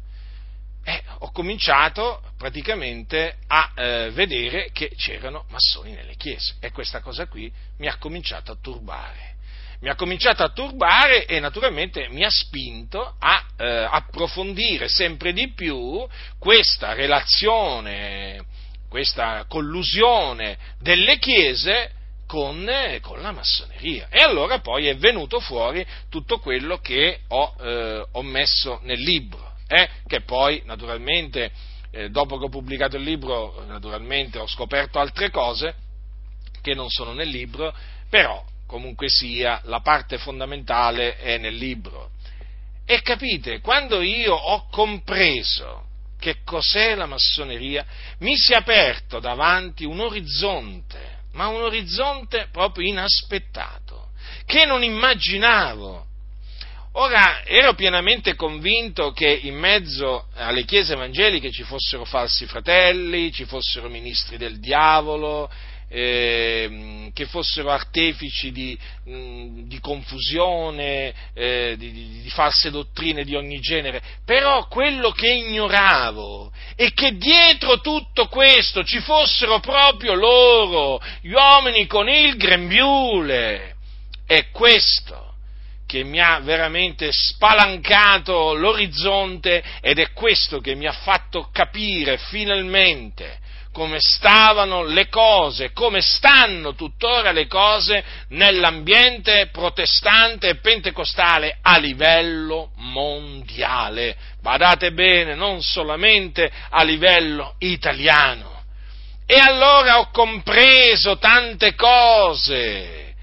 E 0.83 1.03
ho 1.19 1.31
cominciato 1.31 2.21
praticamente 2.37 3.37
a 3.47 3.71
eh, 3.75 4.11
vedere 4.11 4.71
che 4.71 4.91
c'erano 4.95 5.45
massoni 5.49 5.91
nelle 5.93 6.15
chiese 6.15 6.55
e 6.59 6.71
questa 6.71 6.99
cosa 7.01 7.27
qui 7.27 7.51
mi 7.77 7.87
ha 7.87 7.97
cominciato 7.97 8.51
a 8.51 8.57
turbare. 8.61 9.37
Mi 9.81 9.89
ha 9.89 9.95
cominciato 9.95 10.43
a 10.43 10.49
turbare 10.49 11.25
e 11.25 11.39
naturalmente 11.39 12.09
mi 12.09 12.25
ha 12.25 12.29
spinto 12.29 13.15
a 13.17 13.45
eh, 13.55 13.87
approfondire 13.89 14.89
sempre 14.89 15.31
di 15.31 15.53
più 15.53 16.05
questa 16.37 16.93
relazione 16.93 18.43
questa 18.89 19.45
collusione 19.47 20.57
delle 20.79 21.17
chiese 21.19 21.91
con, 22.25 22.69
con, 23.01 23.21
la 23.21 23.31
massoneria. 23.31 24.07
E 24.09 24.21
allora 24.21 24.59
poi 24.59 24.87
è 24.87 24.95
venuto 24.97 25.39
fuori 25.39 25.85
tutto 26.09 26.39
quello 26.39 26.77
che 26.77 27.21
ho, 27.27 27.55
eh, 27.59 28.05
ho 28.11 28.21
messo 28.21 28.79
nel 28.83 28.99
libro, 28.99 29.55
eh, 29.67 29.89
che 30.05 30.21
poi 30.21 30.61
naturalmente, 30.65 31.51
eh, 31.91 32.09
dopo 32.09 32.37
che 32.37 32.45
ho 32.45 32.49
pubblicato 32.49 32.97
il 32.97 33.03
libro, 33.03 33.63
naturalmente 33.65 34.37
ho 34.37 34.47
scoperto 34.47 34.99
altre 34.99 35.31
cose 35.31 35.73
che 36.61 36.73
non 36.73 36.89
sono 36.89 37.13
nel 37.13 37.29
libro, 37.29 37.73
però 38.09 38.43
comunque 38.67 39.09
sia 39.09 39.61
la 39.63 39.79
parte 39.79 40.17
fondamentale 40.17 41.17
è 41.17 41.37
nel 41.37 41.55
libro. 41.55 42.11
E 42.85 43.01
capite, 43.01 43.59
quando 43.59 44.01
io 44.01 44.33
ho 44.35 44.67
compreso 44.69 45.88
che 46.19 46.37
cos'è 46.43 46.95
la 46.95 47.05
massoneria, 47.05 47.85
mi 48.19 48.35
si 48.37 48.53
è 48.53 48.57
aperto 48.57 49.19
davanti 49.19 49.85
un 49.85 49.99
orizzonte, 50.01 51.19
ma 51.33 51.47
un 51.47 51.61
orizzonte 51.61 52.49
proprio 52.51 52.87
inaspettato, 52.87 54.09
che 54.45 54.65
non 54.65 54.83
immaginavo. 54.83 56.05
Ora, 56.93 57.43
ero 57.45 57.75
pienamente 57.75 58.35
convinto 58.35 59.11
che 59.11 59.29
in 59.29 59.55
mezzo 59.55 60.27
alle 60.33 60.65
chiese 60.65 60.93
evangeliche 60.93 61.51
ci 61.51 61.63
fossero 61.63 62.03
falsi 62.03 62.45
fratelli, 62.45 63.31
ci 63.31 63.45
fossero 63.45 63.87
ministri 63.89 64.37
del 64.37 64.59
diavolo, 64.59 65.49
eh, 65.89 67.09
che 67.13 67.25
fossero 67.25 67.71
artefici 67.71 68.51
di, 68.51 68.77
mh, 69.05 69.67
di 69.67 69.79
confusione, 69.79 71.13
eh, 71.33 71.75
di, 71.77 71.91
di, 71.91 72.21
di 72.21 72.29
false 72.29 72.69
dottrine 72.69 73.23
di 73.23 73.35
ogni 73.35 73.59
genere, 73.59 74.01
però 74.23 74.67
quello 74.67 75.11
che 75.11 75.31
ignoravo 75.31 76.51
è 76.75 76.93
che 76.93 77.17
dietro 77.17 77.81
tutto 77.81 78.27
questo 78.27 78.83
ci 78.83 78.99
fossero 78.99 79.59
proprio 79.59 80.13
loro, 80.13 81.01
gli 81.21 81.31
uomini 81.31 81.87
con 81.87 82.07
il 82.07 82.37
grembiule. 82.37 83.75
È 84.25 84.49
questo 84.51 85.33
che 85.87 86.03
mi 86.03 86.21
ha 86.21 86.39
veramente 86.39 87.09
spalancato 87.11 88.53
l'orizzonte 88.53 89.63
ed 89.81 89.97
è 89.97 90.11
questo 90.11 90.59
che 90.59 90.75
mi 90.75 90.85
ha 90.85 90.91
fatto 90.91 91.49
capire 91.51 92.17
finalmente 92.17 93.39
come 93.71 93.99
stavano 93.99 94.83
le 94.83 95.07
cose, 95.09 95.71
come 95.73 96.01
stanno 96.01 96.73
tuttora 96.73 97.31
le 97.31 97.47
cose 97.47 98.03
nell'ambiente 98.29 99.49
protestante 99.51 100.49
e 100.49 100.55
pentecostale 100.55 101.59
a 101.61 101.77
livello 101.77 102.71
mondiale. 102.75 104.17
Badate 104.41 104.91
bene, 104.91 105.35
non 105.35 105.61
solamente 105.61 106.51
a 106.69 106.83
livello 106.83 107.55
italiano. 107.59 108.63
E 109.25 109.35
allora 109.35 109.99
ho 109.99 110.09
compreso 110.09 111.19
tante 111.19 111.75
cose, 111.75 113.13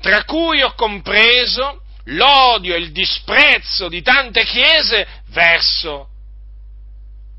tra 0.00 0.22
cui 0.24 0.62
ho 0.62 0.74
compreso 0.74 1.82
l'odio 2.04 2.76
e 2.76 2.78
il 2.78 2.92
disprezzo 2.92 3.88
di 3.88 4.00
tante 4.00 4.44
chiese 4.44 5.06
verso 5.30 6.08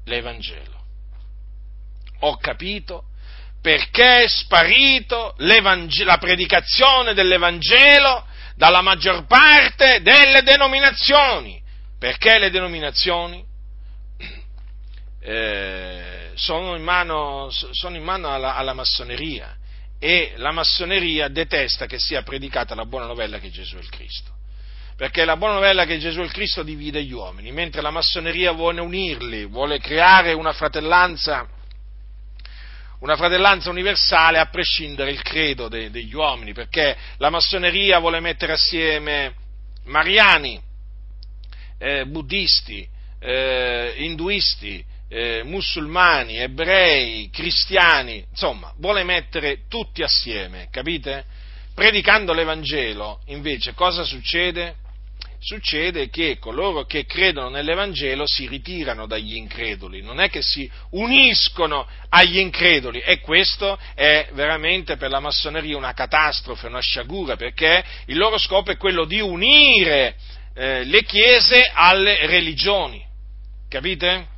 l'Evangelo. 0.03 0.76
Ho 2.20 2.38
capito. 2.38 3.05
Perché 3.61 4.24
è 4.24 4.28
sparito 4.28 5.34
la 5.38 6.18
predicazione 6.20 7.13
dell'Evangelo 7.13 8.26
dalla 8.55 8.82
maggior 8.82 9.26
parte 9.26 10.01
delle 10.01 10.41
denominazioni, 10.41 11.61
perché 11.99 12.39
le 12.39 12.49
denominazioni? 12.49 13.45
Eh, 15.20 16.32
sono 16.36 16.78
in 16.78 16.84
mano, 16.84 17.49
sono 17.49 17.97
in 17.97 18.03
mano 18.03 18.30
alla, 18.30 18.55
alla 18.55 18.72
massoneria 18.72 19.57
e 19.99 20.36
la 20.38 20.51
massoneria 20.51 21.28
detesta 21.28 21.86
che 21.86 21.99
sia 21.99 22.22
predicata 22.22 22.76
la 22.76 22.86
buona 22.86 23.07
novella 23.07 23.38
che 23.38 23.49
Gesù 23.49 23.76
è 23.76 23.80
il 23.80 23.89
Cristo. 23.89 24.32
Perché 24.95 25.26
la 25.26 25.36
buona 25.36 25.55
novella 25.55 25.86
che 25.86 25.99
Gesù 25.99 26.22
il 26.22 26.32
Cristo 26.32 26.63
divide 26.63 27.03
gli 27.03 27.11
uomini, 27.11 27.51
mentre 27.51 27.82
la 27.82 27.91
massoneria 27.91 28.51
vuole 28.53 28.80
unirli, 28.80 29.45
vuole 29.45 29.80
creare 29.80 30.32
una 30.32 30.53
fratellanza, 30.53 31.47
una 32.99 33.15
fratellanza 33.15 33.69
universale 33.69 34.39
a 34.39 34.47
prescindere 34.47 35.11
il 35.11 35.21
credo 35.21 35.67
de, 35.67 35.91
degli 35.91 36.13
uomini, 36.13 36.53
perché 36.53 36.97
la 37.17 37.29
massoneria 37.29 37.99
vuole 37.99 38.19
mettere 38.19 38.53
assieme 38.53 39.33
mariani, 39.85 40.59
eh, 41.77 42.05
buddisti, 42.05 42.87
eh, 43.19 43.93
induisti, 43.97 44.83
eh, 45.09 45.41
musulmani, 45.43 46.37
ebrei, 46.37 47.29
cristiani, 47.31 48.25
insomma, 48.29 48.73
vuole 48.77 49.03
mettere 49.03 49.67
tutti 49.67 50.03
assieme, 50.03 50.67
capite? 50.71 51.25
Predicando 51.73 52.33
l'Evangelo, 52.33 53.21
invece, 53.25 53.73
cosa 53.73 54.03
succede? 54.03 54.75
Succede 55.39 56.09
che 56.09 56.38
coloro 56.39 56.85
che 56.85 57.05
credono 57.05 57.49
nell'Evangelo 57.49 58.25
si 58.25 58.47
ritirano 58.47 59.05
dagli 59.05 59.35
increduli, 59.35 60.01
non 60.01 60.19
è 60.19 60.29
che 60.29 60.41
si 60.41 60.69
uniscono 60.91 61.88
agli 62.09 62.39
increduli. 62.39 62.99
E 62.99 63.19
questo 63.19 63.77
è 63.93 64.29
veramente 64.33 64.97
per 64.97 65.09
la 65.09 65.19
massoneria 65.19 65.77
una 65.77 65.93
catastrofe, 65.93 66.67
una 66.67 66.81
sciagura, 66.81 67.35
perché 67.35 67.83
il 68.05 68.17
loro 68.17 68.38
scopo 68.38 68.71
è 68.71 68.77
quello 68.77 69.05
di 69.05 69.19
unire 69.19 70.15
eh, 70.55 70.83
le 70.83 71.03
chiese 71.03 71.69
alle 71.73 72.25
religioni, 72.25 73.05
capite? 73.69 74.35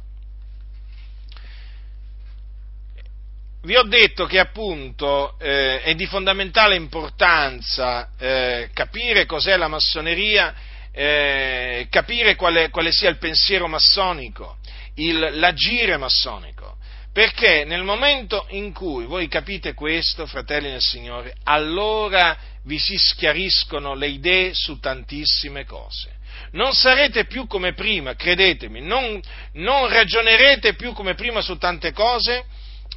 vi 3.62 3.76
ho 3.76 3.84
detto 3.84 4.26
che 4.26 4.40
appunto 4.40 5.38
eh, 5.38 5.82
è 5.82 5.94
di 5.94 6.06
fondamentale 6.06 6.76
importanza 6.76 8.12
eh, 8.18 8.70
capire 8.74 9.26
cos'è 9.26 9.58
la 9.58 9.68
massoneria 9.68 10.56
eh, 11.02 11.88
capire 11.90 12.36
quale, 12.36 12.70
quale, 12.70 12.92
sia 12.92 13.08
il 13.08 13.18
pensiero 13.18 13.70
massonico, 13.70 14.58
il, 14.96 15.18
l'agire 15.36 15.96
massonico. 15.96 16.76
Perché 17.14 17.64
nel 17.64 17.84
momento 17.84 18.46
in 18.50 18.74
cui 18.74 19.06
voi 19.06 19.30
capite 19.30 19.74
questo, 19.74 20.26
fratelli 20.26 20.70
del 20.70 20.82
Signore, 20.82 21.36
allora 21.44 22.38
vi 22.66 22.78
si 22.78 22.98
schiariscono 22.98 23.96
le 23.96 24.08
idee 24.08 24.54
su 24.54 24.78
tantissime 24.80 25.64
cose. 25.64 26.18
Non 26.52 26.74
sarete 26.74 27.26
più 27.28 27.48
come 27.48 27.74
prima, 27.74 28.16
credetemi, 28.16 28.82
non, 28.82 29.22
non 29.54 29.88
ragionerete 29.88 30.76
più 30.76 30.92
come 30.92 31.16
prima 31.16 31.40
su 31.40 31.58
tante 31.58 31.94
cose, 31.94 32.44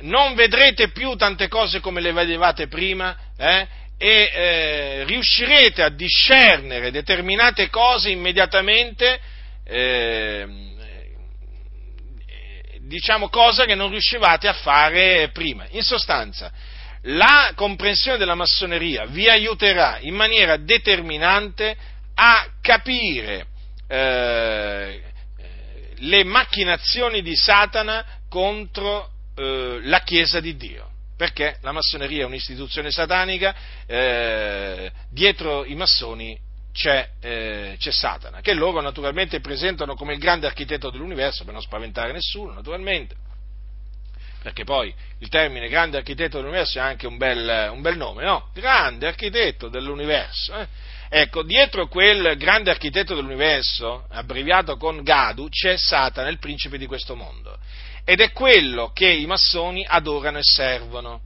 non 0.00 0.34
vedrete 0.34 0.90
più 0.90 1.14
tante 1.14 1.46
cose 1.46 1.78
come 1.78 2.00
le 2.00 2.12
vedevate 2.12 2.66
prima, 2.66 3.16
eh? 3.36 3.66
E 4.02 4.30
eh, 4.34 5.04
riuscirete 5.04 5.80
a 5.80 5.88
discernere 5.88 6.90
determinate 6.90 7.70
cose 7.70 8.10
immediatamente, 8.10 9.20
eh, 9.62 10.44
diciamo 12.80 13.28
cose 13.28 13.64
che 13.64 13.76
non 13.76 13.90
riuscivate 13.90 14.48
a 14.48 14.54
fare 14.54 15.30
prima. 15.32 15.66
In 15.70 15.82
sostanza, 15.82 16.50
la 17.02 17.52
comprensione 17.54 18.18
della 18.18 18.34
massoneria 18.34 19.06
vi 19.06 19.28
aiuterà 19.28 19.98
in 20.00 20.16
maniera 20.16 20.56
determinante 20.56 21.76
a 22.14 22.44
capire 22.60 23.46
eh, 23.86 25.00
le 25.94 26.24
macchinazioni 26.24 27.22
di 27.22 27.36
Satana 27.36 28.04
contro 28.28 29.10
eh, 29.36 29.78
la 29.82 30.00
Chiesa 30.00 30.40
di 30.40 30.56
Dio 30.56 30.91
perché 31.22 31.58
la 31.60 31.70
massoneria 31.70 32.22
è 32.22 32.26
un'istituzione 32.26 32.90
satanica, 32.90 33.54
eh, 33.86 34.90
dietro 35.08 35.64
i 35.64 35.76
massoni 35.76 36.36
c'è, 36.72 37.10
eh, 37.20 37.76
c'è, 37.78 37.92
Satana, 37.92 38.40
che 38.40 38.54
loro 38.54 38.80
naturalmente 38.80 39.38
presentano 39.38 39.94
come 39.94 40.14
il 40.14 40.18
grande 40.18 40.48
architetto 40.48 40.90
dell'universo, 40.90 41.44
per 41.44 41.52
non 41.52 41.62
spaventare 41.62 42.10
nessuno, 42.10 42.52
naturalmente, 42.52 43.14
perché 44.42 44.64
poi 44.64 44.92
il 45.18 45.28
termine 45.28 45.68
grande 45.68 45.96
architetto 45.96 46.38
dell'universo 46.38 46.78
è 46.78 46.82
anche 46.82 47.06
un 47.06 47.16
bel, 47.18 47.70
un 47.70 47.82
bel 47.82 47.96
nome, 47.96 48.24
no? 48.24 48.48
Grande 48.52 49.06
architetto 49.06 49.68
dell'universo. 49.68 50.56
Eh? 50.56 50.66
Ecco, 51.14 51.42
dietro 51.42 51.88
quel 51.88 52.38
grande 52.38 52.70
architetto 52.70 53.14
dell'universo, 53.14 54.06
abbreviato 54.12 54.78
con 54.78 55.02
Gadu, 55.02 55.50
c'è 55.50 55.76
Satana, 55.76 56.30
il 56.30 56.38
principe 56.38 56.78
di 56.78 56.86
questo 56.86 57.14
mondo 57.14 57.58
ed 58.02 58.22
è 58.22 58.32
quello 58.32 58.92
che 58.94 59.10
i 59.10 59.26
massoni 59.26 59.84
adorano 59.86 60.38
e 60.38 60.42
servono. 60.42 61.24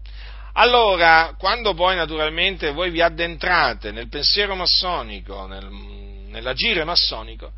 Allora, 0.54 1.36
quando 1.38 1.72
poi 1.74 1.94
naturalmente 1.94 2.72
voi 2.72 2.90
vi 2.90 3.00
addentrate 3.00 3.92
nel 3.92 4.08
pensiero 4.08 4.56
massonico, 4.56 5.46
nel, 5.46 5.66
nell'agire 5.66 6.82
massonico, 6.82 7.52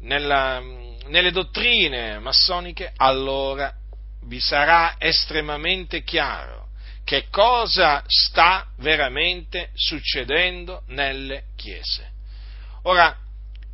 nella, 0.00 0.60
nelle 1.06 1.30
dottrine 1.30 2.18
massoniche, 2.18 2.92
allora 2.96 3.72
vi 4.24 4.40
sarà 4.40 4.96
estremamente 4.98 6.02
chiaro 6.02 6.61
che 7.04 7.26
cosa 7.30 8.02
sta 8.06 8.66
veramente 8.78 9.70
succedendo 9.74 10.82
nelle 10.88 11.44
chiese. 11.56 12.10
Ora, 12.82 13.16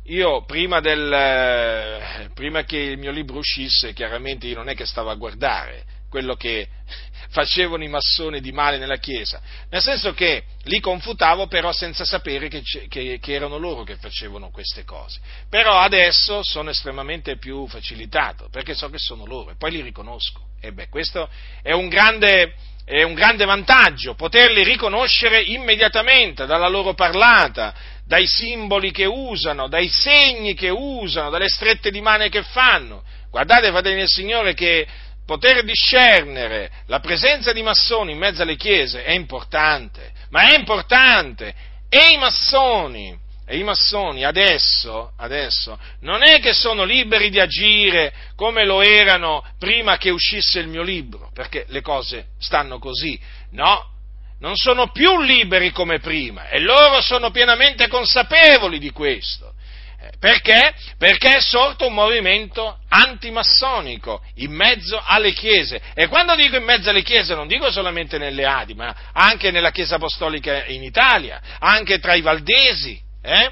io 0.05 0.43
prima, 0.45 0.79
del, 0.79 2.31
prima 2.33 2.63
che 2.63 2.77
il 2.77 2.97
mio 2.97 3.11
libro 3.11 3.37
uscisse, 3.37 3.93
chiaramente 3.93 4.47
io 4.47 4.55
non 4.55 4.69
è 4.69 4.75
che 4.75 4.85
stavo 4.85 5.09
a 5.09 5.15
guardare 5.15 5.97
quello 6.09 6.35
che 6.35 6.67
facevano 7.29 7.83
i 7.83 7.87
massoni 7.87 8.41
di 8.41 8.51
male 8.51 8.77
nella 8.77 8.97
Chiesa, 8.97 9.39
nel 9.69 9.81
senso 9.81 10.13
che 10.13 10.43
li 10.63 10.79
confutavo 10.79 11.47
però 11.47 11.71
senza 11.71 12.03
sapere 12.03 12.49
che, 12.49 12.63
che, 12.89 13.19
che, 13.21 13.33
erano 13.33 13.57
loro 13.57 13.83
che 13.83 13.95
facevano 13.95 14.49
queste 14.49 14.83
cose. 14.83 15.19
Però 15.47 15.77
adesso 15.77 16.43
sono 16.43 16.71
estremamente 16.71 17.37
più 17.37 17.67
facilitato, 17.67 18.49
perché 18.49 18.73
so 18.73 18.89
che 18.89 18.97
sono 18.97 19.25
loro 19.25 19.51
e 19.51 19.55
poi 19.55 19.71
li 19.71 19.81
riconosco. 19.81 20.47
E 20.59 20.73
beh, 20.73 20.89
questo 20.89 21.29
è 21.61 21.71
un 21.71 21.87
grande, 21.87 22.55
è 22.89 23.03
un 23.03 23.13
grande 23.13 23.45
vantaggio, 23.45 24.15
poterli 24.15 24.63
riconoscere 24.63 25.43
immediatamente 25.43 26.47
dalla 26.47 26.67
loro 26.67 26.95
parlata, 26.95 27.71
dai 28.03 28.25
simboli 28.25 28.89
che 28.89 29.05
usano, 29.05 29.67
dai 29.67 29.87
segni 29.87 30.55
che 30.55 30.69
usano, 30.69 31.29
dalle 31.29 31.49
strette 31.49 31.91
di 31.91 32.01
mano 32.01 32.27
che 32.29 32.41
fanno. 32.41 33.03
Guardate, 33.29 33.69
fratelli 33.69 33.97
del 33.97 34.07
Signore, 34.07 34.55
che 34.55 34.87
poter 35.23 35.63
discernere 35.63 36.71
la 36.87 36.99
presenza 36.99 37.53
di 37.53 37.61
massoni 37.61 38.13
in 38.13 38.17
mezzo 38.17 38.41
alle 38.41 38.55
chiese 38.55 39.03
è 39.03 39.11
importante, 39.11 40.11
ma 40.31 40.49
è 40.49 40.55
importante. 40.55 41.53
E 41.89 42.13
i 42.13 42.17
massoni, 42.17 43.15
e 43.51 43.57
i 43.57 43.63
massoni 43.63 44.23
adesso, 44.23 45.13
adesso, 45.17 45.79
non 46.01 46.21
è 46.21 46.39
che 46.39 46.53
sono 46.53 46.83
liberi 46.83 47.31
di 47.31 47.39
agire 47.39 48.13
come 48.35 48.63
lo 48.63 48.83
erano 48.83 49.43
prima 49.57 49.97
che 49.97 50.11
uscisse 50.11 50.59
il 50.59 50.67
mio 50.67 50.83
libro, 50.83 51.31
perché 51.33 51.65
le 51.69 51.81
cose 51.81 52.27
stanno 52.37 52.77
così, 52.77 53.19
no? 53.53 53.89
non 54.37 54.55
sono 54.55 54.91
più 54.91 55.19
liberi 55.19 55.71
come 55.71 55.97
prima 55.99 56.47
e 56.47 56.59
loro 56.59 57.01
sono 57.01 57.31
pienamente 57.31 57.87
consapevoli 57.87 58.77
di 58.77 58.91
questo. 58.91 59.55
Eh, 59.99 60.11
perché? 60.19 60.75
Perché 60.99 61.37
è 61.37 61.41
sorto 61.41 61.87
un 61.87 61.93
movimento 61.93 62.77
antimassonico 62.87 64.21
in 64.35 64.51
mezzo 64.51 65.01
alle 65.03 65.33
chiese. 65.33 65.81
E 65.95 66.07
quando 66.07 66.35
dico 66.35 66.55
in 66.55 66.63
mezzo 66.63 66.91
alle 66.91 67.01
chiese 67.01 67.33
non 67.33 67.47
dico 67.47 67.71
solamente 67.71 68.19
nelle 68.19 68.45
Adi, 68.45 68.75
ma 68.75 68.95
anche 69.11 69.49
nella 69.49 69.71
Chiesa 69.71 69.95
Apostolica 69.95 70.65
in 70.65 70.83
Italia, 70.83 71.41
anche 71.57 71.97
tra 71.97 72.13
i 72.13 72.21
Valdesi. 72.21 73.07
Eh? 73.29 73.51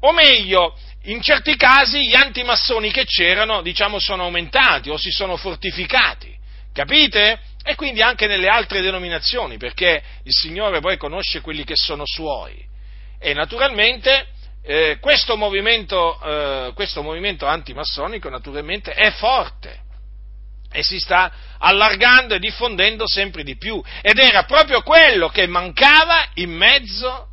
O 0.00 0.12
meglio, 0.12 0.76
in 1.04 1.20
certi 1.20 1.56
casi 1.56 2.06
gli 2.06 2.14
antimassoni 2.14 2.90
che 2.90 3.04
c'erano, 3.04 3.62
diciamo, 3.62 3.98
sono 3.98 4.24
aumentati 4.24 4.90
o 4.90 4.96
si 4.96 5.10
sono 5.10 5.36
fortificati. 5.36 6.36
Capite? 6.72 7.40
E 7.64 7.74
quindi 7.74 8.00
anche 8.02 8.26
nelle 8.26 8.46
altre 8.46 8.80
denominazioni, 8.80 9.56
perché 9.56 10.02
il 10.22 10.32
Signore 10.32 10.80
poi 10.80 10.96
conosce 10.96 11.40
quelli 11.40 11.64
che 11.64 11.74
sono 11.74 12.04
suoi. 12.06 12.64
E 13.18 13.34
naturalmente 13.34 14.28
eh, 14.62 14.98
questo, 15.00 15.36
movimento, 15.36 16.20
eh, 16.22 16.72
questo 16.74 17.02
movimento 17.02 17.46
antimassonico 17.46 18.28
naturalmente 18.28 18.92
è 18.92 19.10
forte 19.10 19.86
e 20.70 20.82
si 20.82 20.98
sta 21.00 21.32
allargando 21.58 22.34
e 22.34 22.38
diffondendo 22.38 23.08
sempre 23.08 23.42
di 23.42 23.56
più. 23.56 23.82
Ed 24.02 24.18
era 24.18 24.44
proprio 24.44 24.82
quello 24.82 25.28
che 25.28 25.46
mancava 25.46 26.28
in 26.34 26.50
mezzo 26.50 27.27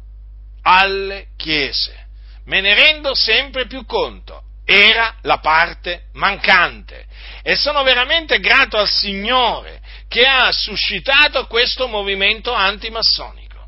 alle 0.65 1.27
chiese. 1.37 2.07
Me 2.45 2.61
ne 2.61 2.73
rendo 2.73 3.15
sempre 3.15 3.65
più 3.67 3.85
conto, 3.85 4.41
era 4.65 5.15
la 5.21 5.37
parte 5.37 6.05
mancante. 6.13 7.05
E 7.43 7.55
sono 7.55 7.83
veramente 7.83 8.39
grato 8.39 8.77
al 8.77 8.89
Signore 8.89 9.81
che 10.07 10.25
ha 10.25 10.51
suscitato 10.51 11.45
questo 11.47 11.87
movimento 11.87 12.51
antimassonico, 12.51 13.67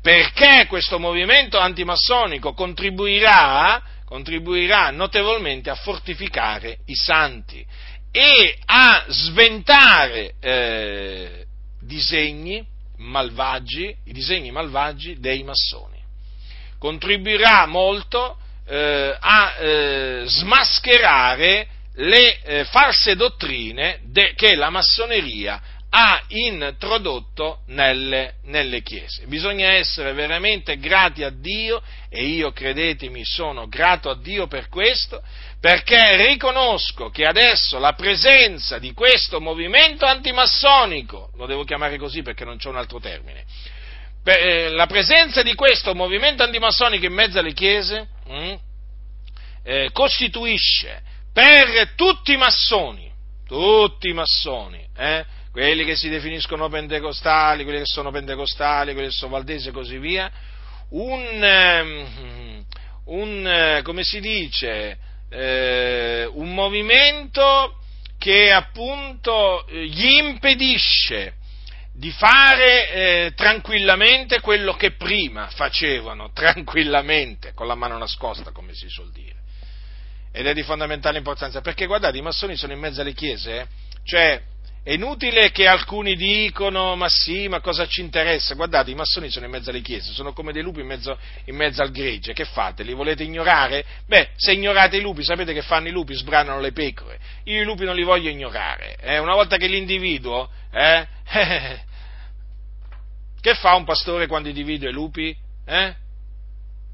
perché 0.00 0.66
questo 0.68 0.98
movimento 0.98 1.58
antimassonico 1.58 2.54
contribuirà, 2.54 3.82
contribuirà 4.04 4.90
notevolmente 4.90 5.70
a 5.70 5.74
fortificare 5.74 6.78
i 6.86 6.94
santi 6.94 7.64
e 8.10 8.56
a 8.64 9.04
sventare 9.08 10.34
eh, 10.40 11.44
disegni 11.80 12.64
malvagi, 12.96 13.94
i 14.04 14.12
disegni 14.12 14.50
malvagi 14.50 15.20
dei 15.20 15.42
massoni 15.42 15.97
contribuirà 16.78 17.66
molto 17.66 18.36
eh, 18.66 19.16
a 19.18 19.54
eh, 19.58 20.22
smascherare 20.26 21.68
le 21.94 22.40
eh, 22.42 22.64
false 22.66 23.16
dottrine 23.16 24.00
de, 24.04 24.34
che 24.34 24.54
la 24.54 24.70
massoneria 24.70 25.60
ha 25.90 26.22
introdotto 26.28 27.60
nelle, 27.68 28.34
nelle, 28.44 28.82
chiese. 28.82 29.26
Bisogna 29.26 29.70
essere 29.70 30.12
veramente 30.12 30.78
grati 30.78 31.22
a 31.22 31.30
Dio 31.30 31.82
e 32.10 32.24
io, 32.24 32.52
credetemi, 32.52 33.24
sono 33.24 33.68
grato 33.68 34.10
a 34.10 34.16
Dio 34.16 34.46
per 34.46 34.68
questo, 34.68 35.22
perché 35.60 36.28
riconosco 36.28 37.08
che 37.08 37.24
adesso 37.24 37.78
la 37.78 37.94
presenza 37.94 38.78
di 38.78 38.92
questo 38.92 39.40
movimento 39.40 40.04
antimassonico, 40.04 41.30
lo 41.36 41.46
devo 41.46 41.64
chiamare 41.64 41.96
così 41.96 42.22
perché 42.22 42.44
non 42.44 42.58
c'è 42.58 42.68
un 42.68 42.76
altro 42.76 43.00
termine, 43.00 43.44
la 44.24 44.86
presenza 44.86 45.42
di 45.42 45.54
questo 45.54 45.94
movimento 45.94 46.42
antimassonico 46.42 47.06
in 47.06 47.12
mezzo 47.14 47.38
alle 47.38 47.52
chiese 47.52 48.08
mh, 48.26 48.34
mm, 48.34 48.54
eh, 49.64 49.90
costituisce 49.92 51.02
per 51.32 51.92
tutti 51.94 52.32
i 52.32 52.36
massoni, 52.36 53.10
tutti 53.46 54.08
i 54.08 54.12
massoni, 54.12 54.86
eh, 54.96 55.24
quelli 55.52 55.84
che 55.84 55.96
si 55.96 56.08
definiscono 56.08 56.68
pentecostali, 56.68 57.64
quelli 57.64 57.80
che 57.80 57.86
sono 57.86 58.10
pentecostali, 58.10 58.92
quelli 58.92 59.08
che 59.08 59.14
sono 59.14 59.32
valdesi 59.32 59.68
e 59.68 59.72
così 59.72 59.98
via, 59.98 60.30
un, 60.90 61.44
ehm, 61.44 62.64
un 63.06 63.46
eh, 63.46 63.82
come 63.82 64.02
si 64.02 64.20
dice, 64.20 64.98
eh, 65.30 66.28
un 66.32 66.54
movimento 66.54 67.76
che 68.18 68.50
appunto 68.50 69.64
gli 69.70 70.18
impedisce 70.18 71.34
di 71.98 72.12
fare 72.12 72.92
eh, 72.92 73.32
tranquillamente 73.34 74.40
quello 74.40 74.74
che 74.74 74.92
prima 74.92 75.48
facevano, 75.48 76.30
tranquillamente, 76.32 77.52
con 77.54 77.66
la 77.66 77.74
mano 77.74 77.98
nascosta, 77.98 78.52
come 78.52 78.72
si 78.72 78.88
suol 78.88 79.10
dire. 79.10 79.34
Ed 80.30 80.46
è 80.46 80.54
di 80.54 80.62
fondamentale 80.62 81.18
importanza, 81.18 81.60
perché 81.60 81.86
guardate, 81.86 82.16
i 82.16 82.22
massoni 82.22 82.56
sono 82.56 82.72
in 82.72 82.78
mezzo 82.78 83.00
alle 83.00 83.14
chiese, 83.14 83.60
eh? 83.60 83.66
cioè 84.04 84.40
è 84.84 84.92
inutile 84.92 85.50
che 85.50 85.66
alcuni 85.66 86.14
dicono, 86.14 86.94
ma 86.94 87.08
sì, 87.08 87.48
ma 87.48 87.58
cosa 87.58 87.84
ci 87.88 88.00
interessa? 88.00 88.54
Guardate, 88.54 88.92
i 88.92 88.94
massoni 88.94 89.28
sono 89.28 89.46
in 89.46 89.50
mezzo 89.50 89.70
alle 89.70 89.80
chiese, 89.80 90.12
sono 90.12 90.32
come 90.32 90.52
dei 90.52 90.62
lupi 90.62 90.80
in 90.80 90.86
mezzo, 90.86 91.18
in 91.46 91.56
mezzo 91.56 91.82
al 91.82 91.90
gregge, 91.90 92.32
che 92.32 92.44
fate? 92.44 92.84
Li 92.84 92.94
volete 92.94 93.24
ignorare? 93.24 93.84
Beh, 94.06 94.30
se 94.36 94.52
ignorate 94.52 94.98
i 94.98 95.00
lupi, 95.00 95.24
sapete 95.24 95.52
che 95.52 95.62
fanno 95.62 95.88
i 95.88 95.90
lupi? 95.90 96.14
Sbranano 96.14 96.60
le 96.60 96.70
pecore. 96.70 97.18
Io 97.44 97.60
i 97.60 97.64
lupi 97.64 97.84
non 97.84 97.96
li 97.96 98.04
voglio 98.04 98.30
ignorare. 98.30 98.96
Eh? 99.00 99.18
Una 99.18 99.34
volta 99.34 99.56
che 99.56 99.66
l'individuo, 99.66 100.48
eh? 100.70 101.06
Che 103.40 103.54
fa 103.54 103.74
un 103.74 103.84
pastore 103.84 104.26
quando 104.26 104.48
individua 104.48 104.88
i 104.88 104.92
lupi? 104.92 105.36
Eh? 105.64 105.94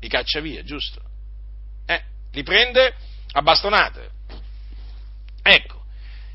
Li 0.01 0.09
caccia 0.09 0.41
via, 0.41 0.63
giusto? 0.63 1.01
Eh, 1.87 2.03
li 2.33 2.43
prende 2.43 2.95
a 3.33 3.43
bastonate. 3.43 4.11
Ecco, 5.43 5.85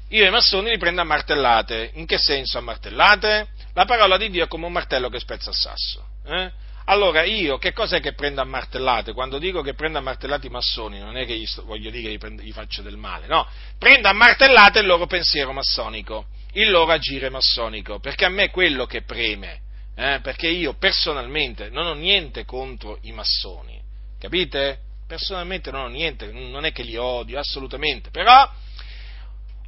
io 0.10 0.26
i 0.26 0.30
massoni 0.30 0.72
li 0.72 0.78
prendo 0.78 1.01
a 1.01 1.05
martellate. 1.05 1.91
In 1.93 2.05
che 2.05 2.18
senso 2.18 2.57
a 2.57 2.62
martellate? 2.62 3.49
La 3.74 3.86
parola 3.86 4.18
di 4.18 4.30
Dio 4.30 4.43
è 4.43 4.47
come 4.47 4.66
un 4.66 4.72
martello 4.72 5.10
che 5.10 5.20
spezza 5.20 5.51
il 5.51 5.55
sasso. 5.55 6.07
Eh? 6.26 6.51
Allora 6.86 7.24
io 7.24 7.60
che 7.60 7.72
cos'è 7.72 7.99
che 7.99 8.14
prendo 8.14 8.41
a 8.41 8.45
martellate? 8.45 9.14
Quando 9.14 9.38
dico 9.38 9.62
che 9.62 9.76
prendo 9.76 9.99
a 9.99 10.01
martellate 10.01 10.47
i 10.47 10.49
massoni, 10.49 10.97
non 10.97 11.18
è 11.18 11.26
che 11.26 11.38
gli 11.38 11.45
sto, 11.45 11.64
voglio 11.64 11.91
dire 11.91 12.07
che 12.07 12.14
gli, 12.14 12.18
prendo, 12.18 12.41
gli 12.41 12.51
faccio 12.51 12.82
del 12.82 12.97
male, 12.97 13.28
no, 13.28 13.47
prendo 13.78 14.07
a 14.07 14.14
martellate 14.14 14.80
il 14.80 14.88
loro 14.88 15.05
pensiero 15.05 15.53
massonico, 15.53 16.30
il 16.53 16.72
loro 16.72 16.91
agire 16.91 17.30
massonico, 17.30 17.99
perché 17.99 18.26
a 18.26 18.30
me 18.30 18.45
è 18.45 18.49
quello 18.49 18.88
che 18.88 19.03
preme 19.03 19.68
eh, 20.00 20.22
perché 20.22 20.47
io 20.47 20.76
personalmente 20.76 21.70
non 21.70 21.86
ho 21.86 21.93
niente 21.93 22.45
contro 22.45 23.00
i 23.02 23.12
massoni, 23.12 23.78
capite? 24.18 24.80
Personalmente 25.06 25.72
non 25.72 25.82
ho 25.82 25.88
niente, 25.88 26.32
non 26.32 26.64
è 26.64 26.72
che 26.72 26.84
li 26.84 26.95
odio 26.95 27.38
assolutamente, 27.38 28.10
però 28.10 28.50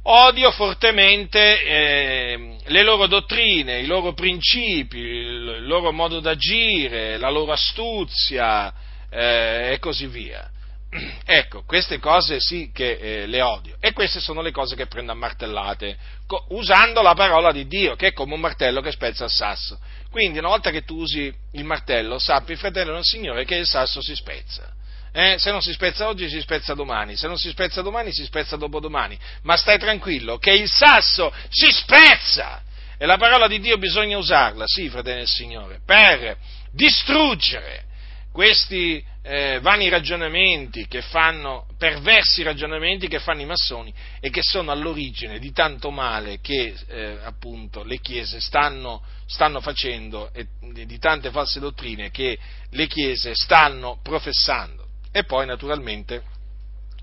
odio 0.04 0.50
fortemente 0.52 1.62
eh, 1.62 2.56
le 2.64 2.82
loro 2.82 3.08
dottrine, 3.08 3.80
i 3.80 3.86
loro 3.86 4.14
principi, 4.14 4.96
il 4.96 5.66
loro 5.66 5.92
modo 5.92 6.18
d'agire, 6.18 7.18
la 7.18 7.28
loro 7.28 7.52
astuzia 7.52 8.72
eh, 9.10 9.72
e 9.72 9.78
così 9.80 10.06
via. 10.06 10.48
Ecco, 11.24 11.64
queste 11.64 11.98
cose 11.98 12.40
sì 12.40 12.70
che 12.72 12.92
eh, 12.92 13.26
le 13.26 13.40
odio 13.40 13.76
e 13.80 13.92
queste 13.92 14.20
sono 14.20 14.42
le 14.42 14.50
cose 14.50 14.76
che 14.76 14.86
prendo 14.86 15.12
a 15.12 15.14
martellate, 15.14 15.96
co- 16.26 16.46
usando 16.50 17.02
la 17.02 17.14
parola 17.14 17.52
di 17.52 17.66
Dio, 17.66 17.96
che 17.96 18.08
è 18.08 18.12
come 18.12 18.34
un 18.34 18.40
martello 18.40 18.80
che 18.80 18.92
spezza 18.92 19.24
il 19.24 19.30
sasso. 19.30 19.78
Quindi 20.12 20.38
una 20.40 20.48
volta 20.48 20.70
che 20.70 20.84
tu 20.84 20.98
usi 20.98 21.32
il 21.52 21.64
martello, 21.64 22.18
sappi, 22.18 22.54
fratello 22.54 22.92
del 22.92 23.02
Signore, 23.02 23.46
che 23.46 23.54
il 23.54 23.66
sasso 23.66 24.02
si 24.02 24.14
spezza. 24.14 24.70
Eh? 25.10 25.36
Se 25.38 25.50
non 25.50 25.62
si 25.62 25.72
spezza 25.72 26.06
oggi, 26.06 26.28
si 26.28 26.38
spezza 26.42 26.74
domani, 26.74 27.16
se 27.16 27.26
non 27.26 27.38
si 27.38 27.48
spezza 27.48 27.80
domani, 27.80 28.12
si 28.12 28.22
spezza 28.24 28.56
dopodomani. 28.56 29.18
Ma 29.44 29.56
stai 29.56 29.78
tranquillo, 29.78 30.36
che 30.36 30.52
il 30.52 30.70
sasso 30.70 31.32
si 31.48 31.72
spezza! 31.72 32.62
E 32.98 33.06
la 33.06 33.16
parola 33.16 33.48
di 33.48 33.58
Dio 33.58 33.78
bisogna 33.78 34.18
usarla, 34.18 34.64
sì, 34.66 34.90
fratello 34.90 35.20
del 35.20 35.28
Signore, 35.28 35.80
per 35.82 36.36
distruggere 36.72 37.84
questi 38.30 39.02
eh, 39.22 39.60
vani 39.60 39.88
ragionamenti 39.88 40.88
che 40.88 41.00
fanno, 41.00 41.66
perversi 41.78 42.42
ragionamenti 42.42 43.06
che 43.06 43.20
fanno 43.20 43.40
i 43.40 43.46
massoni 43.46 43.94
e 44.20 44.30
che 44.30 44.42
sono 44.42 44.72
all'origine 44.72 45.38
di 45.38 45.52
tanto 45.52 45.90
male 45.90 46.40
che 46.40 46.74
eh, 46.88 47.18
appunto 47.22 47.84
le 47.84 48.00
chiese 48.00 48.40
stanno, 48.40 49.02
stanno 49.26 49.60
facendo 49.60 50.32
e 50.32 50.48
di 50.60 50.98
tante 50.98 51.30
false 51.30 51.60
dottrine 51.60 52.10
che 52.10 52.36
le 52.70 52.86
chiese 52.88 53.34
stanno 53.34 54.00
professando. 54.02 54.86
E 55.12 55.24
poi 55.24 55.46
naturalmente 55.46 56.24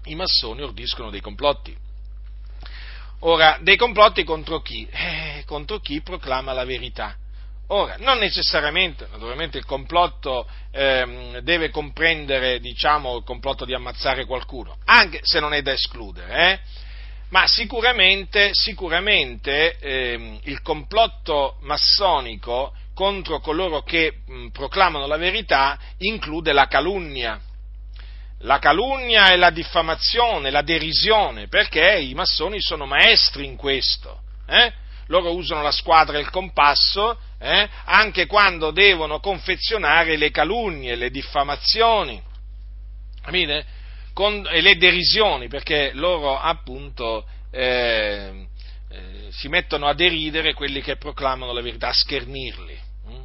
i 0.05 0.15
massoni 0.15 0.61
ordiscono 0.61 1.09
dei 1.09 1.22
complotti. 1.22 1.76
Ora, 3.20 3.59
dei 3.61 3.78
complotti 3.78 4.24
contro 4.24 4.61
chi? 4.61 4.88
Eh, 4.89 5.43
contro 5.45 5.80
chi 5.80 6.01
proclama 6.01 6.51
la 6.51 6.65
verità 6.65 7.17
Ora, 7.72 7.97
non 7.99 8.17
necessariamente, 8.17 9.07
naturalmente 9.11 9.59
il 9.59 9.65
complotto 9.65 10.47
ehm, 10.72 11.38
deve 11.39 11.70
comprendere, 11.70 12.59
diciamo, 12.59 13.17
il 13.17 13.24
complotto 13.24 13.63
di 13.63 13.76
ammazzare 13.76 14.26
qualcuno, 14.26 14.78
anche 14.86 15.20
se 15.22 15.39
non 15.39 15.53
è 15.53 15.61
da 15.61 15.72
escludere, 15.72 16.51
eh? 16.51 16.59
ma 17.30 17.45
sicuramente, 17.45 18.49
sicuramente 18.53 19.78
ehm, 19.78 20.39
il 20.45 20.63
complotto 20.63 21.57
massonico 21.61 22.74
contro 22.95 23.39
coloro 23.39 23.84
che 23.84 24.22
mh, 24.26 24.47
proclamano 24.47 25.05
la 25.05 25.17
verità 25.17 25.78
include 25.99 26.53
la 26.53 26.67
calunnia. 26.67 27.39
La 28.43 28.57
calunnia 28.57 29.32
e 29.32 29.36
la 29.36 29.51
diffamazione, 29.51 30.49
la 30.49 30.63
derisione, 30.63 31.47
perché 31.47 31.99
i 31.99 32.15
massoni 32.15 32.59
sono 32.61 32.88
maestri 32.88 33.45
in 33.45 33.57
questo. 33.57 34.22
Eh? 34.47 34.74
Loro 35.10 35.36
usano 35.36 35.62
la 35.62 35.72
squadra 35.72 36.18
e 36.18 36.22
il 36.22 36.30
compasso 36.30 37.20
eh? 37.39 37.68
anche 37.86 38.26
quando 38.26 38.72
devono 38.72 39.20
confezionare 39.20 40.18
le 40.18 40.32
calunnie, 40.32 40.95
le 40.95 41.10
diffamazioni, 41.10 42.22
Con, 44.14 44.47
e 44.49 44.62
le 44.62 44.76
derisioni, 44.78 45.47
perché 45.47 45.91
loro 45.93 46.38
appunto 46.38 47.26
eh, 47.51 48.47
eh, 48.89 49.28
si 49.30 49.47
mettono 49.47 49.88
a 49.88 49.93
deridere 49.93 50.53
quelli 50.53 50.82
che 50.82 50.97
proclamano 50.97 51.53
la 51.53 51.62
verità, 51.62 51.88
a 51.88 51.93
schernirli, 51.93 52.80
hm? 53.05 53.24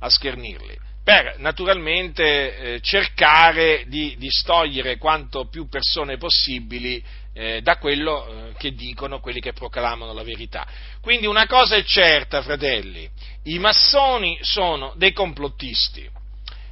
a 0.00 0.08
schernirli 0.08 0.78
per 1.06 1.36
naturalmente 1.38 2.56
eh, 2.56 2.80
cercare 2.80 3.84
di 3.86 4.16
distogliere 4.18 4.98
quanto 4.98 5.46
più 5.46 5.68
persone 5.68 6.16
possibili 6.16 7.00
eh, 7.36 7.60
da 7.60 7.76
quello 7.76 8.26
eh, 8.26 8.54
che 8.56 8.72
dicono 8.72 9.20
quelli 9.20 9.40
che 9.40 9.52
proclamano 9.52 10.14
la 10.14 10.22
verità. 10.22 10.66
Quindi 11.02 11.26
una 11.26 11.46
cosa 11.46 11.76
è 11.76 11.84
certa, 11.84 12.40
fratelli, 12.40 13.08
i 13.44 13.58
massoni 13.58 14.38
sono 14.40 14.94
dei 14.96 15.12
complottisti, 15.12 16.08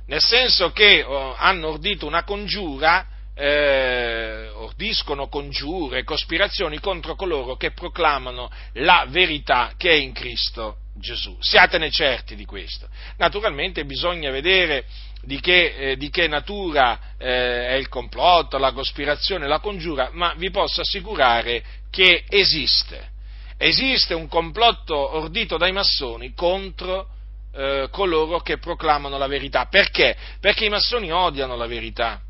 nel 0.06 0.22
senso 0.22 0.72
che 0.72 1.02
oh, 1.02 1.34
hanno 1.36 1.68
ordito 1.68 2.06
una 2.06 2.24
congiura, 2.24 3.06
eh, 3.34 4.48
ordiscono 4.54 5.28
congiure, 5.28 6.02
cospirazioni 6.02 6.78
contro 6.78 7.14
coloro 7.14 7.56
che 7.56 7.72
proclamano 7.72 8.50
la 8.74 9.04
verità 9.08 9.72
che 9.76 9.90
è 9.90 9.94
in 9.94 10.12
Cristo 10.12 10.78
Gesù. 10.94 11.36
Siatene 11.40 11.90
certi 11.90 12.36
di 12.36 12.46
questo. 12.46 12.88
Naturalmente 13.18 13.84
bisogna 13.84 14.30
vedere 14.30 14.86
di 15.24 15.40
che, 15.40 15.74
eh, 15.76 15.96
di 15.96 16.10
che 16.10 16.28
natura 16.28 16.98
eh, 17.18 17.68
è 17.68 17.72
il 17.74 17.88
complotto, 17.88 18.58
la 18.58 18.72
cospirazione, 18.72 19.46
la 19.46 19.60
congiura, 19.60 20.10
ma 20.12 20.34
vi 20.36 20.50
posso 20.50 20.80
assicurare 20.80 21.62
che 21.90 22.24
esiste. 22.28 23.12
Esiste 23.56 24.14
un 24.14 24.28
complotto 24.28 25.16
ordito 25.16 25.56
dai 25.56 25.72
massoni 25.72 26.34
contro 26.34 27.08
eh, 27.54 27.88
coloro 27.90 28.40
che 28.40 28.58
proclamano 28.58 29.16
la 29.16 29.26
verità. 29.26 29.66
Perché? 29.66 30.16
Perché 30.40 30.64
i 30.66 30.70
massoni 30.70 31.12
odiano 31.12 31.56
la 31.56 31.66
verità. 31.66 32.20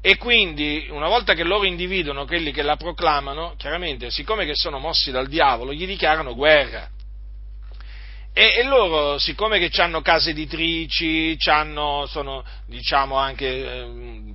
E 0.00 0.16
quindi, 0.16 0.86
una 0.90 1.08
volta 1.08 1.34
che 1.34 1.42
loro 1.42 1.64
individuano 1.64 2.24
quelli 2.24 2.52
che 2.52 2.62
la 2.62 2.76
proclamano, 2.76 3.54
chiaramente, 3.56 4.10
siccome 4.10 4.44
che 4.44 4.54
sono 4.54 4.78
mossi 4.78 5.10
dal 5.10 5.26
diavolo, 5.26 5.72
gli 5.72 5.86
dichiarano 5.86 6.34
guerra. 6.34 6.88
E, 8.38 8.52
e, 8.54 8.62
loro, 8.62 9.18
siccome 9.18 9.58
che 9.58 9.82
hanno 9.82 10.00
case 10.00 10.30
editrici, 10.30 11.34
c'hanno, 11.38 12.06
sono, 12.06 12.44
diciamo 12.66 13.16
anche, 13.16 13.46
eh, 13.48 14.34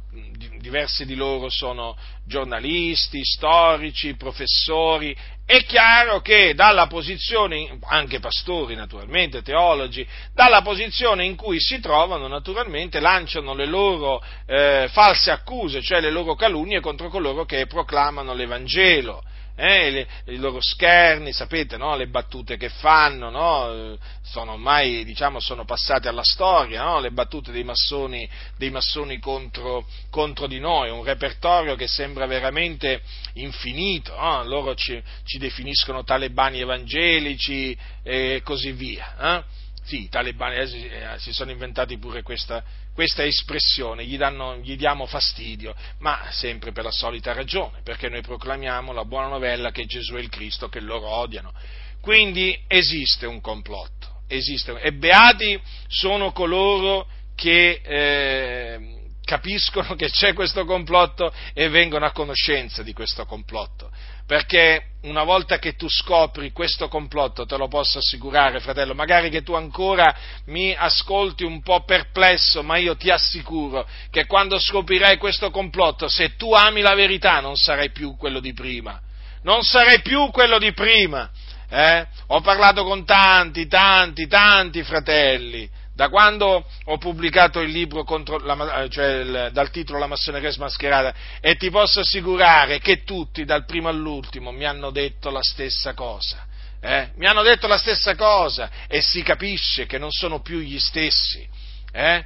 diversi 0.60 1.06
di 1.06 1.16
loro 1.16 1.48
sono 1.48 1.96
giornalisti, 2.26 3.24
storici, 3.24 4.18
professori, 4.18 5.16
è 5.46 5.64
chiaro 5.64 6.20
che 6.20 6.54
dalla 6.54 6.88
posizione, 6.88 7.80
anche 7.84 8.20
pastori 8.20 8.76
naturalmente, 8.76 9.42
teologi, 9.42 10.06
dalla 10.34 10.62
posizione 10.62 11.24
in 11.24 11.38
cui 11.38 11.62
si 11.62 11.80
trovano 11.80 12.28
naturalmente 12.28 13.00
lanciano 13.00 13.54
le 13.54 13.66
loro 13.66 14.22
eh, 14.46 14.90
false 14.92 15.32
accuse, 15.32 15.82
cioè 15.82 16.02
le 16.02 16.12
loro 16.12 16.36
calunnie 16.36 16.82
contro 16.82 17.08
coloro 17.08 17.46
che 17.46 17.68
proclamano 17.68 18.34
l'Evangelo 18.34 19.24
eh, 19.56 20.08
i 20.26 20.38
loro 20.38 20.60
scherni, 20.62 21.32
sapete, 21.32 21.78
no? 21.78 21.96
le 21.96 22.08
battute 22.08 22.58
che 22.58 22.70
fanno, 22.70 23.30
no? 23.30 23.98
sono 24.22 24.54
ormai 24.54 25.04
diciamo, 25.06 25.40
sono 25.40 25.64
passate 25.64 26.08
alla 26.08 26.24
storia, 26.24 26.84
no? 26.84 27.00
le 27.00 27.12
battute 27.12 27.52
dei 27.52 27.64
massoni, 27.64 28.28
dei 28.58 28.72
massoni 28.72 29.20
contro, 29.20 29.86
contro, 30.10 30.48
di 30.48 30.60
noi, 30.60 30.90
un 30.90 31.04
repertorio 31.04 31.76
che 31.76 31.88
sembra 31.88 32.26
veramente 32.26 33.02
infinito, 33.34 34.16
loro 34.44 34.74
ci, 34.76 35.02
ci, 35.24 35.38
definiscono 35.38 36.04
talebani 36.04 36.60
evangelici 36.60 37.78
e 38.02 38.42
così 38.44 38.72
via. 38.72 39.38
Eh? 39.38 39.44
Sì, 39.86 40.04
i 40.04 40.10
talebani 40.10 40.56
eh, 40.56 41.16
si 41.18 41.34
sono 41.34 41.52
inventati 41.52 41.98
pure 41.98 42.24
questa, 42.24 42.64
questa 42.94 43.26
espressione, 43.26 44.06
gli, 44.06 44.18
danno, 44.18 44.58
gli, 44.58 44.76
diamo 44.76 45.06
fastidio, 45.06 45.76
ma 46.00 46.28
sempre 46.30 46.72
per 46.72 46.84
la 46.84 46.92
solita 46.92 47.34
ragione, 47.34 47.82
perché 47.84 48.10
noi 48.10 48.22
proclamiamo 48.22 48.94
la 48.94 49.06
buona 49.06 49.28
novella 49.28 49.72
che 49.72 49.86
Gesù 49.86 50.16
è 50.16 50.20
il 50.20 50.30
Cristo 50.30 50.70
che 50.70 50.80
loro 50.80 51.08
odiano. 51.08 51.54
Quindi 52.02 52.58
esiste 52.68 53.26
un 53.26 53.42
complotto, 53.42 54.22
esiste, 54.28 54.80
e 54.80 54.94
beati 54.94 55.60
sono 55.88 56.32
coloro 56.32 57.08
che 57.36 57.82
eh, 57.84 58.94
capiscono 59.24 59.96
che 59.96 60.10
c'è 60.10 60.34
questo 60.34 60.66
complotto 60.66 61.34
e 61.54 61.70
vengono 61.70 62.06
a 62.06 62.12
conoscenza 62.12 62.84
di 62.84 62.94
questo 62.94 63.26
complotto. 63.26 63.90
Perché 64.26 64.94
una 65.04 65.24
volta 65.24 65.60
che 65.60 65.74
tu 65.74 65.90
scopri 65.90 66.52
questo 66.52 66.88
complotto, 66.88 67.46
te 67.46 67.58
lo 67.58 67.68
posso 67.68 67.98
assicurare, 67.98 68.62
fratello, 68.62 68.94
magari 68.94 69.30
che 69.30 69.44
tu 69.44 69.54
ancora 69.54 70.16
mi 70.46 70.74
ascolti 70.74 71.44
un 71.44 71.62
po' 71.62 71.84
perplesso, 71.84 72.64
ma 72.64 72.78
io 72.78 72.96
ti 72.96 73.10
assicuro 73.10 73.86
che 74.10 74.26
quando 74.26 74.60
scoprirai 74.60 75.18
questo 75.18 75.52
complotto, 75.52 76.08
se 76.08 76.36
tu 76.36 76.54
ami 76.54 76.82
la 76.82 76.96
verità, 76.96 77.42
non 77.42 77.58
sarai 77.58 77.92
più 77.92 78.16
quello 78.16 78.40
di 78.40 78.54
prima. 78.54 79.00
Non 79.44 79.64
sarai 79.64 80.02
più 80.02 80.30
quello 80.32 80.58
di 80.58 80.72
prima. 80.72 81.30
Eh? 81.70 82.08
Ho 82.28 82.40
parlato 82.40 82.86
con 82.86 83.04
tanti, 83.04 83.68
tanti, 83.68 84.28
tanti 84.28 84.84
fratelli 84.84 85.70
da 85.96 86.10
quando 86.10 86.66
ho 86.86 86.98
pubblicato 86.98 87.60
il 87.60 87.70
libro 87.70 88.04
la, 88.42 88.88
cioè 88.90 89.06
il, 89.20 89.50
dal 89.52 89.70
titolo 89.70 90.00
La 90.00 90.08
massoneria 90.08 90.50
smascherata 90.50 91.14
e 91.40 91.56
ti 91.56 91.70
posso 91.70 92.00
assicurare 92.00 92.80
che 92.80 93.04
tutti, 93.04 93.46
dal 93.46 93.66
primo 93.66 93.90
all'ultimo, 93.90 94.52
mi 94.52 94.66
hanno 94.66 94.90
detto 94.90 95.30
la 95.30 95.42
stessa 95.44 95.94
cosa. 95.94 96.46
Eh? 96.82 97.12
Mi 97.16 97.28
hanno 97.28 97.44
detto 97.44 97.68
la 97.68 97.78
stessa 97.78 98.16
cosa 98.16 98.70
e 98.88 99.02
si 99.02 99.22
capisce 99.22 99.86
che 99.86 99.98
non 99.98 100.12
sono 100.12 100.42
più 100.42 100.60
gli 100.60 100.80
stessi. 100.80 101.48
Eh? 101.92 102.26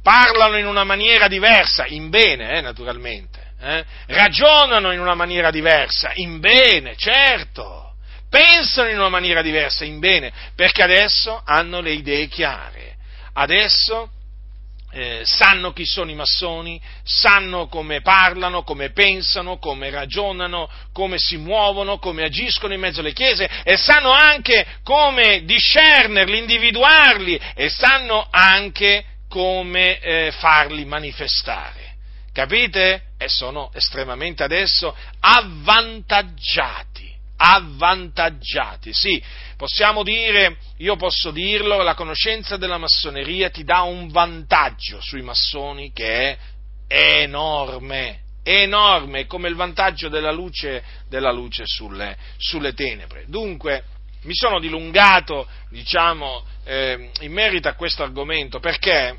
Parlano 0.00 0.56
in 0.56 0.66
una 0.66 0.84
maniera 0.84 1.28
diversa, 1.28 1.86
in 1.86 2.10
bene, 2.10 2.56
eh, 2.56 2.60
naturalmente. 2.60 3.52
Eh? 3.60 3.84
Ragionano 4.06 4.92
in 4.92 5.00
una 5.00 5.14
maniera 5.14 5.50
diversa, 5.50 6.12
in 6.14 6.38
bene, 6.38 6.94
certo 6.96 7.83
pensano 8.34 8.88
in 8.88 8.98
una 8.98 9.10
maniera 9.10 9.42
diversa, 9.42 9.84
in 9.84 10.00
bene, 10.00 10.32
perché 10.56 10.82
adesso 10.82 11.40
hanno 11.44 11.80
le 11.80 11.92
idee 11.92 12.26
chiare, 12.26 12.96
adesso 13.34 14.10
eh, 14.90 15.22
sanno 15.22 15.72
chi 15.72 15.84
sono 15.86 16.10
i 16.10 16.16
massoni, 16.16 16.80
sanno 17.04 17.68
come 17.68 18.00
parlano, 18.00 18.64
come 18.64 18.90
pensano, 18.90 19.58
come 19.58 19.88
ragionano, 19.88 20.68
come 20.92 21.16
si 21.16 21.36
muovono, 21.36 21.98
come 21.98 22.24
agiscono 22.24 22.74
in 22.74 22.80
mezzo 22.80 22.98
alle 22.98 23.12
chiese 23.12 23.48
e 23.62 23.76
sanno 23.76 24.10
anche 24.10 24.66
come 24.82 25.44
discernerli, 25.44 26.38
individuarli 26.38 27.40
e 27.54 27.68
sanno 27.68 28.26
anche 28.30 29.04
come 29.28 30.00
eh, 30.00 30.32
farli 30.32 30.84
manifestare. 30.84 31.94
Capite? 32.32 33.10
E 33.16 33.28
sono 33.28 33.70
estremamente 33.72 34.42
adesso 34.42 34.92
avvantaggiati 35.20 36.93
avvantaggiati. 37.36 38.92
Sì, 38.92 39.22
possiamo 39.56 40.02
dire, 40.02 40.56
io 40.78 40.96
posso 40.96 41.30
dirlo, 41.30 41.82
la 41.82 41.94
conoscenza 41.94 42.56
della 42.56 42.78
massoneria 42.78 43.50
ti 43.50 43.64
dà 43.64 43.82
un 43.82 44.08
vantaggio 44.08 45.00
sui 45.00 45.22
massoni 45.22 45.92
che 45.92 46.30
è 46.30 46.38
enorme, 46.86 48.20
enorme, 48.42 49.26
come 49.26 49.48
il 49.48 49.54
vantaggio 49.54 50.08
della 50.08 50.32
luce, 50.32 50.82
della 51.08 51.32
luce 51.32 51.64
sulle, 51.66 52.16
sulle 52.36 52.74
tenebre. 52.74 53.24
Dunque, 53.26 53.84
mi 54.22 54.34
sono 54.34 54.58
dilungato, 54.58 55.46
diciamo, 55.70 56.44
eh, 56.64 57.10
in 57.20 57.32
merito 57.32 57.68
a 57.68 57.74
questo 57.74 58.02
argomento 58.02 58.58
perché, 58.58 59.16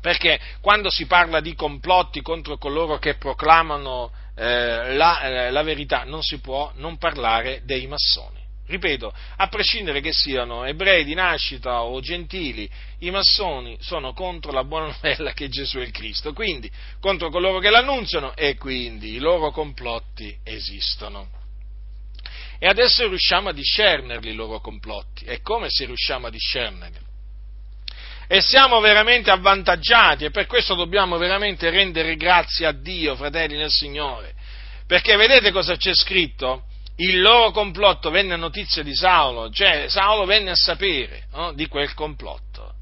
perché 0.00 0.40
quando 0.60 0.90
si 0.90 1.06
parla 1.06 1.40
di 1.40 1.54
complotti 1.54 2.22
contro 2.22 2.56
coloro 2.56 2.98
che 2.98 3.14
proclamano 3.14 4.10
eh, 4.34 4.94
la, 4.94 5.20
eh, 5.20 5.50
la 5.50 5.62
verità 5.62 6.04
non 6.04 6.22
si 6.22 6.38
può 6.38 6.72
non 6.76 6.98
parlare 6.98 7.62
dei 7.64 7.86
massoni. 7.86 8.42
Ripeto, 8.66 9.12
a 9.36 9.46
prescindere 9.48 10.00
che 10.00 10.12
siano 10.12 10.64
ebrei 10.64 11.04
di 11.04 11.12
nascita 11.12 11.82
o 11.82 12.00
gentili, 12.00 12.68
i 13.00 13.10
massoni 13.10 13.76
sono 13.80 14.14
contro 14.14 14.52
la 14.52 14.64
buona 14.64 14.86
novella 14.86 15.32
che 15.32 15.48
Gesù 15.48 15.78
è 15.78 15.82
il 15.82 15.90
Cristo, 15.90 16.32
quindi 16.32 16.70
contro 16.98 17.28
coloro 17.28 17.58
che 17.58 17.68
l'annunziano 17.68 18.34
e 18.34 18.56
quindi 18.56 19.12
i 19.14 19.18
loro 19.18 19.50
complotti 19.50 20.34
esistono. 20.42 21.28
E 22.58 22.66
adesso 22.66 23.06
riusciamo 23.06 23.50
a 23.50 23.52
discernerli 23.52 24.30
i 24.30 24.34
loro 24.34 24.60
complotti. 24.60 25.24
E 25.24 25.42
come 25.42 25.68
se 25.68 25.84
riusciamo 25.84 26.28
a 26.28 26.30
discernerli? 26.30 27.12
E 28.26 28.40
siamo 28.40 28.80
veramente 28.80 29.30
avvantaggiati 29.30 30.24
e 30.24 30.30
per 30.30 30.46
questo 30.46 30.74
dobbiamo 30.74 31.18
veramente 31.18 31.70
rendere 31.70 32.16
grazie 32.16 32.66
a 32.66 32.72
Dio, 32.72 33.14
fratelli 33.16 33.56
nel 33.56 33.70
Signore. 33.70 34.34
Perché 34.86 35.16
vedete 35.16 35.50
cosa 35.50 35.76
c'è 35.76 35.94
scritto? 35.94 36.64
Il 36.96 37.20
loro 37.20 37.50
complotto 37.50 38.10
venne 38.10 38.34
a 38.34 38.38
notizia 38.38 38.82
di 38.82 38.94
Saulo, 38.94 39.50
cioè 39.50 39.86
Saulo 39.88 40.24
venne 40.24 40.50
a 40.50 40.56
sapere 40.56 41.26
no, 41.32 41.52
di 41.52 41.66
quel 41.66 41.92
complotto. 41.94 42.74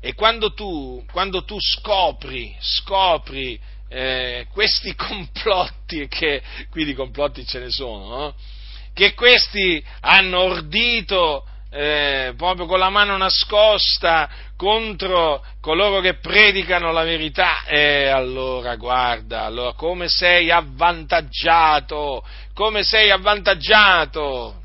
E 0.00 0.14
quando 0.14 0.52
tu, 0.52 1.04
quando 1.10 1.44
tu 1.44 1.56
scopri, 1.58 2.54
scopri 2.60 3.58
eh, 3.88 4.46
questi 4.52 4.94
complotti, 4.96 6.06
che 6.08 6.42
qui 6.70 6.84
di 6.84 6.94
complotti 6.94 7.46
ce 7.46 7.60
ne 7.60 7.70
sono, 7.70 8.08
no? 8.08 8.34
che 8.92 9.14
questi 9.14 9.82
hanno 10.00 10.40
ordito 10.40 11.44
eh, 11.76 12.34
proprio 12.38 12.64
con 12.64 12.78
la 12.78 12.88
mano 12.88 13.18
nascosta 13.18 14.30
contro 14.56 15.44
coloro 15.60 16.00
che 16.00 16.14
predicano 16.14 16.90
la 16.90 17.02
verità, 17.02 17.64
e 17.64 18.08
allora 18.08 18.76
guarda, 18.76 19.42
allora 19.44 19.74
come 19.74 20.08
sei 20.08 20.50
avvantaggiato, 20.50 22.24
come 22.54 22.82
sei 22.82 23.10
avvantaggiato. 23.10 24.62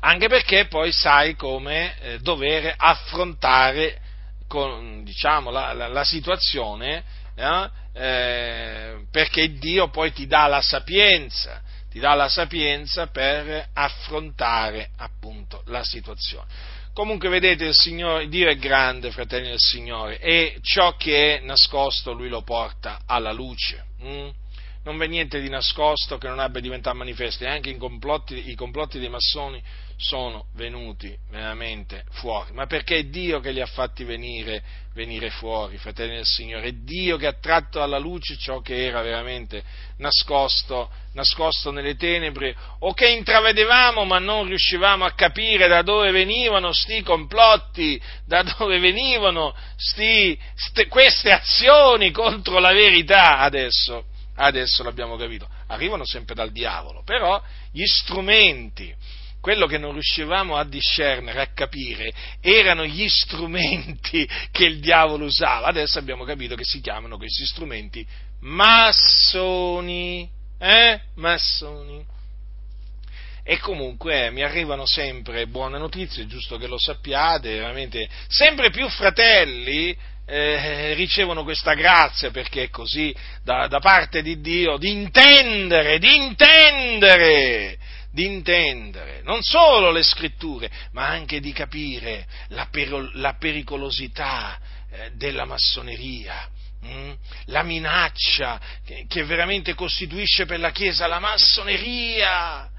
Anche 0.00 0.28
perché 0.28 0.66
poi 0.66 0.92
sai 0.92 1.36
come 1.36 1.94
eh, 2.00 2.18
dover 2.18 2.74
affrontare 2.76 4.00
con, 4.48 5.04
diciamo, 5.04 5.50
la, 5.50 5.72
la, 5.72 5.86
la, 5.86 6.04
situazione, 6.04 7.04
eh, 7.36 7.70
eh, 7.94 8.96
perché 9.10 9.52
Dio 9.52 9.88
poi 9.88 10.12
ti 10.12 10.26
dà 10.26 10.46
la 10.48 10.60
sapienza, 10.60 11.62
ti 11.94 12.00
dà 12.00 12.12
la 12.14 12.28
sapienza 12.28 13.06
per 13.06 13.68
affrontare 13.72 14.90
appunto 14.96 15.62
la 15.66 15.84
situazione. 15.84 16.46
Comunque 16.92 17.28
vedete, 17.28 17.66
il 17.66 17.72
Signore, 17.72 18.26
Dio 18.26 18.48
è 18.48 18.56
grande, 18.56 19.12
fratelli 19.12 19.50
del 19.50 19.60
Signore, 19.60 20.18
e 20.18 20.58
ciò 20.60 20.96
che 20.96 21.38
è 21.38 21.44
nascosto 21.44 22.10
Lui 22.10 22.28
lo 22.28 22.42
porta 22.42 23.02
alla 23.06 23.30
luce. 23.30 23.84
Mm? 24.02 24.28
Non 24.82 24.98
v'è 24.98 25.06
niente 25.06 25.40
di 25.40 25.48
nascosto 25.48 26.18
che 26.18 26.26
non 26.26 26.40
abbia 26.40 26.60
diventato 26.60 26.96
manifesto, 26.96 27.44
e 27.44 27.46
anche 27.46 27.76
complotti, 27.76 28.50
i 28.50 28.56
complotti 28.56 28.98
dei 28.98 29.08
massoni 29.08 29.62
sono 29.96 30.46
venuti 30.54 31.16
veramente 31.30 32.04
fuori, 32.10 32.52
ma 32.52 32.66
perché 32.66 32.96
è 32.96 33.04
Dio 33.04 33.40
che 33.40 33.52
li 33.52 33.60
ha 33.60 33.66
fatti 33.66 34.04
venire, 34.04 34.62
venire 34.92 35.30
fuori, 35.30 35.78
fratelli 35.78 36.16
del 36.16 36.24
Signore, 36.24 36.68
è 36.68 36.72
Dio 36.72 37.16
che 37.16 37.26
ha 37.26 37.38
tratto 37.38 37.82
alla 37.82 37.98
luce 37.98 38.36
ciò 38.36 38.60
che 38.60 38.86
era 38.86 39.02
veramente 39.02 39.62
nascosto, 39.98 40.90
nascosto 41.12 41.70
nelle 41.70 41.96
tenebre 41.96 42.56
o 42.80 42.92
che 42.92 43.08
intravedevamo 43.08 44.04
ma 44.04 44.18
non 44.18 44.46
riuscivamo 44.46 45.04
a 45.04 45.12
capire 45.12 45.68
da 45.68 45.82
dove 45.82 46.10
venivano 46.10 46.72
sti 46.72 47.02
complotti, 47.02 48.00
da 48.26 48.42
dove 48.42 48.78
venivano 48.78 49.54
sti, 49.76 50.38
st- 50.54 50.88
queste 50.88 51.30
azioni 51.30 52.10
contro 52.10 52.58
la 52.58 52.72
verità. 52.72 53.38
Adesso. 53.38 54.06
Adesso 54.36 54.82
l'abbiamo 54.82 55.16
capito, 55.16 55.48
arrivano 55.68 56.04
sempre 56.04 56.34
dal 56.34 56.50
diavolo, 56.50 57.04
però 57.04 57.40
gli 57.70 57.84
strumenti, 57.84 58.92
quello 59.44 59.66
che 59.66 59.76
non 59.76 59.92
riuscivamo 59.92 60.56
a 60.56 60.64
discernere, 60.64 61.42
a 61.42 61.48
capire, 61.52 62.10
erano 62.40 62.86
gli 62.86 63.06
strumenti 63.10 64.26
che 64.50 64.64
il 64.64 64.80
diavolo 64.80 65.26
usava. 65.26 65.66
Adesso 65.66 65.98
abbiamo 65.98 66.24
capito 66.24 66.54
che 66.54 66.64
si 66.64 66.80
chiamano 66.80 67.18
questi 67.18 67.44
strumenti 67.44 68.06
massoni. 68.40 70.26
Eh? 70.58 70.98
Massoni. 71.16 72.02
E 73.42 73.58
comunque 73.58 74.30
mi 74.30 74.42
arrivano 74.42 74.86
sempre 74.86 75.46
buone 75.46 75.76
notizie, 75.76 76.26
giusto 76.26 76.56
che 76.56 76.66
lo 76.66 76.78
sappiate, 76.78 77.58
veramente 77.58 78.08
sempre 78.28 78.70
più 78.70 78.88
fratelli 78.88 79.94
eh, 80.24 80.94
ricevono 80.94 81.44
questa 81.44 81.74
grazia 81.74 82.30
perché 82.30 82.62
è 82.62 82.70
così 82.70 83.14
da, 83.42 83.66
da 83.66 83.78
parte 83.78 84.22
di 84.22 84.40
Dio 84.40 84.78
di 84.78 84.90
intendere, 84.90 85.98
di 85.98 86.16
intendere 86.16 87.76
di 88.14 88.26
intendere 88.26 89.22
non 89.24 89.42
solo 89.42 89.90
le 89.90 90.04
scritture, 90.04 90.70
ma 90.92 91.08
anche 91.08 91.40
di 91.40 91.52
capire 91.52 92.28
la, 92.50 92.68
per, 92.70 93.10
la 93.14 93.34
pericolosità 93.34 94.56
eh, 94.88 95.10
della 95.16 95.44
massoneria, 95.44 96.48
mh? 96.80 96.88
Mm? 96.88 97.12
la 97.46 97.64
minaccia 97.64 98.60
che, 98.84 99.06
che, 99.08 99.24
veramente 99.24 99.74
costituisce 99.74 100.46
per 100.46 100.60
la 100.60 100.70
Chiesa 100.70 101.08
la 101.08 101.18
massoneria. 101.18 102.70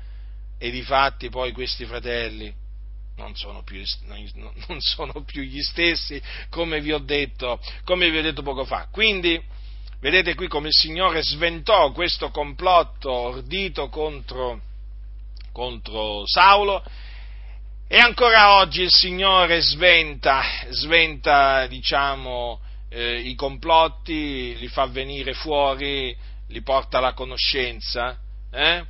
E 0.57 0.71
di 0.71 0.83
fatti 0.83 1.27
poi 1.29 1.51
questi 1.51 1.83
fratelli 1.83 2.53
non 3.17 3.35
sono 3.35 3.61
più, 3.63 3.83
non 4.67 4.79
sono 4.79 5.21
più 5.25 5.41
gli 5.41 5.61
stessi, 5.61 6.21
come 6.49 6.79
vi 6.79 6.93
ho 6.93 6.99
detto, 6.99 7.61
come 7.83 8.09
vi 8.09 8.19
ho 8.19 8.21
detto 8.21 8.41
poco 8.41 8.63
fa. 8.63 8.87
Quindi, 8.89 9.37
vedete 9.99 10.33
qui 10.33 10.47
come 10.47 10.67
il 10.67 10.73
Signore 10.73 11.21
sventò 11.21 11.91
questo 11.91 12.29
complotto 12.29 13.11
ordito 13.11 13.89
contro 13.89 14.61
contro 15.55 16.27
Saulo 16.27 16.83
e 17.87 17.97
ancora 17.97 18.57
oggi 18.57 18.81
il 18.81 18.91
Signore 18.91 19.61
sventa, 19.61 20.41
sventa 20.71 21.65
diciamo, 21.67 22.59
eh, 22.89 23.19
i 23.19 23.35
complotti, 23.35 24.53
li 24.57 24.67
fa 24.67 24.85
venire 24.87 25.33
fuori, 25.33 26.13
li 26.49 26.61
porta 26.61 26.97
alla 26.97 27.13
conoscenza. 27.13 28.17
Eh? 28.51 28.83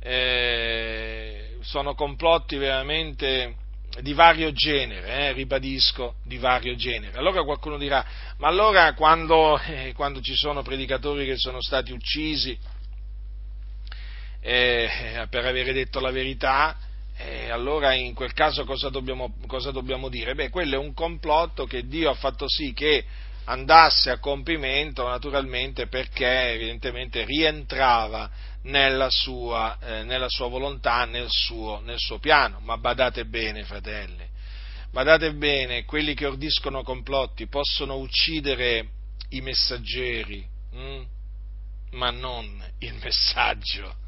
Eh, 0.00 1.56
sono 1.60 1.94
complotti 1.94 2.56
veramente 2.56 3.54
di 4.00 4.12
vario 4.12 4.50
genere, 4.50 5.28
eh, 5.28 5.32
ribadisco, 5.32 6.16
di 6.24 6.38
vario 6.38 6.74
genere. 6.74 7.16
Allora 7.16 7.44
qualcuno 7.44 7.78
dirà, 7.78 8.04
ma 8.38 8.48
allora 8.48 8.92
quando, 8.94 9.56
eh, 9.60 9.92
quando 9.94 10.20
ci 10.20 10.34
sono 10.34 10.62
predicatori 10.62 11.26
che 11.26 11.36
sono 11.36 11.60
stati 11.60 11.92
uccisi, 11.92 12.58
eh, 14.44 15.26
per 15.30 15.46
avere 15.46 15.72
detto 15.72 16.00
la 16.00 16.10
verità, 16.10 16.76
eh, 17.16 17.50
allora 17.50 17.94
in 17.94 18.12
quel 18.12 18.32
caso 18.32 18.64
cosa 18.64 18.88
dobbiamo, 18.88 19.34
cosa 19.46 19.70
dobbiamo, 19.70 20.08
dire? 20.08 20.34
Beh, 20.34 20.50
quello 20.50 20.74
è 20.74 20.78
un 20.78 20.92
complotto 20.92 21.64
che 21.64 21.86
Dio 21.86 22.10
ha 22.10 22.14
fatto 22.14 22.48
sì 22.48 22.72
che 22.72 23.04
andasse 23.44 24.10
a 24.10 24.18
compimento 24.18 25.06
naturalmente 25.06 25.86
perché 25.86 26.52
evidentemente 26.52 27.24
rientrava 27.24 28.30
nella 28.62 29.10
sua, 29.10 29.78
eh, 29.80 30.02
nella 30.02 30.28
sua 30.28 30.48
volontà, 30.48 31.04
nel 31.04 31.28
suo, 31.28 31.80
nel 31.84 31.98
suo, 31.98 32.18
piano. 32.18 32.58
Ma 32.60 32.76
badate 32.76 33.24
bene, 33.26 33.62
fratelli, 33.62 34.26
badate 34.90 35.32
bene, 35.34 35.84
quelli 35.84 36.14
che 36.14 36.26
ordiscono 36.26 36.82
complotti 36.82 37.46
possono 37.46 37.96
uccidere 37.96 38.88
i 39.30 39.40
messaggeri, 39.40 40.44
hm? 40.72 41.02
ma 41.92 42.10
non 42.10 42.60
il 42.78 42.94
messaggio 42.94 44.00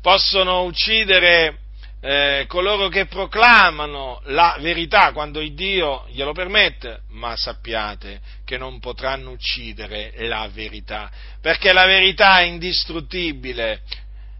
possono 0.00 0.62
uccidere 0.64 1.58
eh, 2.00 2.44
coloro 2.48 2.88
che 2.88 3.06
proclamano 3.06 4.20
la 4.24 4.58
verità 4.60 5.12
quando 5.12 5.40
il 5.40 5.54
Dio 5.54 6.04
glielo 6.10 6.32
permette, 6.32 7.00
ma 7.12 7.34
sappiate 7.34 8.20
che 8.44 8.58
non 8.58 8.78
potranno 8.78 9.30
uccidere 9.30 10.12
la 10.26 10.46
verità, 10.52 11.10
perché 11.40 11.72
la 11.72 11.86
verità 11.86 12.40
è 12.40 12.42
indistruttibile. 12.42 13.80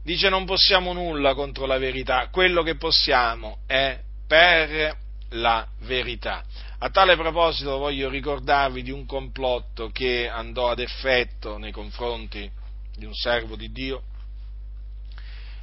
Dice 0.03 0.28
non 0.28 0.45
possiamo 0.45 0.93
nulla 0.93 1.32
contro 1.32 1.64
la 1.64 1.78
verità, 1.78 2.28
quello 2.30 2.62
che 2.62 2.76
possiamo 2.76 3.61
è 3.66 3.99
per 4.26 4.95
la 5.30 5.66
verità. 5.80 6.45
A 6.80 6.91
tale 6.91 7.16
proposito 7.16 7.78
voglio 7.78 8.11
ricordarvi 8.11 8.82
di 8.82 8.91
un 8.91 9.07
complotto 9.07 9.89
che 9.89 10.28
andò 10.28 10.68
ad 10.68 10.80
effetto 10.80 11.57
nei 11.57 11.72
confronti 11.72 12.51
di 12.95 13.07
un 13.07 13.14
servo 13.14 13.57
di 13.57 13.72
Dio, 13.72 14.03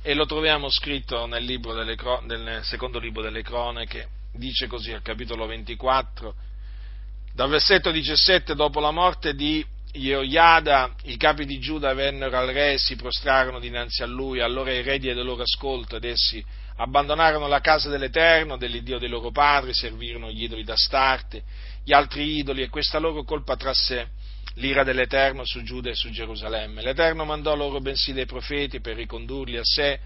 e 0.01 0.13
lo 0.13 0.25
troviamo 0.25 0.69
scritto 0.69 1.25
nel, 1.25 1.45
delle, 1.45 1.95
nel 2.23 2.63
secondo 2.63 2.99
libro 2.99 3.21
delle 3.21 3.43
cronache, 3.43 4.07
dice 4.33 4.67
così 4.67 4.91
al 4.91 5.01
capitolo 5.01 5.45
24, 5.45 6.35
dal 7.33 7.49
versetto 7.49 7.91
17, 7.91 8.55
dopo 8.55 8.79
la 8.79 8.91
morte 8.91 9.35
di 9.35 9.65
Jehoiada, 9.93 10.95
i 11.03 11.17
capi 11.17 11.45
di 11.45 11.59
Giuda 11.59 11.93
vennero 11.93 12.37
al 12.37 12.47
re 12.47 12.73
e 12.73 12.77
si 12.77 12.95
prostrarono 12.95 13.59
dinanzi 13.59 14.03
a 14.03 14.07
lui, 14.07 14.39
allora 14.39 14.71
i 14.71 14.81
re 14.81 14.99
diedero 14.99 15.25
loro 15.25 15.43
ascolto 15.43 15.97
ed 15.97 16.05
essi 16.05 16.43
abbandonarono 16.77 17.47
la 17.47 17.59
casa 17.59 17.89
dell'Eterno, 17.89 18.57
dell'Iddio 18.57 18.97
dei 18.97 19.09
loro 19.09 19.29
padri, 19.29 19.73
servirono 19.73 20.31
gli 20.31 20.43
idoli 20.43 20.63
d'Astarte, 20.63 21.43
gli 21.83 21.93
altri 21.93 22.37
idoli 22.37 22.63
e 22.63 22.69
questa 22.69 22.97
loro 22.97 23.23
colpa 23.23 23.55
trasse 23.55 24.11
l'ira 24.55 24.83
dell'Eterno 24.83 25.45
su 25.45 25.63
Giuda 25.63 25.89
e 25.89 25.95
su 25.95 26.09
Gerusalemme. 26.09 26.81
L'Eterno 26.81 27.25
mandò 27.25 27.55
loro 27.55 27.79
bensì 27.79 28.13
dei 28.13 28.25
profeti 28.25 28.81
per 28.81 28.95
ricondurli 28.95 29.57
a 29.57 29.63
sé, 29.63 29.99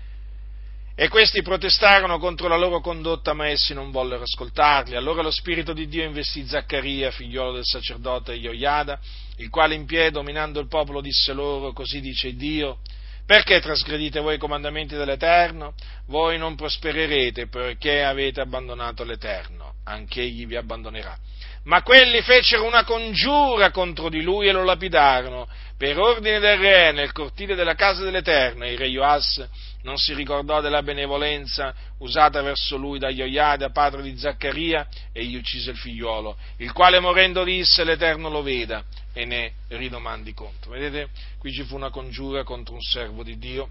e 0.98 1.10
questi 1.10 1.42
protestarono 1.42 2.20
contro 2.20 2.48
la 2.48 2.56
loro 2.56 2.80
condotta, 2.80 3.34
ma 3.34 3.48
essi 3.48 3.74
non 3.74 3.92
vollero 3.92 4.24
ascoltarli. 4.24 4.96
Allora 4.96 5.22
lo 5.22 5.30
Spirito 5.30 5.74
di 5.74 5.90
Dio 5.90 6.06
investì 6.06 6.48
Zaccaria, 6.48 7.12
figliolo 7.12 7.52
del 7.52 7.66
sacerdote 7.66 8.34
Ioiada, 8.34 8.98
il 9.38 9.50
quale 9.50 9.76
in 9.76 9.86
piedi, 9.86 10.12
dominando 10.12 10.62
il 10.62 10.70
popolo, 10.70 11.02
disse 11.02 11.34
loro, 11.34 11.74
così 11.74 12.00
dice 12.00 12.34
Dio, 12.36 12.80
perché 13.26 13.60
trasgredite 13.60 14.22
voi 14.22 14.36
i 14.36 14.40
comandamenti 14.40 14.96
dell'Eterno? 14.96 15.74
Voi 16.06 16.38
non 16.38 16.56
prospererete 16.56 17.48
perché 17.48 18.02
avete 18.02 18.40
abbandonato 18.40 19.04
l'Eterno, 19.04 19.74
anche 19.84 20.22
egli 20.22 20.46
vi 20.46 20.56
abbandonerà 20.56 21.20
ma 21.66 21.82
quelli 21.82 22.22
fecero 22.22 22.66
una 22.66 22.84
congiura 22.84 23.72
contro 23.72 24.10
di 24.10 24.22
lui 24.22 24.48
e 24.48 24.52
lo 24.52 24.64
lapidarono 24.64 25.48
per 25.78 26.00
ordine 26.00 26.40
del 26.40 26.58
re 26.58 26.92
nel 26.92 27.12
cortile 27.12 27.56
della 27.56 27.76
casa 27.76 28.04
dell'Eterno. 28.04 28.66
Il 28.66 28.78
re 28.78 28.88
Joas 28.88 29.48
non 29.82 29.98
si 29.98 30.14
ricordò 30.14 30.62
della 30.62 30.84
benevolenza 30.84 31.74
usata 32.00 32.42
verso 32.42 32.78
lui 32.78 32.98
da 32.98 33.10
Ioiada, 33.10 33.70
padre 33.72 34.02
di 34.02 34.18
Zaccaria, 34.18 34.88
e 35.12 35.26
gli 35.26 35.36
uccise 35.36 35.72
il 35.72 35.78
figliuolo, 35.78 36.38
il 36.58 36.72
quale 36.72 37.00
morendo 37.00 37.44
disse 37.44 37.84
l'Eterno 37.84 38.30
lo 38.30 38.42
veda 38.42 38.84
e 39.14 39.26
ne 39.26 39.54
ridomandi 39.70 40.34
conto. 40.34 40.70
Vedete, 40.70 41.10
qui 41.40 41.52
ci 41.52 41.64
fu 41.64 41.76
una 41.76 41.90
congiura 41.90 42.44
contro 42.44 42.74
un 42.74 42.82
servo 42.82 43.24
di 43.24 43.38
Dio 43.38 43.70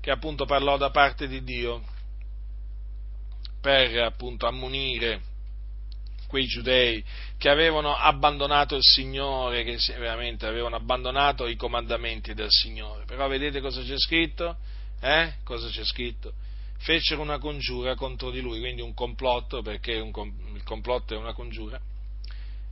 che 0.00 0.10
appunto 0.10 0.44
parlò 0.44 0.76
da 0.76 0.90
parte 0.90 1.26
di 1.26 1.42
Dio 1.42 1.82
per 3.60 3.98
appunto 3.98 4.46
ammonire 4.46 5.27
quei 6.28 6.46
giudei 6.46 7.02
che 7.38 7.48
avevano 7.48 7.96
abbandonato 7.96 8.76
il 8.76 8.82
Signore, 8.82 9.64
che 9.64 9.78
veramente 9.98 10.46
avevano 10.46 10.76
abbandonato 10.76 11.46
i 11.48 11.56
comandamenti 11.56 12.34
del 12.34 12.50
Signore. 12.50 13.04
Però 13.06 13.26
vedete 13.26 13.60
cosa 13.60 13.82
c'è 13.82 13.98
scritto? 13.98 14.58
Eh? 15.00 15.34
Cosa 15.42 15.68
c'è 15.68 15.84
scritto? 15.84 16.34
Fecero 16.78 17.22
una 17.22 17.38
congiura 17.38 17.96
contro 17.96 18.30
di 18.30 18.40
lui, 18.40 18.60
quindi 18.60 18.82
un 18.82 18.94
complotto, 18.94 19.62
perché 19.62 19.98
un, 19.98 20.12
il 20.54 20.62
complotto 20.62 21.14
è 21.14 21.16
una 21.16 21.32
congiura, 21.32 21.80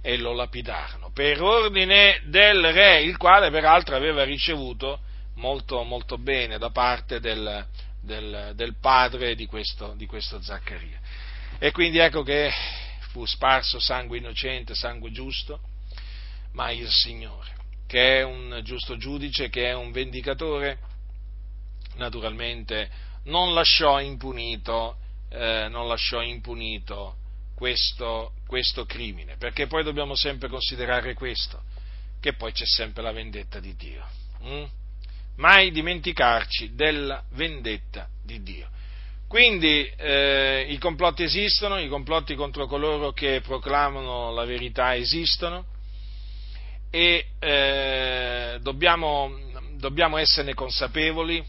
e 0.03 0.17
lo 0.19 0.33
lapidarono 0.35 1.11
per 1.13 1.43
ordine 1.43 2.21
del 2.27 2.73
re, 2.73 3.03
il 3.03 3.17
quale 3.17 3.51
peraltro 3.51 3.97
aveva 3.97 4.23
ricevuto 4.23 5.01
molto, 5.35 5.83
molto 5.83 6.19
bene 6.19 6.59
da 6.59 6.71
parte 6.71 7.19
del, 7.19 7.67
del, 8.01 8.53
del 8.55 8.77
padre 8.81 9.35
di 9.35 9.47
questo, 9.47 9.95
di 9.97 10.07
questo 10.07 10.41
Zaccaria. 10.41 11.01
E 11.59 11.73
quindi 11.73 11.99
ecco 11.99 12.23
che 12.23 12.53
fu 13.17 13.25
sparso 13.25 13.81
sangue 13.81 14.19
innocente, 14.19 14.75
sangue 14.75 15.11
giusto, 15.11 15.61
ma 16.53 16.71
il 16.71 16.87
Signore, 16.91 17.51
che 17.87 18.19
è 18.19 18.23
un 18.23 18.61
giusto 18.63 18.99
giudice, 18.99 19.49
che 19.49 19.71
è 19.71 19.73
un 19.73 19.91
vendicatore, 19.91 20.79
naturalmente 21.95 22.91
non 23.25 23.55
lasciò 23.55 24.01
impunito, 24.01 24.99
eh, 25.31 25.67
non 25.71 25.89
lasciò 25.89 26.21
impunito 26.21 27.17
questo, 27.55 28.35
questo 28.47 28.85
crimine, 28.85 29.39
perché 29.39 29.67
poi 29.67 29.83
dobbiamo 29.83 30.15
sempre 30.15 30.51
considerare 30.51 31.15
questo, 31.15 31.63
che 32.21 32.35
poi 32.35 32.53
c'è 32.53 32.67
sempre 32.67 33.03
la 33.03 33.13
vendetta 33.13 33.61
di 33.61 33.75
Dio. 33.77 34.07
Mm? 34.45 34.65
Mai 35.37 35.71
dimenticarci 35.71 36.75
della 36.75 37.25
vendetta 37.31 38.11
di 38.23 38.43
Dio. 38.43 38.69
Quindi 39.37 39.87
eh, 39.99 40.65
i 40.67 40.79
complotti 40.79 41.23
esistono, 41.23 41.79
i 41.79 41.89
complotti 41.89 42.35
contro 42.35 42.67
coloro 42.67 43.13
che 43.13 43.43
proclamano 43.43 44.33
la 44.33 44.47
verità 44.47 44.97
esistono 44.97 45.67
e 46.91 47.27
eh, 47.39 48.57
dobbiamo, 48.63 49.31
dobbiamo 49.73 50.17
esserne 50.17 50.55
consapevoli 50.55 51.45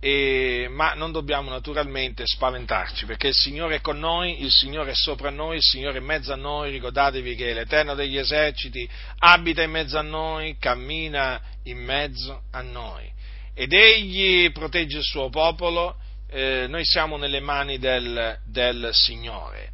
e, 0.00 0.66
ma 0.68 0.94
non 0.94 1.12
dobbiamo 1.12 1.50
naturalmente 1.50 2.24
spaventarci 2.26 3.06
perché 3.06 3.28
il 3.28 3.34
Signore 3.34 3.76
è 3.76 3.80
con 3.80 4.00
noi, 4.00 4.42
il 4.42 4.50
Signore 4.50 4.90
è 4.90 4.96
sopra 4.96 5.30
noi, 5.30 5.58
il 5.58 5.62
Signore 5.62 5.98
è 5.98 6.00
in 6.00 6.06
mezzo 6.06 6.32
a 6.32 6.36
noi, 6.36 6.72
ricordatevi 6.72 7.36
che 7.36 7.54
l'Eterno 7.54 7.94
degli 7.94 8.18
eserciti 8.18 8.90
abita 9.18 9.62
in 9.62 9.70
mezzo 9.70 9.96
a 9.96 10.02
noi, 10.02 10.56
cammina 10.58 11.40
in 11.62 11.78
mezzo 11.78 12.42
a 12.50 12.60
noi. 12.60 13.08
Ed 13.54 13.72
Egli 13.72 14.50
protegge 14.50 14.98
il 14.98 15.04
suo 15.04 15.28
popolo, 15.30 16.06
eh, 16.30 16.66
noi 16.68 16.84
siamo 16.84 17.16
nelle 17.16 17.40
mani 17.40 17.78
del, 17.78 18.38
del 18.44 18.90
Signore 18.92 19.72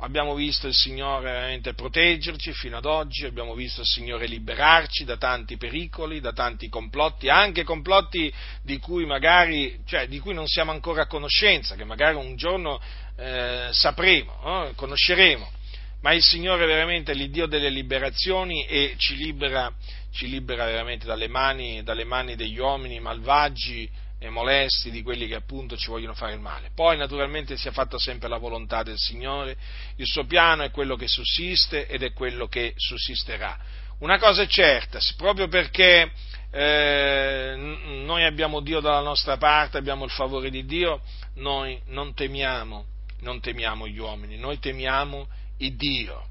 abbiamo 0.00 0.34
visto 0.34 0.66
il 0.66 0.74
Signore 0.74 1.22
veramente 1.22 1.74
proteggerci 1.74 2.52
fino 2.52 2.76
ad 2.76 2.84
oggi, 2.84 3.24
abbiamo 3.24 3.54
visto 3.54 3.80
il 3.80 3.86
Signore 3.86 4.26
liberarci 4.26 5.04
da 5.04 5.16
tanti 5.16 5.56
pericoli, 5.56 6.20
da 6.20 6.32
tanti 6.32 6.68
complotti, 6.68 7.28
anche 7.28 7.64
complotti 7.64 8.32
di 8.62 8.78
cui 8.78 9.06
magari, 9.06 9.80
cioè, 9.86 10.06
di 10.06 10.18
cui 10.18 10.34
non 10.34 10.46
siamo 10.46 10.70
ancora 10.70 11.02
a 11.02 11.06
conoscenza, 11.06 11.74
che 11.74 11.84
magari 11.84 12.16
un 12.16 12.36
giorno 12.36 12.80
eh, 13.16 13.68
sapremo, 13.70 14.38
no? 14.42 14.72
conosceremo. 14.74 15.50
Ma 16.00 16.12
il 16.12 16.22
Signore 16.22 16.62
è 16.62 16.66
veramente 16.66 17.12
l'Iddio 17.12 17.46
delle 17.46 17.70
liberazioni 17.70 18.64
e 18.66 18.94
ci 18.98 19.16
libera, 19.16 19.72
ci 20.12 20.28
libera 20.28 20.64
veramente 20.64 21.06
dalle 21.06 21.26
mani, 21.26 21.82
dalle 21.82 22.04
mani 22.04 22.36
degli 22.36 22.58
uomini 22.58 23.00
malvagi, 23.00 23.90
e 24.18 24.28
molesti 24.30 24.90
di 24.90 25.02
quelli 25.02 25.28
che 25.28 25.36
appunto 25.36 25.76
ci 25.76 25.90
vogliono 25.90 26.14
fare 26.14 26.34
il 26.34 26.40
male. 26.40 26.70
Poi 26.74 26.96
naturalmente 26.96 27.56
sia 27.56 27.70
fatta 27.70 27.98
sempre 27.98 28.28
la 28.28 28.38
volontà 28.38 28.82
del 28.82 28.98
Signore, 28.98 29.56
il 29.96 30.06
suo 30.06 30.24
piano 30.24 30.64
è 30.64 30.70
quello 30.70 30.96
che 30.96 31.06
sussiste 31.06 31.86
ed 31.86 32.02
è 32.02 32.12
quello 32.12 32.48
che 32.48 32.72
sussisterà. 32.76 33.56
Una 34.00 34.18
cosa 34.18 34.42
è 34.42 34.46
certa, 34.46 34.98
proprio 35.16 35.48
perché 35.48 36.10
eh, 36.50 37.54
noi 37.56 38.24
abbiamo 38.24 38.60
Dio 38.60 38.80
dalla 38.80 39.00
nostra 39.00 39.36
parte, 39.36 39.78
abbiamo 39.78 40.04
il 40.04 40.10
favore 40.10 40.50
di 40.50 40.64
Dio, 40.64 41.02
noi 41.34 41.80
non 41.86 42.14
temiamo, 42.14 42.84
non 43.20 43.40
temiamo 43.40 43.86
gli 43.86 43.98
uomini, 43.98 44.36
noi 44.36 44.58
temiamo 44.58 45.28
il 45.58 45.76
Dio. 45.76 46.26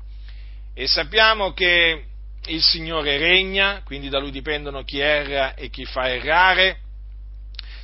E 0.74 0.88
sappiamo 0.88 1.54
che 1.54 2.06
il 2.46 2.62
Signore 2.62 3.18
regna, 3.18 3.82
quindi 3.84 4.10
da 4.10 4.20
Lui 4.20 4.32
dipendono 4.32 4.84
chi 4.84 5.00
erra 5.00 5.54
e 5.54 5.70
chi 5.70 5.86
fa 5.86 6.10
errare, 6.10 6.82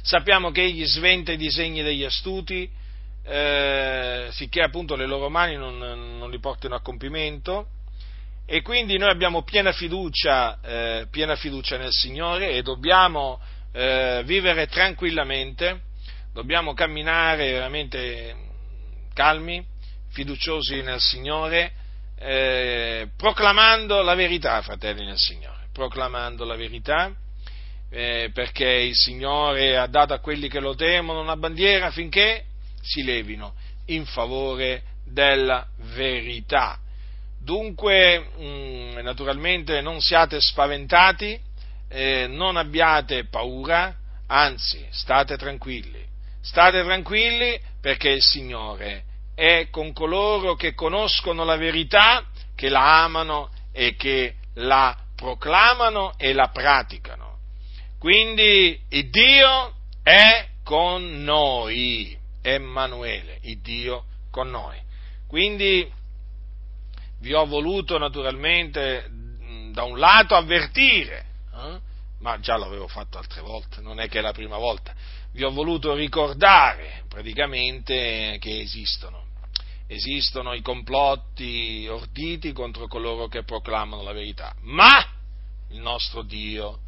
sappiamo 0.03 0.51
che 0.51 0.61
egli 0.61 0.85
sventa 0.85 1.31
i 1.31 1.37
disegni 1.37 1.81
degli 1.81 2.03
astuti, 2.03 2.69
eh, 3.25 4.27
sicché 4.31 4.61
appunto 4.61 4.95
le 4.95 5.05
loro 5.05 5.29
mani 5.29 5.55
non, 5.55 5.77
non, 5.77 6.29
li 6.29 6.39
portino 6.39 6.75
a 6.75 6.81
compimento, 6.81 7.67
e 8.45 8.61
quindi 8.61 8.97
noi 8.97 9.09
abbiamo 9.09 9.43
piena 9.43 9.71
fiducia, 9.71 10.59
eh, 10.61 11.07
piena 11.09 11.37
fiducia 11.37 11.77
nel 11.77 11.93
Signore 11.93 12.49
e 12.49 12.61
dobbiamo 12.61 13.39
eh, 13.71 14.21
vivere 14.25 14.67
tranquillamente, 14.67 15.83
dobbiamo 16.33 16.73
camminare 16.73 17.53
veramente 17.53 18.35
calmi, 19.13 19.65
fiduciosi 20.09 20.81
nel 20.81 20.99
Signore, 20.99 21.71
eh, 22.19 23.07
proclamando 23.15 24.01
la 24.01 24.15
verità, 24.15 24.61
fratelli 24.61 25.05
nel 25.05 25.17
Signore, 25.17 25.69
proclamando 25.71 26.43
la 26.43 26.57
verità 26.57 27.15
eh, 27.93 28.31
perché 28.33 28.65
il 28.65 28.95
Signore 28.95 29.77
ha 29.77 29.85
dato 29.85 30.13
a 30.13 30.19
quelli 30.19 30.49
che 30.49 30.59
lo 30.59 30.73
temono 30.73 31.21
una 31.21 31.37
bandiera 31.37 31.85
affinché 31.85 32.45
si 32.81 33.03
levino 33.03 33.53
in 33.87 34.05
favore 34.05 34.81
della 35.05 35.67
verità. 35.93 36.79
Dunque, 37.39 38.19
mh, 38.19 38.43
mm, 38.43 38.97
naturalmente, 38.99 39.79
non 39.81 40.01
siate 40.01 40.41
spaventati, 40.41 41.39
eh, 41.87 42.25
non 42.27 42.57
abbiate 42.57 43.25
paura, 43.25 43.95
anzi, 44.25 44.83
state 44.89 45.37
tranquilli. 45.37 46.03
State 46.41 46.81
tranquilli 46.83 47.59
perché 47.79 48.09
il 48.09 48.23
Signore 48.23 49.03
è 49.35 49.67
con 49.69 49.93
coloro 49.93 50.55
che 50.55 50.73
conoscono 50.73 51.43
la 51.43 51.57
verità, 51.57 52.25
che 52.55 52.69
la 52.69 53.03
amano 53.03 53.51
e 53.71 53.95
che 53.95 54.35
la 54.55 54.97
proclamano 55.15 56.13
e 56.17 56.33
la 56.33 56.47
praticano. 56.47 57.22
Quindi 58.03 58.77
Dio 59.11 59.75
è 60.03 60.49
con 60.61 61.23
noi, 61.23 62.13
Emanuele, 62.41 63.39
Dio 63.61 64.03
con 64.29 64.49
noi. 64.49 64.77
Quindi 65.25 65.89
vi 67.21 67.33
ho 67.33 67.45
voluto 67.45 67.97
naturalmente 67.97 69.09
da 69.71 69.83
un 69.83 69.99
lato 69.99 70.35
avvertire, 70.35 71.25
eh? 71.55 71.79
ma 72.19 72.41
già 72.41 72.57
l'avevo 72.57 72.89
fatto 72.89 73.17
altre 73.17 73.39
volte, 73.39 73.79
non 73.79 74.01
è 74.01 74.09
che 74.09 74.19
è 74.19 74.21
la 74.21 74.33
prima 74.33 74.57
volta, 74.57 74.93
vi 75.31 75.45
ho 75.45 75.51
voluto 75.51 75.93
ricordare 75.93 77.05
praticamente 77.07 78.35
che 78.41 78.59
esistono. 78.59 79.27
Esistono 79.87 80.51
i 80.51 80.61
complotti 80.61 81.87
orditi 81.89 82.51
contro 82.51 82.87
coloro 82.87 83.29
che 83.29 83.45
proclamano 83.45 84.03
la 84.03 84.11
verità, 84.11 84.53
ma 84.63 85.01
il 85.69 85.79
nostro 85.79 86.21
Dio 86.23 86.82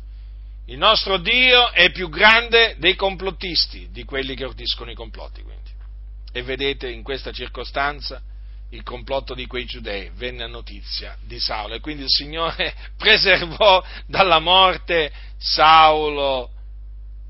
il 0.66 0.78
nostro 0.78 1.18
Dio 1.18 1.72
è 1.72 1.92
più 1.92 2.10
grande 2.10 2.76
dei 2.80 2.96
complottisti, 2.96 3.90
di 3.92 4.04
quelli 4.04 4.36
che 4.36 4.46
ordiscono 4.46 4.90
i 4.90 4.96
complotti. 4.96 5.42
Quindi. 5.44 5.72
E 6.32 6.42
vedete, 6.42 6.90
in 6.90 7.04
questa 7.04 7.32
circostanza, 7.32 8.22
il 8.72 8.84
complotto 8.84 9.36
di 9.36 9.46
quei 9.46 9.66
giudei 9.66 10.10
venne 10.16 10.44
a 10.44 10.48
notizia 10.48 11.16
di 11.22 11.40
Saulo 11.40 11.76
e 11.76 11.80
quindi 11.80 12.04
il 12.04 12.10
Signore 12.10 12.74
preservò 12.98 13.84
dalla 14.08 14.40
morte 14.40 15.12
Saulo 15.38 16.50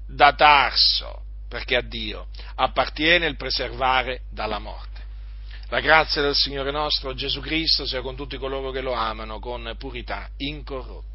da 0.07 0.33
Tarso, 0.33 1.23
perché 1.49 1.75
a 1.75 1.81
Dio 1.81 2.27
appartiene 2.55 3.25
il 3.25 3.35
preservare 3.35 4.21
dalla 4.31 4.59
morte. 4.59 4.93
La 5.69 5.79
grazia 5.81 6.21
del 6.21 6.35
Signore 6.35 6.71
nostro 6.71 7.13
Gesù 7.13 7.41
Cristo 7.41 7.85
sia 7.85 8.01
con 8.01 8.15
tutti 8.15 8.37
coloro 8.37 8.71
che 8.71 8.81
lo 8.81 8.93
amano 8.93 9.39
con 9.39 9.75
purità 9.77 10.29
incorrotta. 10.37 11.14